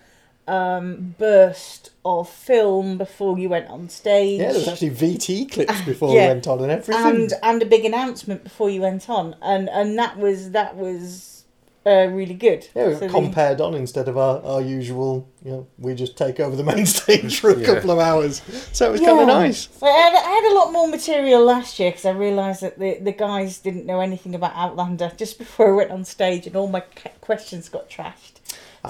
um, 0.47 1.17
burst 1.19 1.91
of 2.05 2.29
film 2.29 2.97
before 2.97 3.39
you 3.39 3.49
went 3.49 3.69
on 3.69 3.89
stage. 3.89 4.41
yeah, 4.41 4.53
there 4.53 4.59
was 4.59 4.69
actually 4.69 4.91
VT 4.91 5.51
clips 5.51 5.81
before 5.83 6.15
yeah. 6.15 6.29
we 6.29 6.35
went 6.35 6.47
on 6.47 6.61
and 6.61 6.71
everything. 6.71 7.05
and 7.05 7.33
and 7.43 7.63
a 7.63 7.67
big 7.67 7.85
announcement 7.85 8.45
before 8.45 8.71
you 8.71 8.81
went 8.81 9.11
on, 9.11 9.35
and 9.43 9.69
and 9.69 9.99
that 9.99 10.17
was 10.17 10.53
that 10.53 10.77
was 10.77 11.40
uh, 11.87 12.07
really 12.11 12.35
good. 12.35 12.69
yeah, 12.75 12.89
we 12.89 12.95
So 12.95 13.01
got 13.01 13.07
they- 13.07 13.13
compared 13.13 13.61
on 13.61 13.75
instead 13.75 14.09
of 14.09 14.19
our, 14.19 14.41
our 14.43 14.61
usual, 14.61 15.29
you 15.45 15.51
know, 15.53 15.67
we 15.79 15.95
just 15.95 16.17
take 16.17 16.39
over 16.41 16.55
the 16.55 16.65
main 16.73 16.85
stage 16.87 17.41
for 17.41 17.51
a 17.51 17.57
Yeah. 17.59 17.67
couple 17.67 17.91
of 17.91 17.99
hours. 17.99 18.43
So 18.73 18.89
it 18.89 18.93
was 18.93 19.01
kind 19.01 19.21
of 19.21 19.27
nice. 19.27 19.69
So 19.79 19.87
I 19.87 19.91
had, 19.91 20.15
I 20.15 20.31
had 20.31 20.53
a 20.53 20.55
lot 20.55 20.73
more 20.73 20.87
material 20.89 21.45
last 21.45 21.79
year 21.79 21.91
because 21.91 22.05
I 22.05 22.11
realised 22.13 22.61
that 22.63 22.79
the, 22.79 22.99
the 23.01 23.13
guys 23.13 23.59
didn't 23.59 23.87
know 23.87 24.01
anything 24.01 24.35
about 24.35 24.53
Outlander 24.55 25.13
just 25.17 25.39
before 25.45 25.73
I 25.73 25.77
went 25.77 25.91
on 25.91 26.05
stage 26.05 26.47
and 26.47 26.55
all 26.57 26.69
my 26.69 26.81
questions 27.21 27.69
got 27.69 27.89
trashed. 27.89 28.41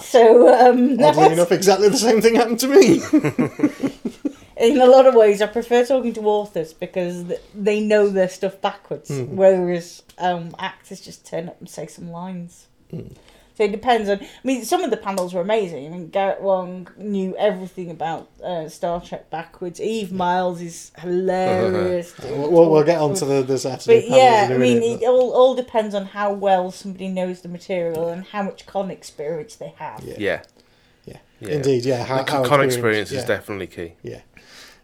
So, 0.03 0.49
um, 0.49 0.93
Oddly 1.03 1.23
was- 1.25 1.33
enough, 1.33 1.53
exactly 1.53 1.89
the 1.89 1.97
same 1.97 2.21
thing 2.21 2.35
happened 2.37 2.61
to 2.61 2.69
me. 2.69 3.01
in 4.57 4.81
a 4.81 4.87
lot 4.87 5.07
of 5.07 5.15
ways, 5.15 5.41
I 5.43 5.47
prefer 5.47 5.85
talking 5.85 6.13
to 6.15 6.21
authors 6.23 6.73
because 6.73 7.25
they 7.55 7.81
know 7.81 8.09
their 8.09 8.29
stuff 8.29 8.61
backwards, 8.61 9.09
Hmm. 9.09 9.37
whereas 9.37 10.03
um, 10.19 10.55
actors 10.59 11.01
just 11.01 11.27
turn 11.27 11.49
up 11.49 11.59
and 11.61 11.69
say 11.69 11.87
some 11.87 12.11
lines. 12.11 12.67
Hmm. 12.91 13.01
So 13.57 13.65
it 13.65 13.73
depends 13.73 14.09
on. 14.09 14.21
I 14.21 14.29
mean, 14.43 14.65
some 14.65 14.83
of 14.85 14.91
the 14.91 14.97
panels 14.97 15.35
were 15.35 15.43
amazing. 15.43 15.85
I 15.87 15.91
mean, 15.91 16.09
Garrett 16.09 16.41
Wang 16.41 16.89
knew 16.97 17.37
everything 17.37 17.91
about 17.91 18.31
uh, 18.43 18.71
Star 18.71 19.03
Trek 19.03 19.29
backwards. 19.29 19.79
Eve 19.81 20.13
Miles 20.13 20.63
is 20.63 20.93
hilarious. 20.99 22.17
we'll, 22.23 22.51
we'll, 22.51 22.71
we'll 22.71 22.85
get 22.85 23.01
on 23.01 23.13
to 23.15 23.25
the, 23.27 23.43
the 23.43 23.59
Saturday 23.59 24.01
But 24.01 24.09
panels 24.09 24.19
yeah, 24.23 24.45
in 24.47 24.53
a 24.53 24.55
I 24.55 24.59
mean, 24.59 24.81
minute, 24.81 25.03
it 25.03 25.09
all, 25.09 25.33
all 25.33 25.55
depends 25.55 25.95
on 25.95 26.07
how 26.07 26.33
well 26.33 26.71
somebody 26.71 27.09
knows 27.09 27.43
the 27.43 27.49
material 27.49 28.09
and 28.09 28.25
how 28.25 28.43
much 28.45 28.65
con 28.65 28.91
experience 28.91 29.57
they 29.57 29.75
have. 29.77 30.03
Yeah. 30.05 30.15
Yeah, 30.19 30.43
Yeah. 31.05 31.17
Yeah. 31.41 31.49
Indeed, 31.57 31.85
yeah. 31.85 32.05
How, 32.05 32.23
the 32.23 32.31
how 32.31 32.45
con 32.45 32.63
experienced- 32.65 32.77
experience 32.77 33.13
yeah. 33.13 33.19
is 33.19 33.25
definitely 33.27 33.67
key. 33.67 33.93
Yeah. 34.03 34.21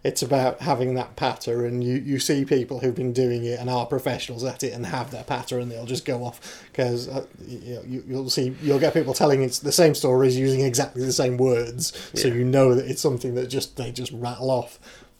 It's 0.06 0.22
about 0.22 0.60
having 0.60 0.94
that 0.94 1.16
patter, 1.16 1.66
and 1.66 1.82
you, 1.82 1.96
you 1.96 2.20
see 2.20 2.44
people 2.44 2.78
who've 2.78 2.94
been 2.94 3.12
doing 3.12 3.44
it 3.44 3.58
and 3.58 3.68
are 3.68 3.86
professionals 3.86 4.44
at 4.44 4.62
it 4.62 4.72
and 4.72 4.86
have 4.86 5.10
their 5.10 5.24
patter, 5.24 5.58
and 5.58 5.68
they'll 5.68 5.84
just 5.84 6.04
go 6.04 6.22
off 6.22 6.64
because 6.70 7.08
uh, 7.08 7.26
you 7.44 7.74
know, 7.74 7.82
you, 7.84 8.04
you'll 8.06 8.30
see 8.30 8.54
you'll 8.62 8.78
get 8.78 8.94
people 8.94 9.14
telling 9.14 9.42
it's 9.42 9.58
the 9.58 9.72
same 9.72 9.96
stories 9.96 10.38
using 10.38 10.60
exactly 10.60 11.04
the 11.04 11.12
same 11.12 11.36
words, 11.36 11.92
so 12.14 12.28
you 12.28 12.44
know 12.44 12.72
that 12.72 12.88
it's 12.88 13.02
something 13.02 13.34
that 13.34 13.48
just 13.48 13.76
they 13.76 13.90
just 13.90 14.12
rattle 14.12 14.48
off. 14.48 14.78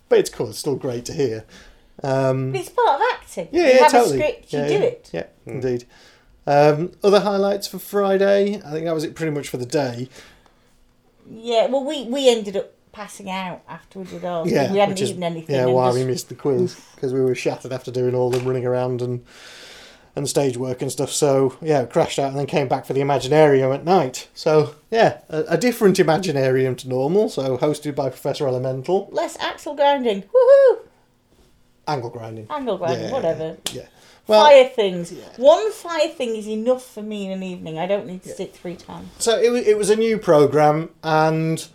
But 0.08 0.20
it's 0.20 0.30
cool. 0.30 0.50
It's 0.50 0.60
still 0.60 0.76
great 0.76 1.04
to 1.06 1.12
hear. 1.12 1.44
Um, 2.04 2.54
it's 2.54 2.68
part 2.68 3.00
of 3.00 3.06
acting. 3.12 3.48
yeah, 3.50 3.62
you 3.62 3.68
yeah, 3.68 3.78
have 3.78 3.90
totally. 3.90 4.20
a 4.20 4.20
script, 4.20 4.52
you 4.52 4.58
yeah, 4.60 4.68
do 4.68 4.74
yeah, 4.74 4.80
it. 4.80 5.10
Yeah, 5.12 5.26
indeed. 5.46 5.84
Um, 6.46 6.92
other 7.02 7.18
highlights 7.18 7.66
for 7.66 7.80
Friday. 7.80 8.62
I 8.64 8.70
think 8.70 8.84
that 8.84 8.94
was 8.94 9.02
it 9.02 9.16
pretty 9.16 9.32
much 9.32 9.48
for 9.48 9.56
the 9.56 9.66
day. 9.66 10.08
Yeah, 11.28 11.66
well, 11.66 11.84
we, 11.84 12.04
we 12.04 12.28
ended 12.28 12.56
up 12.56 12.75
passing 12.96 13.28
out 13.30 13.60
after 13.68 13.98
we 13.98 14.06
did 14.06 14.24
ours. 14.24 14.50
Yeah, 14.50 14.72
we 14.72 14.78
hadn't 14.78 14.94
which 14.94 15.02
is- 15.02 15.10
eaten 15.10 15.22
anything. 15.22 15.54
Yeah, 15.54 15.66
why 15.66 15.88
just- 15.88 15.98
we 15.98 16.04
missed 16.04 16.28
the 16.30 16.34
quiz 16.34 16.74
because 16.94 17.12
we 17.12 17.20
were 17.20 17.34
shattered 17.34 17.72
after 17.72 17.90
doing 17.90 18.14
all 18.14 18.30
the 18.30 18.40
running 18.40 18.64
around 18.66 19.02
and 19.02 19.22
and 20.16 20.26
stage 20.26 20.56
work 20.56 20.80
and 20.80 20.90
stuff. 20.90 21.12
So 21.12 21.56
yeah, 21.60 21.84
crashed 21.84 22.18
out 22.18 22.30
and 22.30 22.38
then 22.38 22.46
came 22.46 22.68
back 22.68 22.86
for 22.86 22.94
the 22.94 23.00
Imaginarium 23.02 23.74
at 23.74 23.84
night. 23.84 24.28
So 24.34 24.74
yeah, 24.90 25.18
a, 25.28 25.40
a 25.50 25.58
different 25.58 25.98
Imaginarium 25.98 26.74
to 26.78 26.88
normal. 26.88 27.28
So 27.28 27.58
hosted 27.58 27.94
by 27.94 28.08
Professor 28.08 28.48
Elemental, 28.48 29.10
Less 29.12 29.36
axle 29.38 29.74
grinding. 29.74 30.22
Woohoo! 30.22 30.78
angle 31.86 32.10
grinding. 32.10 32.46
Angle 32.50 32.78
grinding, 32.78 33.04
Yeah, 33.08 33.12
whatever. 33.12 33.56
Yeah. 33.72 33.86
Well, 34.26 34.42
fire 34.44 34.68
things. 34.68 35.12
One 35.36 35.70
fire 35.70 36.08
thing 36.08 36.34
is 36.34 36.48
enough 36.48 36.84
for 36.84 37.02
me 37.02 37.26
in 37.26 37.32
an 37.32 37.42
evening. 37.44 37.78
I 37.78 37.86
don't 37.86 38.06
need 38.06 38.22
to 38.24 38.30
sit 38.30 38.56
three 38.56 38.74
times. 38.74 39.08
so 39.18 39.38
it 39.38 39.50
was 39.50 39.66
it 39.66 39.76
was 39.76 39.90
a 39.90 39.96
new 39.96 40.18
program 40.18 40.90
and 41.04 41.68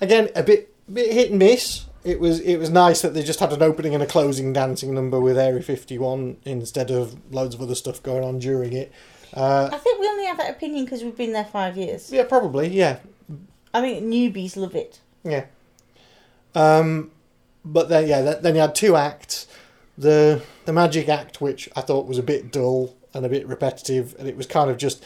again 0.00 0.28
a 0.34 0.42
bit 0.42 0.74
bit 0.92 1.12
hit 1.12 1.30
and 1.30 1.38
miss. 1.38 1.86
It 2.02 2.18
was 2.18 2.40
it 2.40 2.56
was 2.56 2.70
nice 2.70 3.02
that 3.02 3.12
they 3.14 3.22
just 3.22 3.40
had 3.40 3.52
an 3.52 3.62
opening 3.62 3.94
and 3.94 4.02
a 4.02 4.06
closing 4.06 4.52
dancing 4.52 4.94
number 4.94 5.20
with 5.20 5.36
Area 5.38 5.62
Fifty 5.62 5.98
One 5.98 6.38
instead 6.44 6.90
of 6.90 7.16
loads 7.32 7.54
of 7.54 7.60
other 7.60 7.74
stuff 7.74 8.02
going 8.02 8.24
on 8.24 8.38
during 8.38 8.72
it. 8.72 8.90
Uh, 9.34 9.68
I 9.72 9.78
think 9.78 10.00
we 10.00 10.08
only 10.08 10.24
have 10.24 10.38
that 10.38 10.50
opinion 10.50 10.84
because 10.84 11.04
we've 11.04 11.16
been 11.16 11.32
there 11.32 11.44
five 11.44 11.76
years. 11.76 12.10
yeah, 12.10 12.24
probably. 12.24 12.68
Yeah, 12.68 12.98
I 13.74 13.80
think 13.80 14.04
newbies 14.04 14.56
love 14.56 14.74
it. 14.74 15.00
Yeah. 15.24 15.44
Um, 16.54 17.10
but 17.64 17.88
then 17.88 18.08
yeah, 18.08 18.22
then 18.34 18.54
you 18.54 18.60
had 18.62 18.74
two 18.74 18.96
acts. 18.96 19.46
The 19.98 20.42
the 20.64 20.72
magic 20.72 21.08
act, 21.08 21.40
which 21.40 21.68
I 21.76 21.82
thought 21.82 22.06
was 22.06 22.16
a 22.18 22.22
bit 22.22 22.50
dull 22.50 22.96
and 23.12 23.26
a 23.26 23.28
bit 23.28 23.46
repetitive, 23.46 24.16
and 24.18 24.26
it 24.26 24.36
was 24.36 24.46
kind 24.46 24.70
of 24.70 24.78
just 24.78 25.04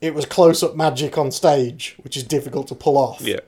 it 0.00 0.12
was 0.14 0.26
close 0.26 0.62
up 0.62 0.74
magic 0.74 1.16
on 1.16 1.30
stage, 1.30 1.96
which 2.02 2.16
is 2.16 2.24
difficult 2.24 2.66
to 2.68 2.74
pull 2.74 2.98
off 2.98 3.20
Yeah, 3.20 3.40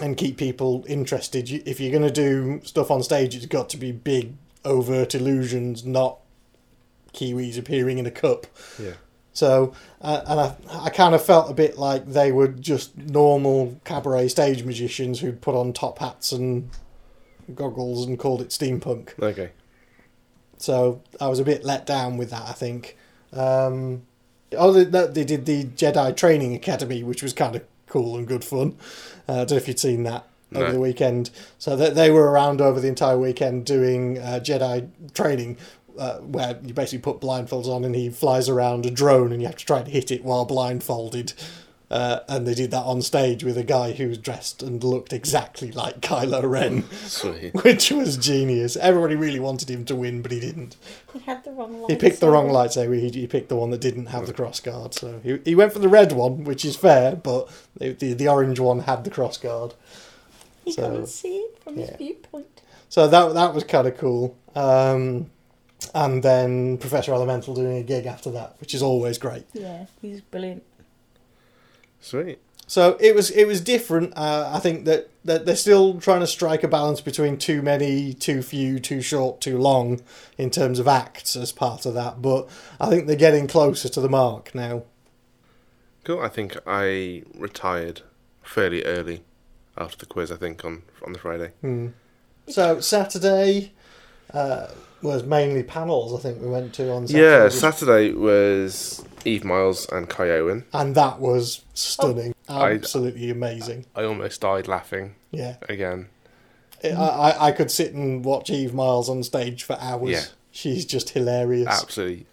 and 0.00 0.16
keep 0.16 0.36
people 0.36 0.84
interested. 0.88 1.50
If 1.50 1.80
you're 1.80 1.90
going 1.90 2.02
to 2.02 2.10
do 2.10 2.60
stuff 2.64 2.90
on 2.90 3.02
stage, 3.02 3.34
it's 3.34 3.46
got 3.46 3.68
to 3.70 3.76
be 3.76 3.92
big, 3.92 4.34
overt 4.64 5.14
illusions, 5.14 5.84
not 5.84 6.18
Kiwis 7.14 7.58
appearing 7.58 7.98
in 7.98 8.06
a 8.06 8.10
cup. 8.10 8.46
yeah, 8.78 8.92
So, 9.32 9.72
uh, 10.02 10.22
and 10.26 10.40
I, 10.40 10.56
I 10.86 10.90
kind 10.90 11.14
of 11.14 11.24
felt 11.24 11.50
a 11.50 11.54
bit 11.54 11.78
like 11.78 12.06
they 12.06 12.30
were 12.30 12.48
just 12.48 12.96
normal 12.96 13.80
cabaret 13.84 14.28
stage 14.28 14.64
magicians 14.64 15.20
who'd 15.20 15.40
put 15.40 15.54
on 15.54 15.72
top 15.72 15.98
hats 15.98 16.32
and 16.32 16.70
goggles 17.54 18.06
and 18.06 18.18
called 18.18 18.42
it 18.42 18.48
steampunk. 18.48 19.10
okay. 19.22 19.50
So 20.58 21.02
I 21.20 21.28
was 21.28 21.38
a 21.38 21.44
bit 21.44 21.64
let 21.64 21.84
down 21.86 22.16
with 22.16 22.30
that. 22.30 22.48
I 22.48 22.52
think. 22.52 22.96
Um, 23.32 24.02
oh, 24.56 24.72
they, 24.72 24.84
they 24.84 25.24
did 25.24 25.44
the 25.44 25.64
Jedi 25.64 26.16
Training 26.16 26.54
Academy, 26.54 27.02
which 27.02 27.22
was 27.22 27.34
kind 27.34 27.56
of 27.56 27.64
cool 27.86 28.16
and 28.16 28.26
good 28.26 28.44
fun. 28.44 28.76
Uh, 29.28 29.32
I 29.32 29.36
don't 29.38 29.52
know 29.52 29.56
if 29.56 29.68
you'd 29.68 29.78
seen 29.78 30.02
that 30.04 30.26
over 30.54 30.72
the 30.72 30.80
weekend. 30.80 31.30
So 31.58 31.76
they, 31.76 31.90
they 31.90 32.10
were 32.10 32.30
around 32.30 32.60
over 32.60 32.80
the 32.80 32.88
entire 32.88 33.18
weekend 33.18 33.66
doing 33.66 34.18
uh, 34.18 34.40
Jedi 34.42 34.88
training. 35.14 35.56
Uh, 35.98 36.18
where 36.18 36.58
you 36.62 36.74
basically 36.74 36.98
put 36.98 37.22
blindfolds 37.22 37.64
on 37.68 37.82
and 37.82 37.94
he 37.94 38.10
flies 38.10 38.50
around 38.50 38.84
a 38.84 38.90
drone 38.90 39.32
and 39.32 39.40
you 39.40 39.46
have 39.48 39.56
to 39.56 39.64
try 39.64 39.78
and 39.78 39.88
hit 39.88 40.10
it 40.10 40.22
while 40.22 40.44
blindfolded. 40.44 41.32
Uh, 41.88 42.18
and 42.28 42.48
they 42.48 42.54
did 42.54 42.72
that 42.72 42.82
on 42.82 43.00
stage 43.00 43.44
with 43.44 43.56
a 43.56 43.62
guy 43.62 43.92
who 43.92 44.08
was 44.08 44.18
dressed 44.18 44.60
and 44.60 44.82
looked 44.82 45.12
exactly 45.12 45.70
like 45.70 46.00
Kylo 46.00 46.42
Ren, 46.50 46.82
Sweet. 46.90 47.54
which 47.64 47.92
was 47.92 48.16
genius. 48.16 48.76
Everybody 48.76 49.14
really 49.14 49.38
wanted 49.38 49.70
him 49.70 49.84
to 49.84 49.94
win, 49.94 50.20
but 50.20 50.32
he 50.32 50.40
didn't. 50.40 50.76
He 51.12 51.20
had 51.20 51.44
the 51.44 51.52
wrong. 51.52 51.84
He 51.88 51.94
picked 51.94 52.18
the 52.18 52.28
wrong 52.28 52.48
lightsaber. 52.48 52.88
lightsaber. 52.88 53.00
He, 53.14 53.20
he 53.20 53.26
picked 53.28 53.48
the 53.50 53.56
one 53.56 53.70
that 53.70 53.80
didn't 53.80 54.06
have 54.06 54.26
the 54.26 54.32
cross 54.32 54.58
guard. 54.58 54.94
So 54.94 55.20
he, 55.22 55.38
he 55.44 55.54
went 55.54 55.72
for 55.72 55.78
the 55.78 55.88
red 55.88 56.10
one, 56.10 56.42
which 56.42 56.64
is 56.64 56.74
fair, 56.76 57.14
but 57.14 57.48
the, 57.76 57.90
the, 57.92 58.14
the 58.14 58.26
orange 58.28 58.58
one 58.58 58.80
had 58.80 59.04
the 59.04 59.10
cross 59.10 59.38
guard. 59.38 59.74
He 60.64 60.72
So, 60.72 60.82
couldn't 60.90 61.06
see 61.06 61.36
it 61.36 61.58
from 61.62 61.78
yeah. 61.78 61.86
his 61.86 61.96
viewpoint. 61.98 62.62
So 62.88 63.06
that 63.06 63.32
that 63.34 63.54
was 63.54 63.62
kind 63.62 63.86
of 63.86 63.96
cool. 63.96 64.36
Um, 64.56 65.30
and 65.94 66.20
then 66.22 66.78
Professor 66.78 67.12
Elemental 67.12 67.54
doing 67.54 67.76
a 67.76 67.82
gig 67.84 68.06
after 68.06 68.30
that, 68.32 68.56
which 68.60 68.74
is 68.74 68.82
always 68.82 69.18
great. 69.18 69.44
Yeah, 69.52 69.86
he's 70.02 70.20
brilliant. 70.20 70.64
Sweet. 72.06 72.38
So 72.68 72.96
it 73.00 73.16
was 73.16 73.30
it 73.30 73.46
was 73.46 73.60
different. 73.60 74.12
Uh, 74.16 74.48
I 74.54 74.60
think 74.60 74.84
that, 74.84 75.10
that 75.24 75.44
they're 75.44 75.56
still 75.56 76.00
trying 76.00 76.20
to 76.20 76.26
strike 76.28 76.62
a 76.62 76.68
balance 76.68 77.00
between 77.00 77.36
too 77.36 77.62
many, 77.62 78.14
too 78.14 78.42
few, 78.42 78.78
too 78.78 79.00
short, 79.00 79.40
too 79.40 79.58
long 79.58 80.00
in 80.38 80.50
terms 80.50 80.78
of 80.78 80.86
acts 80.86 81.34
as 81.34 81.50
part 81.50 81.84
of 81.84 81.94
that. 81.94 82.22
But 82.22 82.48
I 82.80 82.88
think 82.88 83.08
they're 83.08 83.16
getting 83.16 83.48
closer 83.48 83.88
to 83.88 84.00
the 84.00 84.08
mark 84.08 84.54
now. 84.54 84.84
Cool. 86.04 86.20
I 86.20 86.28
think 86.28 86.56
I 86.64 87.24
retired 87.34 88.02
fairly 88.44 88.84
early 88.84 89.22
after 89.76 89.96
the 89.96 90.06
quiz. 90.06 90.30
I 90.30 90.36
think 90.36 90.64
on 90.64 90.82
on 91.04 91.12
the 91.12 91.18
Friday. 91.18 91.52
Hmm. 91.60 91.88
So 92.46 92.78
Saturday 92.78 93.72
uh, 94.32 94.68
was 95.02 95.24
mainly 95.24 95.64
panels. 95.64 96.14
I 96.14 96.22
think 96.22 96.40
we 96.40 96.46
went 96.46 96.72
to 96.74 96.92
on 96.92 97.08
Saturday. 97.08 97.24
Yeah, 97.24 97.48
Saturday 97.48 98.12
was 98.12 99.04
Eve 99.26 99.44
Miles 99.44 99.86
and 99.90 100.08
Kai 100.08 100.30
Owen. 100.30 100.64
and 100.72 100.94
that 100.94 101.18
was 101.20 101.64
stunning, 101.74 102.34
I- 102.48 102.72
absolutely 102.72 103.30
amazing. 103.30 103.86
I 103.94 104.04
almost 104.04 104.40
died 104.40 104.68
laughing 104.68 105.14
Yeah, 105.30 105.56
again. 105.68 106.08
I, 106.84 106.88
I 106.88 107.46
I 107.48 107.52
could 107.52 107.70
sit 107.70 107.92
and 107.94 108.24
watch 108.24 108.48
Eve 108.50 108.72
Miles 108.74 109.08
on 109.08 109.22
stage 109.22 109.62
for 109.64 109.76
hours. 109.80 110.10
Yeah. 110.10 110.24
She's 110.52 110.84
just 110.86 111.10
hilarious, 111.10 111.66
Absolutely, 111.68 112.26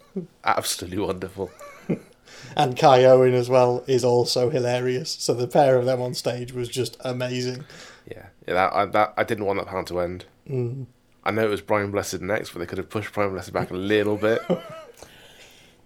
absolutely 0.44 0.98
wonderful. 0.98 1.50
and 2.56 2.76
Kai 2.78 3.04
Owen 3.04 3.34
as 3.34 3.48
well 3.50 3.84
is 3.86 4.04
also 4.04 4.48
hilarious. 4.48 5.10
So 5.10 5.34
the 5.34 5.46
pair 5.48 5.76
of 5.76 5.84
them 5.86 6.00
on 6.00 6.14
stage 6.14 6.52
was 6.52 6.68
just 6.68 6.96
amazing. 7.00 7.64
Yeah, 8.10 8.26
yeah. 8.46 8.54
That 8.54 8.72
I, 8.74 8.84
that 8.86 9.14
I 9.16 9.24
didn't 9.24 9.44
want 9.46 9.58
that 9.58 9.66
panel 9.66 9.84
to 9.84 10.00
end. 10.00 10.24
Mm. 10.48 10.86
I 11.24 11.30
know 11.32 11.44
it 11.44 11.50
was 11.50 11.60
Brian 11.62 11.90
Blessed 11.90 12.20
next, 12.20 12.50
but 12.52 12.60
they 12.60 12.66
could 12.66 12.78
have 12.78 12.88
pushed 12.90 13.12
Brian 13.12 13.32
Blessed 13.32 13.52
back 13.52 13.70
a 13.70 13.74
little 13.74 14.16
bit. 14.16 14.40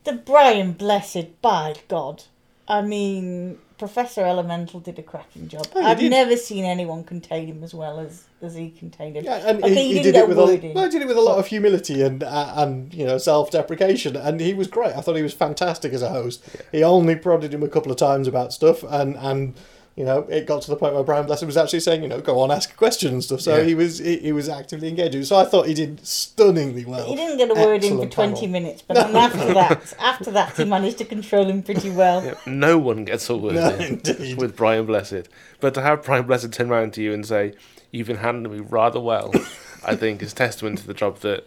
The 0.09 0.14
Brian 0.14 0.72
Blessed, 0.72 1.42
by 1.42 1.74
God. 1.86 2.24
I 2.66 2.80
mean, 2.80 3.59
Professor 3.76 4.22
Elemental 4.24 4.80
did 4.80 4.98
a 4.98 5.02
cracking 5.02 5.48
job. 5.48 5.66
Oh, 5.74 5.84
I've 5.84 5.98
did. 5.98 6.09
never 6.11 6.34
seen 6.34 6.64
anyone 6.64 7.04
contain 7.04 7.46
him 7.46 7.62
as 7.62 7.74
well 7.74 8.00
as, 8.00 8.24
as 8.40 8.54
he 8.54 8.70
contained 8.70 9.16
him. 9.18 9.24
Yeah, 9.24 9.36
and 9.46 9.62
Okay, 9.62 9.74
he, 9.74 9.82
you 9.82 9.88
he 9.88 10.02
didn't 10.02 10.04
did 10.04 10.12
get 10.14 10.22
it 10.22 10.28
with 10.30 10.38
worried 10.38 10.64
a, 10.64 10.66
in. 10.68 10.74
well, 10.74 10.84
he 10.84 10.90
did 10.90 11.02
it 11.02 11.09
with 11.09 11.18
a 11.18 11.20
lot 11.20 11.38
of 11.38 11.46
humility 11.48 12.00
and 12.00 12.22
uh, 12.22 12.54
and 12.56 12.94
you 12.94 13.04
know 13.04 13.18
self 13.18 13.50
deprecation, 13.50 14.16
and 14.16 14.40
he 14.40 14.54
was 14.54 14.66
great. 14.66 14.96
I 14.96 15.02
thought 15.02 15.16
he 15.16 15.22
was 15.22 15.34
fantastic 15.34 15.92
as 15.92 16.00
a 16.00 16.09
host. 16.09 16.42
He 16.72 16.82
only 16.82 17.14
prodded 17.14 17.52
him 17.52 17.62
a 17.62 17.68
couple 17.68 17.92
of 17.92 17.98
times 17.98 18.26
about 18.26 18.54
stuff, 18.54 18.82
and 18.84 19.14
and 19.16 19.56
you 19.99 20.05
know 20.05 20.20
it 20.30 20.46
got 20.46 20.62
to 20.62 20.70
the 20.70 20.76
point 20.76 20.94
where 20.94 21.03
Brian 21.03 21.26
Blessed 21.26 21.44
was 21.44 21.57
actually 21.57 21.80
saying, 21.80 22.03
you 22.03 22.09
know, 22.09 22.20
go 22.20 22.38
on, 22.40 22.51
ask 22.53 22.70
a 22.72 22.76
question 22.76 23.12
and 23.14 23.24
stuff. 23.24 23.40
So 23.40 23.57
Yeah. 23.59 23.64
he 23.64 23.74
was 23.74 23.99
he, 23.99 24.18
he 24.18 24.32
was 24.32 24.49
actively 24.49 24.88
engaging. 24.88 25.24
So 25.24 25.36
I 25.36 25.44
thought 25.44 25.66
he 25.66 25.74
did 25.74 26.07
stunningly 26.07 26.84
well. 26.84 27.05
He 27.05 27.16
didn't 27.16 27.36
get 27.38 27.51
a 27.51 27.55
word 27.55 27.82
in 27.82 27.99
for 27.99 28.07
20 28.07 28.34
panel. 28.34 28.49
minutes, 28.49 28.82
but 28.82 28.94
then 28.94 29.16
after 29.16 29.53
that, 29.61 29.94
after 29.99 30.30
that, 30.30 30.57
he 30.57 30.64
managed 30.64 30.99
to 30.99 31.05
control 31.05 31.46
him 31.46 31.62
pretty 31.62 31.90
well. 31.90 32.24
Yeah, 32.24 32.34
no 32.46 32.78
one 32.78 33.05
gets 33.05 33.28
a 33.28 33.36
word 33.36 33.55
No, 33.57 33.70
in 33.70 34.36
with 34.36 34.57
Brian 34.57 34.86
Blessed, 34.86 35.28
but 35.61 35.74
to 35.74 35.82
have 35.82 36.05
Brian 36.05 36.26
Blessed 36.26 36.53
turn 36.53 36.70
around 36.70 36.92
to 36.94 37.03
you 37.03 37.12
and 37.12 37.26
say, 37.26 37.55
"You've 37.90 38.07
been 38.07 38.18
handling 38.18 38.53
me 38.57 38.61
rather 38.61 39.01
well," 39.01 39.32
I 39.84 39.96
think 39.96 40.22
is 40.22 40.32
testament 40.32 40.78
to 40.78 40.86
the 40.86 40.94
job 40.94 41.18
that 41.20 41.46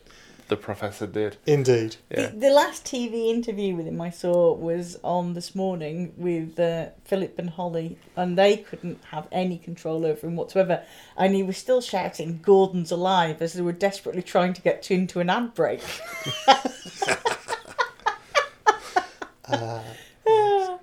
the 0.52 0.58
professor 0.58 1.08
did. 1.08 1.38
Indeed. 1.48 1.96
Yeah, 2.12 2.28
The, 2.28 2.38
the 2.38 2.50
last 2.50 2.84
TV 2.84 3.30
interview 3.30 3.74
with 3.74 3.88
him 3.88 4.02
I 4.02 4.10
saw 4.10 4.54
was 4.54 4.98
on 5.02 5.34
this 5.34 5.56
morning 5.56 6.12
with 6.18 6.60
uh, 6.60 6.88
Phillip 7.06 7.40
and 7.40 7.50
Holly, 7.50 7.98
and 8.18 8.38
they 8.38 8.58
couldn't 8.58 9.02
have 9.12 9.30
any 9.32 9.58
control 9.58 10.06
over 10.06 10.28
him 10.28 10.36
whatsoever. 10.36 10.84
And 11.16 11.34
he 11.34 11.42
was 11.42 11.56
still 11.58 11.80
shouting, 11.80 12.42
Gordon's 12.44 12.92
alive, 12.92 13.42
as 13.42 13.54
they 13.54 13.62
were 13.62 13.72
desperately 13.72 14.22
trying 14.22 14.52
to 14.54 14.62
get 14.62 14.84
tuned 14.84 15.08
to, 15.12 15.22
an 15.22 15.30
ad 15.30 15.54
break. 15.54 15.82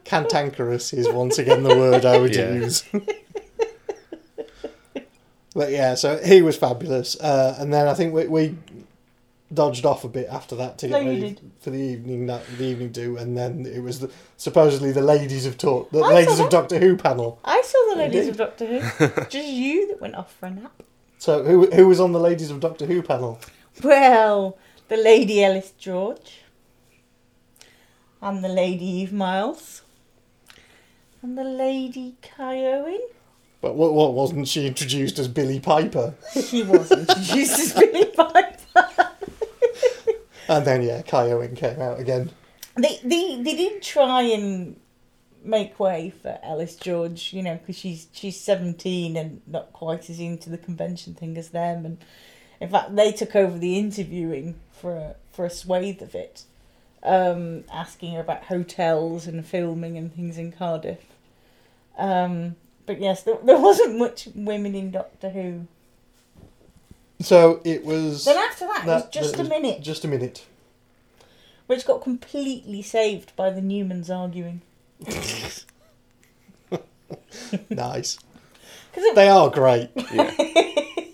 Cantankerous 0.04 0.92
is 0.92 1.08
once 1.10 1.38
again 1.38 1.62
the 1.62 1.76
word 1.76 2.04
I 2.04 2.18
would 2.18 2.34
Yeah. 2.34 2.54
use. 2.54 2.84
but 5.54 5.70
yeah, 5.70 5.94
so 5.94 6.18
he 6.24 6.42
was 6.42 6.56
fabulous. 6.56 7.18
Uh, 7.20 7.56
and 7.58 7.72
then 7.72 7.86
I 7.88 7.94
think 7.94 8.12
we, 8.14 8.26
we 8.26 8.56
dodged 9.52 9.86
off 9.86 10.04
a 10.04 10.08
bit 10.08 10.28
after 10.30 10.54
that 10.56 10.78
to 10.78 10.88
get 10.88 11.02
you 11.02 11.08
ready 11.10 11.36
for 11.60 11.70
the 11.70 11.78
evening 11.78 12.26
that 12.26 12.42
the 12.58 12.64
evening 12.64 12.90
do, 12.90 13.16
and 13.16 13.36
then 13.36 13.66
it 13.66 13.80
was 13.80 14.00
the, 14.00 14.10
supposedly 14.36 14.92
the 14.92 15.00
ladies 15.02 15.46
of 15.46 15.56
talk, 15.56 15.90
the 15.90 16.00
I 16.00 16.14
ladies 16.14 16.38
of. 16.38 16.50
Doctor 16.50 16.78
Who 16.78 16.96
panel. 16.96 17.38
I 17.44 17.62
saw 17.62 17.94
the 17.94 17.98
ladies 17.98 18.28
of 18.28 18.36
Doctor 18.36 18.66
Who. 18.66 19.08
Just 19.28 19.48
you 19.48 19.88
that 19.88 20.00
went 20.00 20.14
off 20.14 20.34
for 20.34 20.46
a 20.46 20.50
nap. 20.50 20.82
So 21.18 21.42
who 21.44 21.70
who 21.70 21.88
was 21.88 22.00
on 22.00 22.12
the 22.12 22.20
ladies 22.20 22.50
of 22.50 22.60
Doctor 22.60 22.86
Who 22.86 23.02
panel? 23.02 23.40
Well, 23.82 24.58
the 24.88 24.96
Lady 24.96 25.42
Ellis 25.42 25.72
George, 25.78 26.42
and 28.20 28.44
the 28.44 28.48
Lady 28.48 28.84
Eve 28.84 29.12
Miles, 29.12 29.82
and 31.22 31.36
the 31.38 31.44
Lady 31.44 32.16
Kai 32.22 32.58
Owen. 32.64 33.00
But 33.60 33.74
what, 33.74 33.92
what 33.92 34.14
wasn't 34.14 34.46
she 34.46 34.68
introduced 34.68 35.18
as 35.18 35.26
Billie 35.26 35.58
Piper? 35.58 36.14
She 36.32 36.62
was 36.62 36.92
introduced 36.92 37.58
as 37.58 37.72
Billie 37.72 38.04
Piper. 38.16 38.57
And 40.48 40.64
then 40.64 40.82
yeah, 40.82 41.02
Kai 41.02 41.30
Owen 41.30 41.54
came 41.54 41.80
out 41.80 42.00
again. 42.00 42.30
They, 42.76 43.00
they, 43.04 43.42
they 43.42 43.56
did 43.56 43.82
try 43.82 44.22
and 44.22 44.76
make 45.44 45.78
way 45.78 46.12
for 46.22 46.38
Ellis 46.42 46.76
George, 46.76 47.32
you 47.32 47.42
know, 47.42 47.56
because 47.56 47.76
she's 47.76 48.08
she's 48.12 48.40
seventeen 48.40 49.16
and 49.16 49.40
not 49.46 49.72
quite 49.72 50.08
as 50.10 50.20
into 50.20 50.50
the 50.50 50.58
convention 50.58 51.14
thing 51.14 51.36
as 51.36 51.50
them. 51.50 51.84
And 51.84 51.98
in 52.60 52.70
fact, 52.70 52.94
they 52.96 53.12
took 53.12 53.36
over 53.36 53.58
the 53.58 53.78
interviewing 53.78 54.56
for 54.72 54.94
a, 54.96 55.16
for 55.30 55.44
a 55.44 55.50
swathe 55.50 56.02
of 56.02 56.14
it, 56.14 56.44
um, 57.02 57.64
asking 57.72 58.14
her 58.14 58.20
about 58.20 58.44
hotels 58.44 59.26
and 59.26 59.46
filming 59.46 59.96
and 59.96 60.14
things 60.14 60.38
in 60.38 60.52
Cardiff. 60.52 61.04
Um, 61.96 62.56
but 62.86 63.00
yes, 63.00 63.22
there, 63.22 63.38
there 63.44 63.58
wasn't 63.58 63.98
much 63.98 64.28
women 64.34 64.74
in 64.74 64.90
Doctor 64.90 65.30
Who. 65.30 65.66
So 67.20 67.60
it 67.64 67.84
was. 67.84 68.24
Then 68.24 68.36
after 68.38 68.66
that, 68.66 68.84
it 68.84 68.86
was 68.86 69.08
just 69.10 69.32
that 69.32 69.38
a 69.40 69.42
was 69.42 69.48
minute, 69.48 69.82
Just 69.82 70.04
a 70.04 70.08
minute. 70.08 70.46
which 71.66 71.84
got 71.86 72.00
completely 72.02 72.80
saved 72.82 73.34
by 73.36 73.50
the 73.50 73.60
Newmans 73.60 74.08
arguing. 74.10 74.62
Nice. 77.70 78.18
'Cause 78.92 79.04
it- 79.04 79.14
They 79.14 79.28
are 79.28 79.48
great. 79.50 79.90
yeah. 80.12 80.30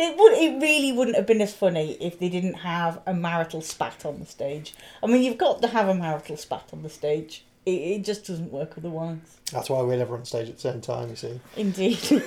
It 0.00 0.16
would. 0.16 0.32
It 0.34 0.62
really 0.62 0.92
wouldn't 0.92 1.16
have 1.16 1.26
been 1.26 1.40
as 1.40 1.52
funny 1.52 1.94
if 2.00 2.20
they 2.20 2.28
didn't 2.28 2.54
have 2.54 3.00
a 3.04 3.12
marital 3.12 3.60
spat 3.60 4.06
on 4.06 4.20
the 4.20 4.26
stage. 4.26 4.72
I 5.02 5.08
mean, 5.08 5.24
you've 5.24 5.38
got 5.38 5.60
to 5.62 5.66
have 5.68 5.88
a 5.88 5.94
marital 5.94 6.36
spat 6.36 6.68
on 6.72 6.84
the 6.84 6.88
stage. 6.88 7.42
It, 7.66 7.70
it 7.70 8.04
just 8.04 8.24
doesn't 8.24 8.52
work 8.52 8.74
otherwise. 8.78 9.18
That's 9.50 9.68
why 9.68 9.82
we're 9.82 9.96
never 9.96 10.14
on 10.14 10.24
stage 10.24 10.48
at 10.50 10.54
the 10.54 10.60
same 10.60 10.80
time. 10.80 11.08
You 11.10 11.16
see. 11.16 11.40
Indeed. 11.56 12.22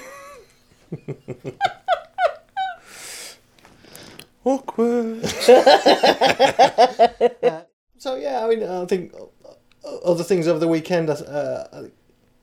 Awkward. 4.44 5.24
So 8.02 8.16
yeah, 8.16 8.44
I 8.44 8.50
mean, 8.50 8.64
I 8.64 8.84
think 8.86 9.14
uh, 9.14 9.98
other 9.98 10.24
things 10.24 10.48
over 10.48 10.58
the 10.58 10.68
weekend. 10.68 11.08
Uh, 11.08 11.84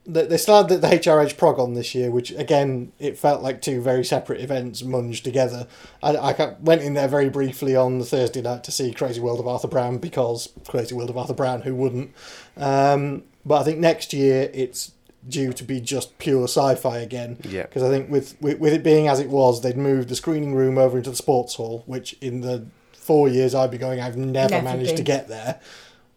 they 0.06 0.24
they 0.24 0.36
started 0.36 0.80
the, 0.80 0.88
the 0.88 0.94
HRH 0.94 1.36
prog 1.36 1.58
on 1.58 1.74
this 1.74 1.96
year, 1.96 2.12
which 2.12 2.30
again 2.30 2.92
it 3.00 3.18
felt 3.18 3.42
like 3.42 3.60
two 3.60 3.80
very 3.80 4.04
separate 4.04 4.40
events 4.40 4.82
munged 4.82 5.24
together. 5.24 5.66
I, 6.00 6.16
I 6.16 6.54
went 6.60 6.82
in 6.82 6.94
there 6.94 7.08
very 7.08 7.28
briefly 7.28 7.74
on 7.74 7.98
the 7.98 8.04
Thursday 8.04 8.40
night 8.40 8.62
to 8.64 8.70
see 8.70 8.92
Crazy 8.92 9.20
World 9.20 9.40
of 9.40 9.48
Arthur 9.48 9.66
Brown 9.66 9.98
because 9.98 10.48
Crazy 10.68 10.94
World 10.94 11.10
of 11.10 11.18
Arthur 11.18 11.34
Brown, 11.34 11.62
who 11.62 11.74
wouldn't? 11.74 12.14
Um, 12.56 13.24
but 13.44 13.60
I 13.60 13.64
think 13.64 13.78
next 13.78 14.12
year 14.12 14.48
it's 14.54 14.92
due 15.28 15.52
to 15.52 15.64
be 15.64 15.80
just 15.80 16.18
pure 16.18 16.44
sci-fi 16.44 16.98
again. 16.98 17.38
Yeah. 17.42 17.62
Because 17.62 17.82
I 17.82 17.88
think 17.90 18.10
with, 18.10 18.36
with 18.40 18.58
with 18.58 18.72
it 18.72 18.82
being 18.82 19.08
as 19.08 19.20
it 19.20 19.28
was, 19.28 19.60
they'd 19.62 19.76
moved 19.76 20.08
the 20.08 20.16
screening 20.16 20.54
room 20.54 20.78
over 20.78 20.96
into 20.98 21.10
the 21.10 21.16
sports 21.16 21.54
hall, 21.54 21.82
which 21.86 22.14
in 22.20 22.40
the 22.40 22.66
four 22.92 23.28
years 23.28 23.54
I've 23.54 23.70
been 23.70 23.80
going, 23.80 24.00
I've 24.00 24.16
never, 24.16 24.50
Never 24.50 24.64
managed 24.64 24.96
to 24.96 25.02
get 25.02 25.28
there. 25.28 25.60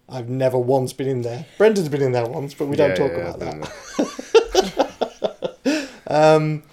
I've 0.09 0.28
never 0.30 0.57
once 0.57 0.91
been 0.91 1.07
in 1.07 1.22
there. 1.22 1.45
Brendan's 1.57 1.88
been 1.88 2.01
in 2.01 2.12
there 2.12 2.26
once, 2.26 2.53
but 2.53 2.68
we 2.68 2.76
don't 2.76 2.89
Yeah, 2.89 2.95
talk 2.95 3.12
yeah, 3.12 3.30
about 3.34 3.39
that. 3.39 4.91
Um, 6.07 6.64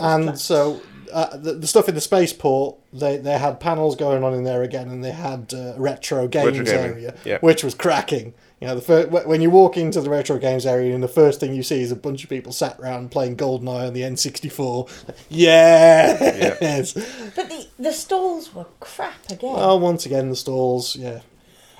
and 0.00 0.24
class. 0.24 0.42
so 0.42 0.82
uh, 1.12 1.36
the, 1.36 1.54
the 1.54 1.66
stuff 1.68 1.88
in 1.88 1.94
the 1.94 2.00
spaceport, 2.00 2.76
they 2.92 3.18
they 3.18 3.38
had 3.38 3.60
panels 3.60 3.94
going 3.94 4.24
on 4.24 4.34
in 4.34 4.42
there 4.44 4.62
again, 4.62 4.88
and 4.88 5.04
they 5.04 5.12
had 5.12 5.52
uh, 5.54 5.74
retro 5.76 6.26
games 6.26 6.58
Retro 6.58 6.74
area, 6.74 7.14
yeah. 7.24 7.38
which 7.38 7.62
was 7.62 7.74
cracking. 7.74 8.34
You 8.60 8.66
know, 8.68 8.74
the 8.74 8.82
fir- 8.82 9.06
wh- 9.06 9.26
when 9.26 9.40
you 9.40 9.48
walk 9.48 9.76
into 9.78 10.00
the 10.02 10.10
retro 10.10 10.38
games 10.38 10.66
area, 10.66 10.94
and 10.94 11.02
the 11.02 11.08
first 11.08 11.40
thing 11.40 11.54
you 11.54 11.62
see 11.62 11.80
is 11.80 11.90
a 11.90 11.96
bunch 11.96 12.22
of 12.24 12.28
people 12.28 12.52
sat 12.52 12.78
around 12.78 13.10
playing 13.10 13.36
GoldenEye 13.36 13.86
on 13.86 13.92
the 13.94 14.02
N64. 14.02 14.88
Yes. 15.30 16.92
but 17.34 17.48
the 17.48 17.66
the 17.78 17.92
stalls 17.92 18.54
were 18.54 18.66
crap 18.78 19.30
again. 19.30 19.54
Well, 19.54 19.80
once 19.80 20.04
again, 20.04 20.28
the 20.28 20.36
stalls. 20.36 20.94
Yeah. 20.96 21.20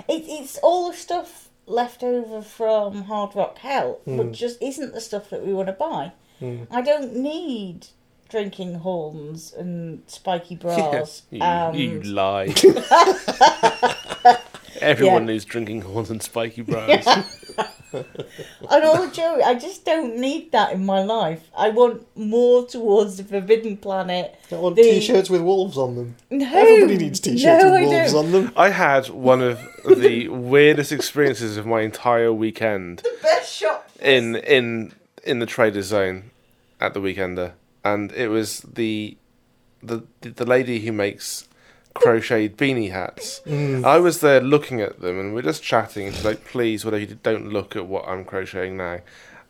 It, 0.09 0.25
it's 0.27 0.57
all 0.63 0.91
the 0.91 0.97
stuff 0.97 1.49
left 1.67 2.03
over 2.03 2.41
from 2.43 3.03
Hard 3.03 3.37
Rock 3.37 3.59
Hell, 3.59 4.01
Hmm. 4.07 4.17
which 4.17 4.39
just 4.39 4.61
isn't 4.63 4.95
the 4.95 5.01
stuff 5.03 5.29
that 5.31 5.45
we 5.47 5.53
want 5.53 5.69
to 5.69 5.73
buy. 5.75 6.13
I 6.71 6.81
don't 6.81 7.15
need 7.17 7.89
drinking 8.31 8.77
horns 8.77 9.53
and 9.53 10.03
spiky 10.07 10.57
bras. 10.63 11.23
you, 11.31 11.43
and 11.43 11.77
you 11.79 12.01
lie. 12.03 12.47
Everyone 14.81 15.23
Yeah. 15.27 15.33
needs 15.33 15.45
drinking 15.45 15.83
horns 15.83 16.11
and 16.11 16.23
spiky 16.23 16.63
bras. 16.71 17.07
And 17.93 18.85
all 18.85 19.09
Joey, 19.11 19.43
I 19.43 19.55
just 19.55 19.85
don't 19.85 20.17
need 20.17 20.53
that 20.53 20.73
in 20.73 20.87
my 20.87 21.03
life. 21.03 21.51
I 21.57 21.71
want 21.71 22.07
more 22.17 22.65
towards 22.67 23.17
the 23.17 23.25
Forbidden 23.25 23.77
Planet. 23.79 24.35
I 24.53 24.55
want 24.57 24.77
The- 24.77 24.83
t-shirts 24.83 25.29
with 25.29 25.41
wolves 25.43 25.77
on 25.77 25.97
them. 25.97 26.17
No, 26.31 26.47
Everybody 26.47 26.99
needs 26.99 27.19
t-shirts 27.21 27.65
no, 27.65 27.73
with 27.73 27.89
wolves 27.89 28.15
on 28.15 28.31
them. 28.33 28.53
I 28.57 28.71
had 28.71 29.09
one 29.11 29.43
of 29.43 29.59
the 29.85 30.29
weirdest 30.29 30.93
experiences 30.93 31.57
of 31.57 31.67
my 31.67 31.81
entire 31.83 32.33
weekend 32.33 32.99
The 33.01 33.19
Best 33.23 33.53
shop. 33.57 33.91
in 34.01 34.37
in 34.37 34.93
in 35.25 35.41
the 35.41 35.47
Trader 35.47 35.83
Zone 35.83 36.31
at 36.81 36.95
the 36.95 37.01
Weekender, 37.01 37.53
and 37.85 38.13
it 38.13 38.29
was 38.29 38.61
the 38.61 39.17
the 39.83 40.05
the 40.21 40.47
lady 40.47 40.79
who 40.81 40.93
makes 40.93 41.49
crocheted 42.01 42.57
beanie 42.57 42.91
hats. 42.91 43.41
I 43.47 43.99
was 43.99 44.21
there 44.21 44.41
looking 44.41 44.81
at 44.81 45.01
them, 45.01 45.19
and 45.19 45.35
we're 45.35 45.43
just 45.43 45.63
chatting. 45.63 46.07
And 46.07 46.17
she's 46.17 46.25
like, 46.25 46.45
"Please, 46.45 46.85
whatever 46.85 47.01
you 47.01 47.07
do, 47.07 47.19
don't 47.23 47.53
look 47.53 47.77
at 47.77 47.87
what 47.87 48.09
I'm 48.09 48.25
crocheting 48.25 48.77
now." 48.77 49.01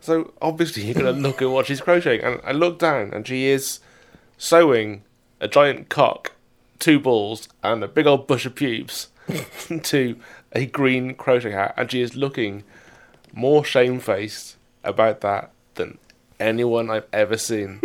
So 0.01 0.33
obviously 0.41 0.85
you're 0.85 0.95
gonna 0.95 1.13
look 1.13 1.43
at 1.43 1.51
what 1.51 1.67
she's 1.67 1.81
crocheting, 1.81 2.25
and 2.25 2.41
I 2.45 2.53
look 2.53 2.79
down, 2.79 3.13
and 3.13 3.27
she 3.27 3.47
is 3.47 3.81
sewing 4.39 5.03
a 5.41 5.49
giant 5.49 5.89
cock, 5.89 6.33
two 6.79 6.99
balls, 6.99 7.49
and 7.63 7.83
a 7.85 7.89
big 7.89 8.07
old 8.07 8.27
bush 8.27 8.47
of 8.47 8.55
pubes 8.55 9.09
to 9.83 10.17
a 10.53 10.67
green 10.67 11.15
crochet 11.15 11.53
hat, 11.53 11.75
and 11.77 11.91
she 11.91 12.01
is 12.01 12.17
looking 12.17 12.65
more 13.33 13.65
shamefaced 13.65 14.57
about 14.83 15.21
that 15.21 15.51
than 15.75 15.99
anyone 16.39 16.91
I've 16.91 17.07
ever 17.13 17.37
seen 17.37 17.81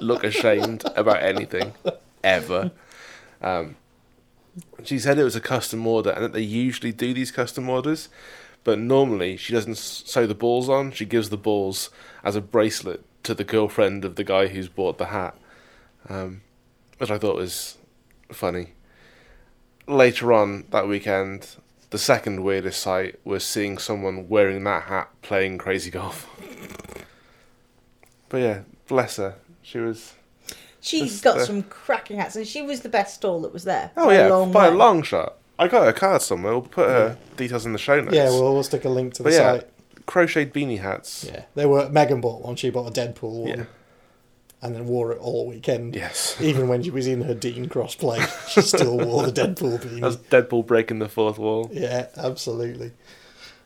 look 0.00 0.24
ashamed 0.24 0.84
about 0.96 1.22
anything 1.22 1.72
ever. 2.24 2.70
Um, 3.42 3.76
she 4.84 4.98
said 4.98 5.18
it 5.18 5.24
was 5.24 5.36
a 5.36 5.40
custom 5.40 5.86
order 5.86 6.10
and 6.10 6.24
that 6.24 6.32
they 6.32 6.40
usually 6.40 6.92
do 6.92 7.12
these 7.12 7.30
custom 7.30 7.68
orders, 7.68 8.08
but 8.64 8.78
normally 8.78 9.36
she 9.36 9.52
doesn't 9.52 9.78
sew 9.78 10.26
the 10.26 10.34
balls 10.34 10.68
on. 10.68 10.92
She 10.92 11.04
gives 11.04 11.30
the 11.30 11.36
balls 11.36 11.90
as 12.24 12.36
a 12.36 12.40
bracelet 12.40 13.04
to 13.24 13.34
the 13.34 13.44
girlfriend 13.44 14.04
of 14.04 14.16
the 14.16 14.24
guy 14.24 14.48
who's 14.48 14.68
bought 14.68 14.98
the 14.98 15.06
hat, 15.06 15.36
um, 16.08 16.42
which 16.98 17.10
I 17.10 17.18
thought 17.18 17.36
was 17.36 17.78
funny. 18.32 18.72
Later 19.86 20.32
on 20.32 20.64
that 20.70 20.86
weekend, 20.86 21.56
the 21.90 21.98
second 21.98 22.44
weirdest 22.44 22.80
sight 22.80 23.18
was 23.24 23.44
seeing 23.44 23.78
someone 23.78 24.28
wearing 24.28 24.64
that 24.64 24.84
hat 24.84 25.10
playing 25.22 25.58
crazy 25.58 25.90
golf. 25.90 26.28
but 28.28 28.38
yeah, 28.38 28.60
bless 28.86 29.16
her. 29.16 29.36
She 29.62 29.78
was. 29.78 30.14
She's 30.88 31.12
Just, 31.12 31.24
got 31.24 31.36
uh, 31.38 31.44
some 31.44 31.62
cracking 31.64 32.16
hats, 32.18 32.34
and 32.34 32.46
she 32.46 32.62
was 32.62 32.80
the 32.80 32.88
best 32.88 33.14
stall 33.16 33.42
that 33.42 33.52
was 33.52 33.64
there. 33.64 33.90
Oh 33.96 34.06
by 34.06 34.14
yeah, 34.14 34.28
a 34.28 34.30
long 34.30 34.52
by 34.52 34.66
a 34.68 34.70
long 34.70 35.02
shot. 35.02 35.34
I 35.58 35.68
got 35.68 35.84
her 35.84 35.92
card 35.92 36.22
somewhere. 36.22 36.52
We'll 36.52 36.62
put 36.62 36.88
her 36.88 37.18
details 37.36 37.66
in 37.66 37.72
the 37.72 37.78
show 37.78 38.00
notes. 38.00 38.14
Yeah, 38.14 38.30
well, 38.30 38.54
we'll 38.54 38.62
stick 38.62 38.84
a 38.84 38.88
link 38.88 39.12
to 39.14 39.22
the 39.22 39.28
but 39.28 39.32
yeah, 39.34 39.52
site. 39.58 39.68
crocheted 40.06 40.54
beanie 40.54 40.78
hats. 40.80 41.24
Yeah, 41.28 41.44
they 41.54 41.66
were. 41.66 41.88
Megan 41.90 42.20
bought 42.22 42.42
one. 42.42 42.56
She 42.56 42.70
bought 42.70 42.88
a 42.88 43.00
Deadpool 43.00 43.40
one, 43.44 43.48
Yeah. 43.48 43.64
and 44.62 44.74
then 44.74 44.86
wore 44.86 45.12
it 45.12 45.18
all 45.18 45.46
weekend. 45.46 45.94
Yes. 45.94 46.36
Even 46.40 46.68
when 46.68 46.82
she 46.82 46.90
was 46.90 47.06
in 47.06 47.22
her 47.22 47.34
Dean 47.34 47.68
crossplay, 47.68 48.20
she 48.48 48.62
still 48.62 48.96
wore 48.96 49.26
the 49.26 49.32
Deadpool 49.32 49.78
beanie. 49.82 50.00
That's 50.00 50.16
Deadpool 50.16 50.66
breaking 50.66 51.00
the 51.00 51.08
fourth 51.08 51.38
wall. 51.38 51.68
Yeah, 51.72 52.06
absolutely. 52.16 52.92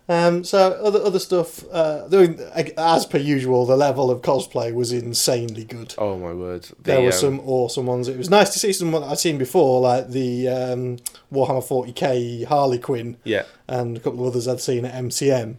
Um, 0.09 0.43
so 0.45 0.73
other 0.83 1.01
other 1.01 1.19
stuff. 1.21 1.65
Uh, 1.71 2.09
doing 2.09 2.39
as 2.77 3.07
per 3.07 3.19
usual, 3.19 3.65
the 3.67 3.77
level 3.77 4.11
of 4.11 4.21
cosplay 4.21 4.75
was 4.75 4.93
insanely 4.93 5.65
good. 5.65 5.95
Oh 5.97 6.19
my 6.19 6.33
word. 6.33 6.63
The, 6.65 6.75
There 6.83 7.01
were 7.01 7.07
um, 7.07 7.13
some 7.13 7.41
awesome 7.41 7.87
ones. 7.87 8.09
It 8.09 8.19
was 8.19 8.29
nice 8.29 8.51
to 8.51 8.59
see 8.59 8.73
someone 8.73 9.05
I'd 9.05 9.19
seen 9.19 9.39
before, 9.39 9.81
like 9.81 10.09
the 10.11 10.49
um, 10.49 10.97
Warhammer 11.33 11.63
40k 11.67 12.47
Harley 12.47 12.79
Quinn, 12.79 13.17
Yeah. 13.25 13.45
and 13.69 13.97
a 13.97 14.01
couple 14.01 14.21
of 14.21 14.27
others 14.27 14.49
I'd 14.49 14.61
seen 14.61 14.85
at 14.85 14.95
MCM. 14.95 15.57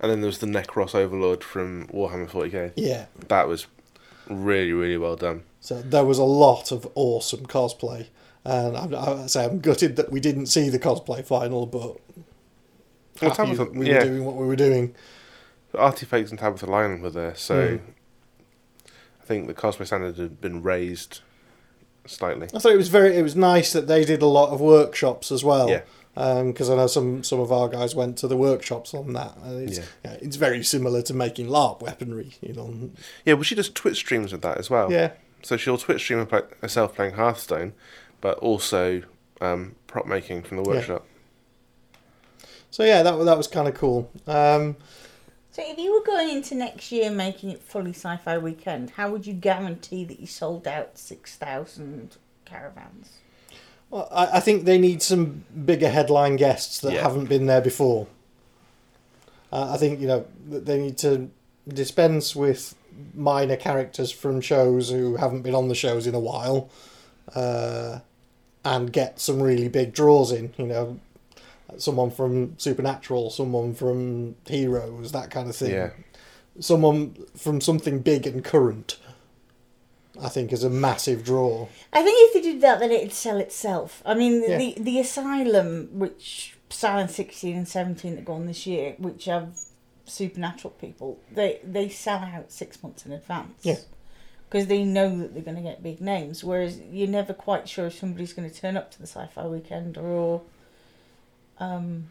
And 0.00 0.10
then 0.10 0.20
there 0.20 0.26
was 0.28 0.38
the 0.38 0.46
Necron 0.46 0.94
Overlord 0.94 1.44
from 1.44 1.86
Warhammer 1.88 2.28
40k. 2.28 2.72
Yeah, 2.76 3.06
That 3.28 3.48
was 3.48 3.66
really, 4.28 4.72
really 4.72 4.96
well 4.96 5.16
done. 5.16 5.42
so 5.60 5.80
there 5.82 6.04
was 6.04 6.18
a 6.18 6.24
lot 6.24 6.72
of 6.72 6.88
awesome 6.94 7.46
cosplay, 7.46 8.06
and 8.44 8.76
I'm, 8.76 8.94
I 8.94 9.26
say 9.26 9.44
I'm 9.44 9.60
gutted 9.60 9.96
that 9.96 10.10
we 10.10 10.20
didn't 10.20 10.46
see 10.46 10.68
the 10.70 10.78
cosplay 10.78 11.24
final, 11.24 11.66
but 11.66 11.96
Well, 13.22 13.30
Tabitha- 13.34 13.70
we 13.72 13.88
yeah. 13.88 13.98
were 14.00 14.04
doing 14.04 14.24
what 14.24 14.36
we 14.36 14.46
were 14.46 14.56
doing. 14.56 14.94
Artifacts 15.76 16.30
and 16.30 16.38
Tabitha 16.38 16.66
Lyon 16.66 17.00
were 17.02 17.10
there, 17.10 17.34
so 17.34 17.54
Mm. 17.78 17.80
I 19.22 19.24
think 19.26 19.46
the 19.46 19.54
cosplay 19.54 19.86
standard 19.86 20.16
had 20.18 20.40
been 20.40 20.62
raised 20.62 21.20
slightly. 22.06 22.48
I 22.54 22.58
thought 22.58 22.72
it 22.72 22.76
was 22.76 22.88
very. 22.88 23.16
It 23.16 23.22
was 23.22 23.34
nice 23.34 23.72
that 23.72 23.86
they 23.86 24.04
did 24.04 24.22
a 24.22 24.26
lot 24.26 24.50
of 24.50 24.60
workshops 24.60 25.32
as 25.32 25.42
well. 25.42 25.68
Yeah. 25.70 25.82
Because 26.14 26.70
I 26.70 26.76
know 26.76 26.86
some 26.86 27.24
some 27.24 27.40
of 27.40 27.50
our 27.50 27.68
guys 27.68 27.94
went 27.96 28.18
to 28.18 28.28
the 28.28 28.36
workshops 28.36 28.94
on 28.94 29.14
that. 29.14 29.32
It's, 29.46 29.78
Yeah. 29.78 29.84
yeah, 30.04 30.16
it's 30.20 30.36
very 30.36 30.62
similar 30.62 31.02
to 31.02 31.14
making 31.14 31.48
LARP 31.48 31.80
weaponry, 31.82 32.34
you 32.40 32.52
know. 32.52 32.90
Yeah, 33.24 33.34
well, 33.34 33.42
she 33.42 33.56
does 33.56 33.68
Twitch 33.68 33.96
streams 33.96 34.30
with 34.30 34.42
that 34.42 34.58
as 34.58 34.70
well. 34.70 34.92
Yeah, 34.92 35.12
So 35.42 35.56
she'll 35.56 35.76
Twitch 35.78 36.02
stream 36.02 36.24
her 36.24 36.46
herself 36.60 36.94
playing 36.94 37.14
Hearthstone, 37.14 37.72
but 38.20 38.38
also 38.38 39.02
um, 39.40 39.74
prop 39.88 40.06
making 40.06 40.42
from 40.42 40.62
the 40.62 40.70
Yeah. 40.72 40.98
Workshop. 42.78 42.84
so 42.84 42.84
yeah, 42.84 43.02
that 43.02 43.24
that 43.24 43.36
was 43.36 43.46
kind 43.48 43.68
of 43.68 43.74
cool. 43.74 44.10
Um, 44.26 44.76
So, 45.52 45.62
if 45.64 45.78
you 45.78 45.92
were 45.94 46.04
going 46.04 46.28
into 46.30 46.54
next 46.54 46.90
year 46.90 47.10
making 47.10 47.50
it 47.50 47.62
fully 47.62 47.92
sci-fi 47.92 48.38
weekend, 48.38 48.90
how 48.90 49.10
would 49.12 49.26
you 49.26 49.34
guarantee 49.34 50.04
that 50.04 50.18
you 50.20 50.26
sold 50.26 50.66
out 50.66 50.98
six 50.98 51.36
thousand 51.36 52.16
caravans? 52.44 53.10
well, 53.90 54.08
I, 54.10 54.38
I 54.38 54.40
think 54.40 54.64
they 54.64 54.78
need 54.78 55.02
some 55.02 55.44
bigger 55.64 55.88
headline 55.90 56.36
guests 56.36 56.80
that 56.80 56.92
Yeah. 56.92 57.02
haven't 57.02 57.28
been 57.28 57.46
there 57.46 57.60
before. 57.60 58.06
Uh, 59.52 59.70
I 59.74 59.76
think 59.76 60.00
you 60.00 60.08
know 60.08 60.26
they 60.48 60.78
need 60.80 60.98
to 60.98 61.30
dispense 61.68 62.34
with 62.34 62.74
minor 63.14 63.56
characters 63.56 64.10
from 64.10 64.40
shows 64.40 64.90
who 64.90 65.16
haven't 65.16 65.42
been 65.42 65.54
on 65.54 65.68
the 65.68 65.74
shows 65.74 66.06
in 66.06 66.14
a 66.14 66.20
while, 66.20 66.68
uh, 67.36 68.00
and 68.64 68.92
get 68.92 69.20
some 69.20 69.40
really 69.40 69.68
big 69.68 69.92
draws 69.92 70.32
in. 70.32 70.52
You 70.56 70.66
know, 70.66 70.98
someone 71.78 72.10
from 72.10 72.58
Supernatural, 72.58 73.30
someone 73.30 73.74
from 73.74 74.36
Heroes, 74.46 75.12
that 75.12 75.30
kind 75.30 75.48
of 75.48 75.56
thing. 75.56 75.72
Yeah. 75.72 75.90
Someone 76.60 77.16
from 77.36 77.60
something 77.60 78.00
big 78.00 78.26
and 78.26 78.44
current. 78.44 78.98
I 80.22 80.28
think 80.28 80.52
is 80.52 80.62
a 80.62 80.70
massive 80.70 81.24
draw. 81.24 81.66
I 81.92 82.02
think 82.04 82.16
if 82.28 82.34
they 82.34 82.40
did 82.52 82.60
that, 82.60 82.78
then 82.78 82.92
it'd 82.92 83.12
sell 83.12 83.38
itself. 83.38 84.00
I 84.06 84.14
mean, 84.14 84.44
Yeah. 84.48 84.58
the 84.58 84.74
the 84.78 85.00
asylum, 85.00 85.88
which 85.92 86.56
Silent 86.70 87.10
sixteen 87.10 87.56
and 87.56 87.66
seventeen 87.68 88.14
that 88.16 88.24
go 88.24 88.34
on 88.34 88.46
this 88.46 88.64
year, 88.66 88.94
which 88.98 89.24
have 89.24 89.58
supernatural 90.06 90.70
people, 90.80 91.18
they 91.32 91.58
they 91.64 91.88
sell 91.88 92.18
out 92.18 92.52
six 92.52 92.80
months 92.82 93.04
in 93.06 93.10
advance. 93.12 93.58
Yeah. 93.62 93.76
Because 94.48 94.68
they 94.68 94.84
know 94.84 95.18
that 95.18 95.34
they're 95.34 95.42
going 95.42 95.56
to 95.56 95.62
get 95.62 95.82
big 95.82 96.00
names, 96.00 96.44
whereas 96.44 96.78
you're 96.92 97.08
never 97.08 97.32
quite 97.32 97.68
sure 97.68 97.86
if 97.86 97.94
somebody's 97.98 98.32
going 98.32 98.48
to 98.48 98.54
turn 98.54 98.76
up 98.76 98.92
to 98.92 98.98
the 99.00 99.06
sci-fi 99.08 99.46
weekend 99.46 99.98
or, 99.98 100.42
um, 101.58 102.08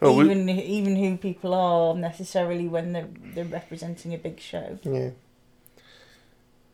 Well, 0.00 0.16
we- 0.16 0.24
even 0.30 0.48
even 0.48 0.96
who 0.96 1.16
people 1.16 1.54
are 1.54 1.94
necessarily 1.94 2.68
when 2.68 2.92
they're 2.92 3.08
they're 3.34 3.44
representing 3.44 4.14
a 4.14 4.18
big 4.18 4.40
show. 4.40 4.78
Yeah. 4.82 5.10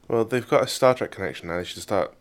Well, 0.09 0.25
they've 0.25 0.47
got 0.49 0.63
a 0.63 0.69
Star 0.69 0.95
Trek 0.95 1.11
connection 1.11 1.49
now. 1.49 1.57
They 1.59 1.65
should 1.65 1.83
start 1.83 2.15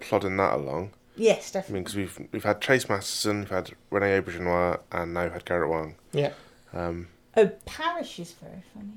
plodding 0.00 0.36
that 0.38 0.54
along. 0.54 0.92
Yes, 1.16 1.50
I 1.54 1.58
definitely. 1.60 1.74
mean, 1.74 1.82
because 1.82 1.96
we've 1.96 2.28
we've 2.32 2.44
had 2.44 2.60
Chase 2.60 2.88
Masterson, 2.88 3.40
we've 3.40 3.50
had 3.50 3.72
Rene 3.90 4.20
Auberjonois, 4.20 4.80
and 4.92 5.12
now 5.14 5.24
we've 5.24 5.32
had 5.32 5.44
Garrett 5.44 5.68
Wang. 5.70 5.96
Yeah. 6.12 6.32
Um, 6.72 7.08
Oh, 7.36 7.46
Parish 7.66 8.18
is 8.18 8.32
very 8.32 8.62
funny. 8.74 8.94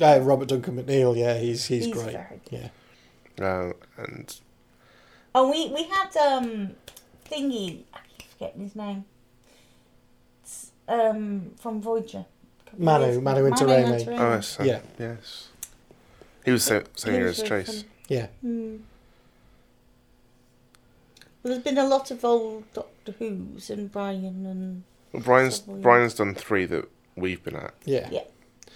Uh, 0.00 0.20
Robert 0.22 0.48
Duncan 0.48 0.76
McNeill, 0.76 1.16
yeah, 1.16 1.38
he's 1.38 1.64
he's, 1.66 1.84
He's 1.86 1.94
great. 1.94 2.12
very 2.12 2.40
good. 2.50 2.70
Yeah. 3.38 3.46
uh, 3.46 3.72
and 3.96 4.36
Oh, 5.34 5.50
we 5.50 5.68
we 5.72 5.84
had 5.84 6.16
um 6.16 6.72
thingy. 7.30 7.82
I 7.94 7.98
keep 8.08 8.09
forgetting 8.40 8.62
his 8.62 8.74
name. 8.74 9.04
It's, 10.42 10.70
um, 10.88 11.52
from 11.60 11.82
Voyager. 11.82 12.24
a 12.26 12.64
couple 12.70 12.78
of 12.78 12.84
Manu- 12.84 13.04
years. 13.06 13.20
Manu 13.22 13.50
Intiraymi. 13.50 14.04
Intiraymi. 14.04 14.18
oh, 14.18 14.34
yes, 14.34 14.60
uh, 14.60 14.64
Yeah. 14.64 14.80
yes, 14.98 15.48
he 16.44 16.50
was 16.52 16.64
so, 16.64 16.82
same 16.96 17.14
He 17.14 17.20
as 17.20 17.36
very 17.42 17.64
Chase. 17.64 17.84
Yeah. 18.08 18.26
Hmm. 18.40 18.76
Well, 21.42 21.52
there's 21.54 21.62
been 21.64 21.78
a 21.78 21.86
lot 21.88 22.10
of 22.10 22.24
old 22.24 22.64
Doctor 22.72 23.12
Who's 23.18 23.70
and 23.70 23.90
Brian 23.92 24.46
and 24.46 24.82
Well, 25.12 25.22
Brian's 25.22 25.58
Brian's 25.60 26.14
done 26.14 26.34
three 26.34 26.66
that 26.66 26.88
we've 27.16 27.42
been 27.42 27.56
at. 27.56 27.74
Yeah. 27.84 28.08
yeah. 28.10 28.24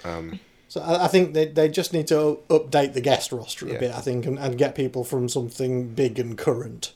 Um, 0.05 0.41
So 0.69 0.81
I, 0.81 1.05
I 1.05 1.09
think 1.09 1.35
they, 1.35 1.47
they 1.47 1.69
just 1.69 1.93
need 1.93 2.07
to 2.09 2.39
update 2.49 2.95
the 2.95 3.01
guest 3.03 3.33
roster 3.33 3.67
a 3.67 3.73
Yeah. 3.73 3.79
bit, 3.79 3.91
I 3.95 4.01
think, 4.01 4.25
and, 4.27 4.39
and 4.39 4.57
get 4.59 4.75
people 4.75 5.05
from 5.05 5.29
something 5.29 5.89
big 5.95 6.19
and 6.19 6.37
current. 6.39 6.93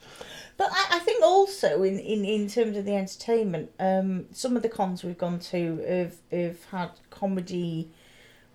But 0.58 0.68
I, 0.72 0.96
I 0.96 0.98
think 0.98 1.22
also 1.22 1.82
in, 1.84 1.98
in, 2.00 2.24
in 2.24 2.48
terms 2.48 2.76
of 2.76 2.84
the 2.84 2.94
entertainment, 2.96 3.70
um, 3.80 4.26
some 4.32 4.56
of 4.56 4.62
the 4.62 4.68
cons 4.68 5.02
we've 5.04 5.16
gone 5.16 5.38
to 5.38 5.78
have, 5.88 6.16
have 6.30 6.64
had 6.72 6.90
comedy 7.10 7.88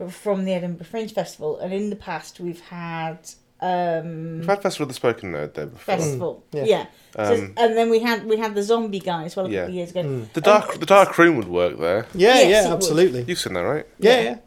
from 0.09 0.43
the 0.45 0.53
Edinburgh 0.53 0.85
Fringe 0.85 1.11
Festival, 1.13 1.57
and 1.59 1.73
in 1.73 1.89
the 1.89 1.95
past 1.95 2.39
we've 2.39 2.59
had 2.61 3.19
um, 3.61 4.39
We've 4.39 4.47
had 4.47 4.61
Festival 4.61 4.83
of 4.83 4.89
the 4.89 4.93
Spoken 4.95 5.31
Nerd 5.31 5.53
there 5.53 5.67
before. 5.67 5.95
festival. 5.95 6.43
Yeah. 6.51 6.63
Yeah. 6.65 6.85
So- 7.15 7.33
Um, 7.35 7.53
and 7.55 7.77
then 7.77 7.89
we 7.89 7.99
had 7.99 8.25
we 8.25 8.35
had 8.37 8.53
the 8.55 8.63
zombie 8.63 8.99
guy 8.99 9.23
as 9.23 9.35
well 9.37 9.45
a 9.45 9.49
Yeah. 9.49 9.59
couple 9.61 9.69
of 9.69 9.75
years 9.75 9.89
ago. 9.91 10.27
The 10.33 10.41
dark, 10.41 10.79
the 10.79 10.85
dark 10.85 11.17
room 11.17 11.37
would 11.37 11.47
work 11.47 11.79
there. 11.79 12.05
Yeah, 12.13 12.33
Yes, 12.35 12.43
it 12.43 12.49
yeah, 12.49 12.63
would. 12.67 12.73
absolutely. 12.73 13.23
You've 13.27 13.39
seen 13.39 13.53
that, 13.53 13.61
right? 13.61 13.85
Yeah, 13.99 14.21
yeah. 14.21 14.37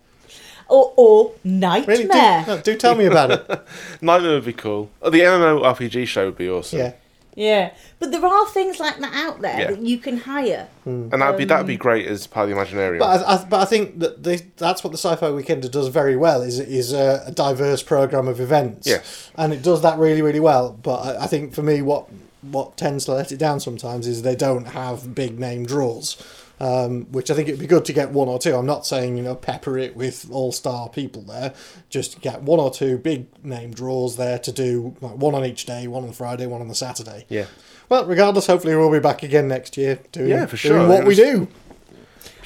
Or 0.69 0.93
or 0.97 1.33
Nightmare. 1.45 1.97
Really, 1.97 2.09
do, 2.09 2.47
no, 2.49 2.61
do 2.63 2.77
tell 2.77 2.95
me 2.97 3.07
about 3.07 3.31
it. 3.31 3.61
Nightmare 4.03 4.33
would 4.35 4.45
be 4.45 4.53
cool. 4.53 4.91
Oh, 5.01 5.09
the 5.09 5.21
MMO 5.21 5.63
RPG 5.63 6.07
show 6.09 6.27
would 6.27 6.37
be 6.37 6.51
awesome. 6.51 6.81
Yeah. 6.81 6.93
Yeah. 7.37 7.75
But 8.01 8.11
there 8.11 8.25
are 8.25 8.47
things 8.49 8.81
like 8.81 8.99
that 8.99 9.15
out 9.15 9.41
there 9.43 9.61
Yeah. 9.61 9.71
that 9.71 9.81
you 9.81 9.99
can 9.99 10.17
hire. 10.17 10.69
Hmm. 10.85 11.09
and 11.13 11.21
that'd 11.23 11.37
be 11.37 11.45
that'd 11.45 11.67
be 11.67 11.75
um, 11.75 11.79
great 11.79 12.07
as 12.07 12.27
part 12.27 12.49
of 12.49 12.57
the 12.57 12.61
Imaginarium. 12.61 12.99
But 12.99 13.25
I, 13.25 13.35
I, 13.35 13.45
but 13.45 13.61
I 13.61 13.65
think 13.67 13.99
that 14.01 14.23
they, 14.23 14.37
that's 14.57 14.83
what 14.83 14.91
the 14.91 14.99
Sci-Fi 14.99 15.27
Weekender 15.29 15.71
does 15.71 15.89
very 15.89 16.17
well 16.17 16.43
is 16.43 16.59
is 16.59 16.93
a, 16.93 17.23
a 17.27 17.31
diverse 17.33 17.83
program 17.83 18.27
of 18.27 18.41
events. 18.41 18.87
Yes. 18.89 19.31
and 19.37 19.53
it 19.53 19.63
does 19.63 19.83
that 19.83 19.99
really 19.99 20.23
really 20.23 20.41
well. 20.41 20.73
But 20.83 20.97
I, 20.97 21.25
I 21.25 21.27
think 21.27 21.55
for 21.55 21.63
me, 21.63 21.83
what 21.83 22.09
what 22.43 22.77
tends 22.77 23.05
to 23.05 23.13
let 23.13 23.31
it 23.33 23.39
down 23.39 23.61
sometimes 23.61 24.07
is 24.07 24.23
they 24.23 24.37
don't 24.37 24.67
have 24.69 25.15
big 25.15 25.39
name 25.39 25.67
draws. 25.67 26.17
Um, 26.59 27.05
which 27.13 27.31
I 27.31 27.35
think 27.35 27.49
it'd 27.49 27.61
be 27.61 27.67
good 27.67 27.85
to 27.85 27.93
get 27.93 28.13
one 28.13 28.29
or 28.29 28.39
two. 28.39 28.55
I'm 28.57 28.65
not 28.65 28.87
saying 28.87 29.19
you 29.19 29.23
know 29.23 29.35
pepper 29.35 29.77
it 29.77 29.95
with 29.95 30.27
all 30.31 30.53
star 30.53 30.89
people 30.89 31.21
there. 31.23 31.53
Just 31.91 32.23
get 32.23 32.41
one 32.43 32.59
or 32.61 32.71
two 32.71 32.97
big 32.97 33.27
name 33.45 33.73
draws 33.75 34.17
there 34.17 34.39
to 34.39 34.53
do 34.53 34.97
like 35.03 35.17
one 35.19 35.35
on 35.35 35.45
each 35.45 35.67
day, 35.67 35.87
one 35.87 36.05
on 36.05 36.13
Friday, 36.13 36.47
one 36.47 36.63
on 36.63 36.69
the 36.69 36.75
Saturday. 36.75 37.27
yeah. 37.29 37.45
Well, 37.91 38.05
regardless, 38.07 38.47
hopefully 38.47 38.75
we'll 38.75 38.91
be 38.91 38.99
back 39.01 39.23
again 39.23 39.47
next 39.49 39.77
year 39.77 40.01
doing, 40.13 40.31
Yeah, 40.31 40.47
for 40.47 40.57
sure. 40.57 40.79
doing 40.79 40.89
what 40.89 41.05
we 41.07 41.15
do. 41.15 41.47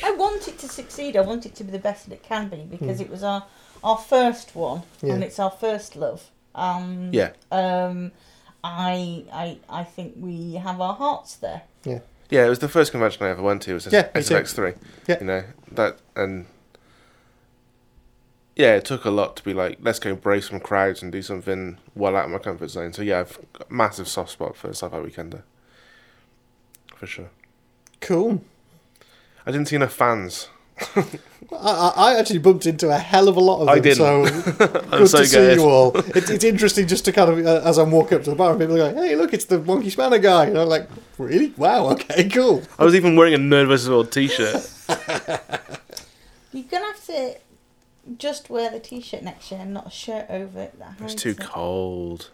I 0.05 0.11
want 0.13 0.49
it 0.49 0.59
to 0.59 0.69
succeed. 0.69 1.17
I 1.17 1.21
want 1.23 1.47
it 1.47 1.55
to 1.55 1.65
be 1.65 1.71
the 1.71 1.79
best 1.79 2.09
that 2.09 2.15
it 2.15 2.23
can 2.23 2.49
be 2.49 2.67
because 2.69 3.01
it 3.01 3.09
was 3.11 3.23
our 3.23 3.45
our 3.85 3.97
first 3.97 4.55
one 4.57 4.83
Yeah. 5.03 5.15
and 5.15 5.23
it's 5.25 5.39
our 5.39 5.51
first 5.53 5.95
love. 5.95 6.31
Um, 6.55 7.11
Yeah. 7.13 7.31
Um, 7.53 8.11
I 8.65 9.25
I 9.33 9.59
I 9.69 9.85
think 9.85 10.15
we 10.19 10.55
have 10.55 10.81
our 10.81 10.95
hearts 10.95 11.37
there. 11.37 11.63
Yeah. 11.85 12.01
Yeah, 12.31 12.47
it 12.47 12.49
was 12.49 12.61
the 12.61 12.69
first 12.69 12.93
convention 12.93 13.25
I 13.27 13.31
ever 13.31 13.43
went 13.43 13.63
to. 13.63 13.73
It 13.73 13.75
was 13.75 13.87
Yeah, 13.93 14.09
me 14.15 14.23
too. 14.23 14.35
SFX3. 14.35 14.77
Yeah. 15.09 15.19
You 15.21 15.27
know, 15.27 15.45
that, 15.73 15.99
and 16.15 16.47
yeah, 18.57 18.77
it 18.77 18.85
took 18.85 19.05
a 19.05 19.11
lot 19.11 19.37
to 19.37 19.43
be 19.45 19.53
like, 19.55 19.79
let's 19.81 19.99
go 19.99 20.15
brave 20.15 20.45
some 20.45 20.61
crowds 20.61 21.03
and 21.03 21.11
do 21.11 21.23
something 21.23 21.79
well 21.95 22.15
out 22.17 22.27
of 22.27 22.31
my 22.31 22.39
comfort 22.39 22.69
zone. 22.69 22.93
So 22.93 23.03
yeah, 23.03 23.21
I've 23.21 23.39
got 23.53 23.71
massive 23.71 24.07
soft 24.09 24.31
spot 24.31 24.57
for 24.57 24.69
Sci-Fi 24.69 24.97
Weekender. 24.99 25.43
For 26.95 27.07
sure. 27.07 27.31
Cool. 28.01 28.43
I 29.47 29.51
didn't 29.51 29.69
see 29.69 29.77
enough 29.77 29.93
fans. 29.95 30.49
I, 30.97 31.03
I 31.53 31.93
I 31.97 32.19
actually 32.19 32.39
bumped 32.39 32.65
into 32.67 32.89
a 32.91 32.97
hell 32.99 33.29
of 33.29 33.37
a 33.37 33.41
lot 33.41 33.61
of 33.61 33.67
them. 33.67 33.77
I 33.77 33.81
didn't. 33.81 33.97
So 33.99 34.25
I'm 34.93 34.99
good 35.01 35.09
so 35.11 35.19
to 35.19 35.27
see 35.27 35.53
you 35.55 35.63
all. 35.65 35.97
It, 35.97 36.31
it's 36.31 36.45
interesting 36.45 36.87
just 36.87 37.05
to 37.07 37.13
kind 37.13 37.31
of 37.31 37.45
uh, 37.47 37.63
as 37.69 37.77
I'm 37.79 37.91
walking 37.91 38.19
up 38.19 38.25
to 38.25 38.31
the 38.31 38.37
bar, 38.37 38.57
people 38.57 38.75
are 38.75 38.93
going, 38.93 38.97
"Hey, 38.97 39.17
look, 39.17 39.33
it's 39.35 39.47
the 39.47 39.59
Monkey 39.59 39.91
Spanner 39.91 40.19
guy," 40.19 40.47
and 40.47 40.59
I'm 40.59 40.69
like, 40.69 40.89
"Really? 41.19 41.53
Wow. 41.57 41.89
Okay, 41.91 42.29
cool." 42.29 42.63
I 42.79 42.85
was 42.85 42.95
even 42.95 43.17
wearing 43.17 43.35
a 43.35 43.39
Nerd 43.39 43.69
vs. 43.69 43.89
World 43.89 44.13
t-shirt. 44.13 44.71
You're 46.53 46.65
gonna 46.65 46.87
have 46.87 47.05
to 47.07 47.35
just 48.19 48.51
wear 48.51 48.71
the 48.71 48.81
t-shirt 48.81 49.23
next 49.23 49.51
year 49.51 49.61
and 49.61 49.75
not 49.75 49.87
a 49.89 49.91
shirt 49.91 50.27
over 50.31 50.61
it. 50.61 50.79
That 50.79 50.95
It 50.99 51.01
hides 51.01 51.15
too 51.17 51.31
it. 51.31 51.41
cold. 51.41 52.31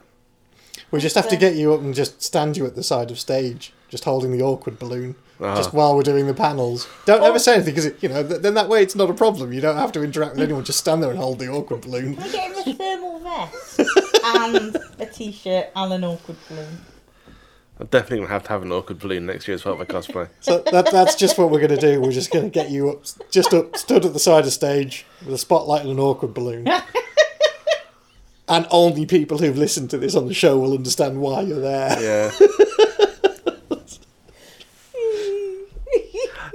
We 0.91 1.01
just 1.01 1.17
have 1.17 1.29
to 1.29 1.37
get 1.37 1.55
you 1.57 1.75
up 1.75 1.81
and 1.81 1.95
just 1.95 2.23
stand 2.23 2.57
you 2.57 2.65
at 2.67 2.75
the 2.77 2.83
side 2.83 3.11
of 3.11 3.19
stage, 3.19 3.73
just 3.89 4.05
holding 4.05 4.31
the 4.33 4.43
awkward 4.43 4.79
balloon, 4.79 5.17
Ah. 5.41 5.55
just 5.57 5.75
while 5.75 5.95
we're 5.97 6.03
doing 6.03 6.27
the 6.27 6.33
panels. 6.35 6.87
Don't 7.05 7.23
Oh. 7.23 7.27
ever 7.27 7.39
say 7.39 7.55
anything 7.55 7.75
because 7.75 7.93
you 8.03 8.09
know 8.09 8.23
th- 8.27 8.41
then 8.41 8.55
that 8.55 8.69
way 8.69 8.83
it's 8.83 8.95
not 8.95 9.11
a 9.11 9.15
problem. 9.15 9.53
You 9.53 9.61
don't 9.61 9.77
have 9.77 9.93
to 9.93 10.03
interact 10.03 10.35
with 10.37 10.45
anyone. 10.45 10.65
Just 10.65 10.79
stand 10.79 11.03
there 11.03 11.11
and 11.11 11.19
hold 11.19 11.39
the 11.41 11.49
awkward 11.49 11.83
balloon. 11.83 12.17
Can 12.17 12.25
I 12.25 12.29
get 12.31 12.67
him 12.67 12.73
a 12.73 12.75
thermal 12.79 13.19
vest 13.21 13.81
and 14.25 14.77
a 15.01 15.07
t-shirt 15.07 15.67
and 15.77 15.93
an 15.93 16.05
awkward 16.05 16.37
balloon? 16.49 16.79
I'm 17.79 17.89
definitely 17.89 18.19
going 18.19 18.29
to 18.29 18.33
have 18.33 18.43
to 18.45 18.49
have 18.49 18.63
an 18.63 18.73
awkward 18.73 18.99
balloon 19.01 19.27
next 19.27 19.47
year 19.47 19.55
as 19.57 19.61
part 19.63 19.79
of 19.79 19.87
my 19.87 19.95
cosplay. 19.95 20.31
So 20.41 20.61
that, 20.73 20.91
that's 20.91 21.15
just 21.15 21.37
what 21.37 21.51
we're 21.51 21.59
going 21.61 21.79
to 21.79 21.93
do. 21.93 22.01
We're 22.01 22.11
just 22.11 22.31
going 22.31 22.47
to 22.47 22.51
get 22.51 22.71
you 22.71 22.89
up, 22.89 23.03
just 23.31 23.53
up, 23.53 23.77
stood 23.77 24.07
at 24.07 24.15
the 24.15 24.19
side 24.19 24.47
of 24.47 24.53
stage 24.55 25.05
with 25.27 25.35
a 25.35 25.39
spotlight 25.39 25.83
and 25.83 25.91
an 25.91 26.01
awkward 26.01 26.33
balloon. 26.33 26.67
and 28.49 28.67
only 28.71 29.07
people 29.07 29.39
who've 29.39 29.59
listened 29.59 29.91
to 29.91 29.99
this 29.99 30.15
on 30.15 30.27
the 30.27 30.35
show 30.35 30.59
will 30.59 30.75
understand 30.75 31.21
why 31.21 31.41
you're 31.43 31.61
there. 31.61 32.01
Yeah. 32.01 32.31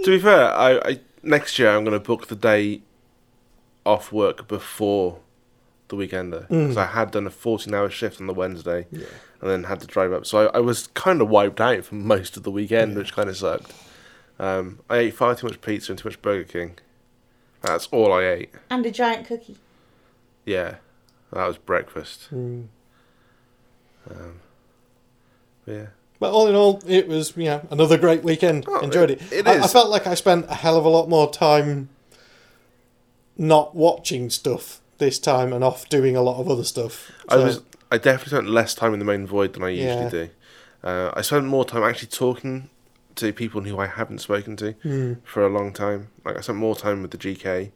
to 0.04 0.06
be 0.06 0.20
fair, 0.20 0.54
I, 0.54 0.78
I 0.78 1.00
next 1.24 1.60
year 1.60 1.70
I'm 1.70 1.84
going 1.84 2.00
to 2.00 2.06
book 2.06 2.28
the 2.28 2.36
day 2.36 2.82
off 3.86 4.12
work 4.12 4.48
before 4.48 5.20
the 5.90 5.96
weekender 5.96 6.48
because 6.48 6.78
I 6.78 6.86
had 6.86 7.12
done 7.12 7.28
a 7.28 7.32
14 7.32 7.74
hour 7.74 7.90
shift 7.90 8.22
on 8.22 8.28
the 8.28 8.34
Wednesday 8.34 8.88
and 8.92 9.50
then 9.50 9.66
had 9.66 9.82
to 9.82 9.88
drive 9.88 10.14
up. 10.14 10.26
So 10.26 10.48
I, 10.48 10.58
I 10.58 10.60
was 10.60 10.88
kind 10.88 11.22
of 11.22 11.30
wiped 11.30 11.60
out 11.60 11.86
for 11.86 11.96
most 11.96 12.38
of 12.38 12.44
the 12.44 12.52
weekend, 12.52 12.96
which 12.96 13.14
kind 13.14 13.30
of 13.30 13.38
sucked. 13.38 13.74
Um, 14.40 14.80
I 14.90 14.98
ate 14.98 15.14
far 15.14 15.36
too 15.36 15.48
much 15.48 15.62
pizza 15.62 15.92
and 15.92 16.00
too 16.00 16.10
much 16.10 16.22
Burger 16.22 16.46
King. 16.46 16.78
That's 17.62 17.88
all 17.88 18.12
I 18.12 18.24
ate. 18.26 18.54
And 18.70 18.86
a 18.86 18.92
giant 18.92 19.28
cookie. 19.28 19.58
Yeah, 20.46 20.76
that 21.34 21.48
was 21.48 21.58
breakfast. 21.58 22.28
Mm. 22.34 22.68
Um, 24.10 24.40
yeah. 25.66 25.88
But 26.20 26.32
all 26.32 26.48
in 26.48 26.56
all, 26.56 26.82
it 26.88 27.08
was 27.08 27.36
you 27.36 27.46
know 27.46 27.68
another 27.72 27.98
great 27.98 28.24
weekend. 28.24 28.66
Oh, 28.68 28.80
Enjoyed 28.80 29.12
it. 29.12 29.22
it- 29.32 29.40
it 29.40 29.48
I, 29.48 29.64
I 29.64 29.68
felt 29.68 29.90
like 29.90 30.06
I 30.08 30.14
spent 30.14 30.46
a 30.50 30.56
hell 30.56 30.78
of 30.78 30.86
a 30.86 30.90
lot 30.90 31.10
more 31.10 31.32
time 31.32 31.90
not 33.38 33.76
watching 33.76 34.30
stuff 34.30 34.82
this 34.98 35.18
time 35.18 35.52
and 35.54 35.64
off 35.64 35.90
doing 35.90 36.16
a 36.16 36.22
lot 36.22 36.40
of 36.40 36.50
other 36.50 36.64
stuff. 36.64 37.12
I 37.28 37.38
was. 37.38 37.62
I 37.92 37.98
definitely 37.98 38.30
spent 38.38 38.50
less 38.50 38.74
time 38.74 38.94
in 38.94 39.00
the 39.00 39.06
main 39.06 39.26
void 39.28 39.54
than 39.54 39.64
I 39.64 39.70
usually 39.70 40.04
Yeah. 40.04 40.10
do. 40.10 40.30
Uh, 40.84 41.12
I 41.14 41.22
spent 41.22 41.46
more 41.46 41.66
time 41.66 41.84
actually 41.84 42.08
talking 42.08 42.70
to 43.16 43.34
people 43.34 43.62
who 43.62 43.78
I 43.78 43.88
haven't 43.88 44.20
spoken 44.20 44.56
to 44.58 44.72
Hmm. 44.84 45.14
for 45.26 45.46
a 45.46 45.50
long 45.50 45.74
time. 45.74 46.08
Like 46.24 46.38
I 46.38 46.42
spent 46.42 46.58
more 46.58 46.76
time 46.76 47.02
with 47.02 47.12
the 47.12 47.18
GK, 47.18 47.72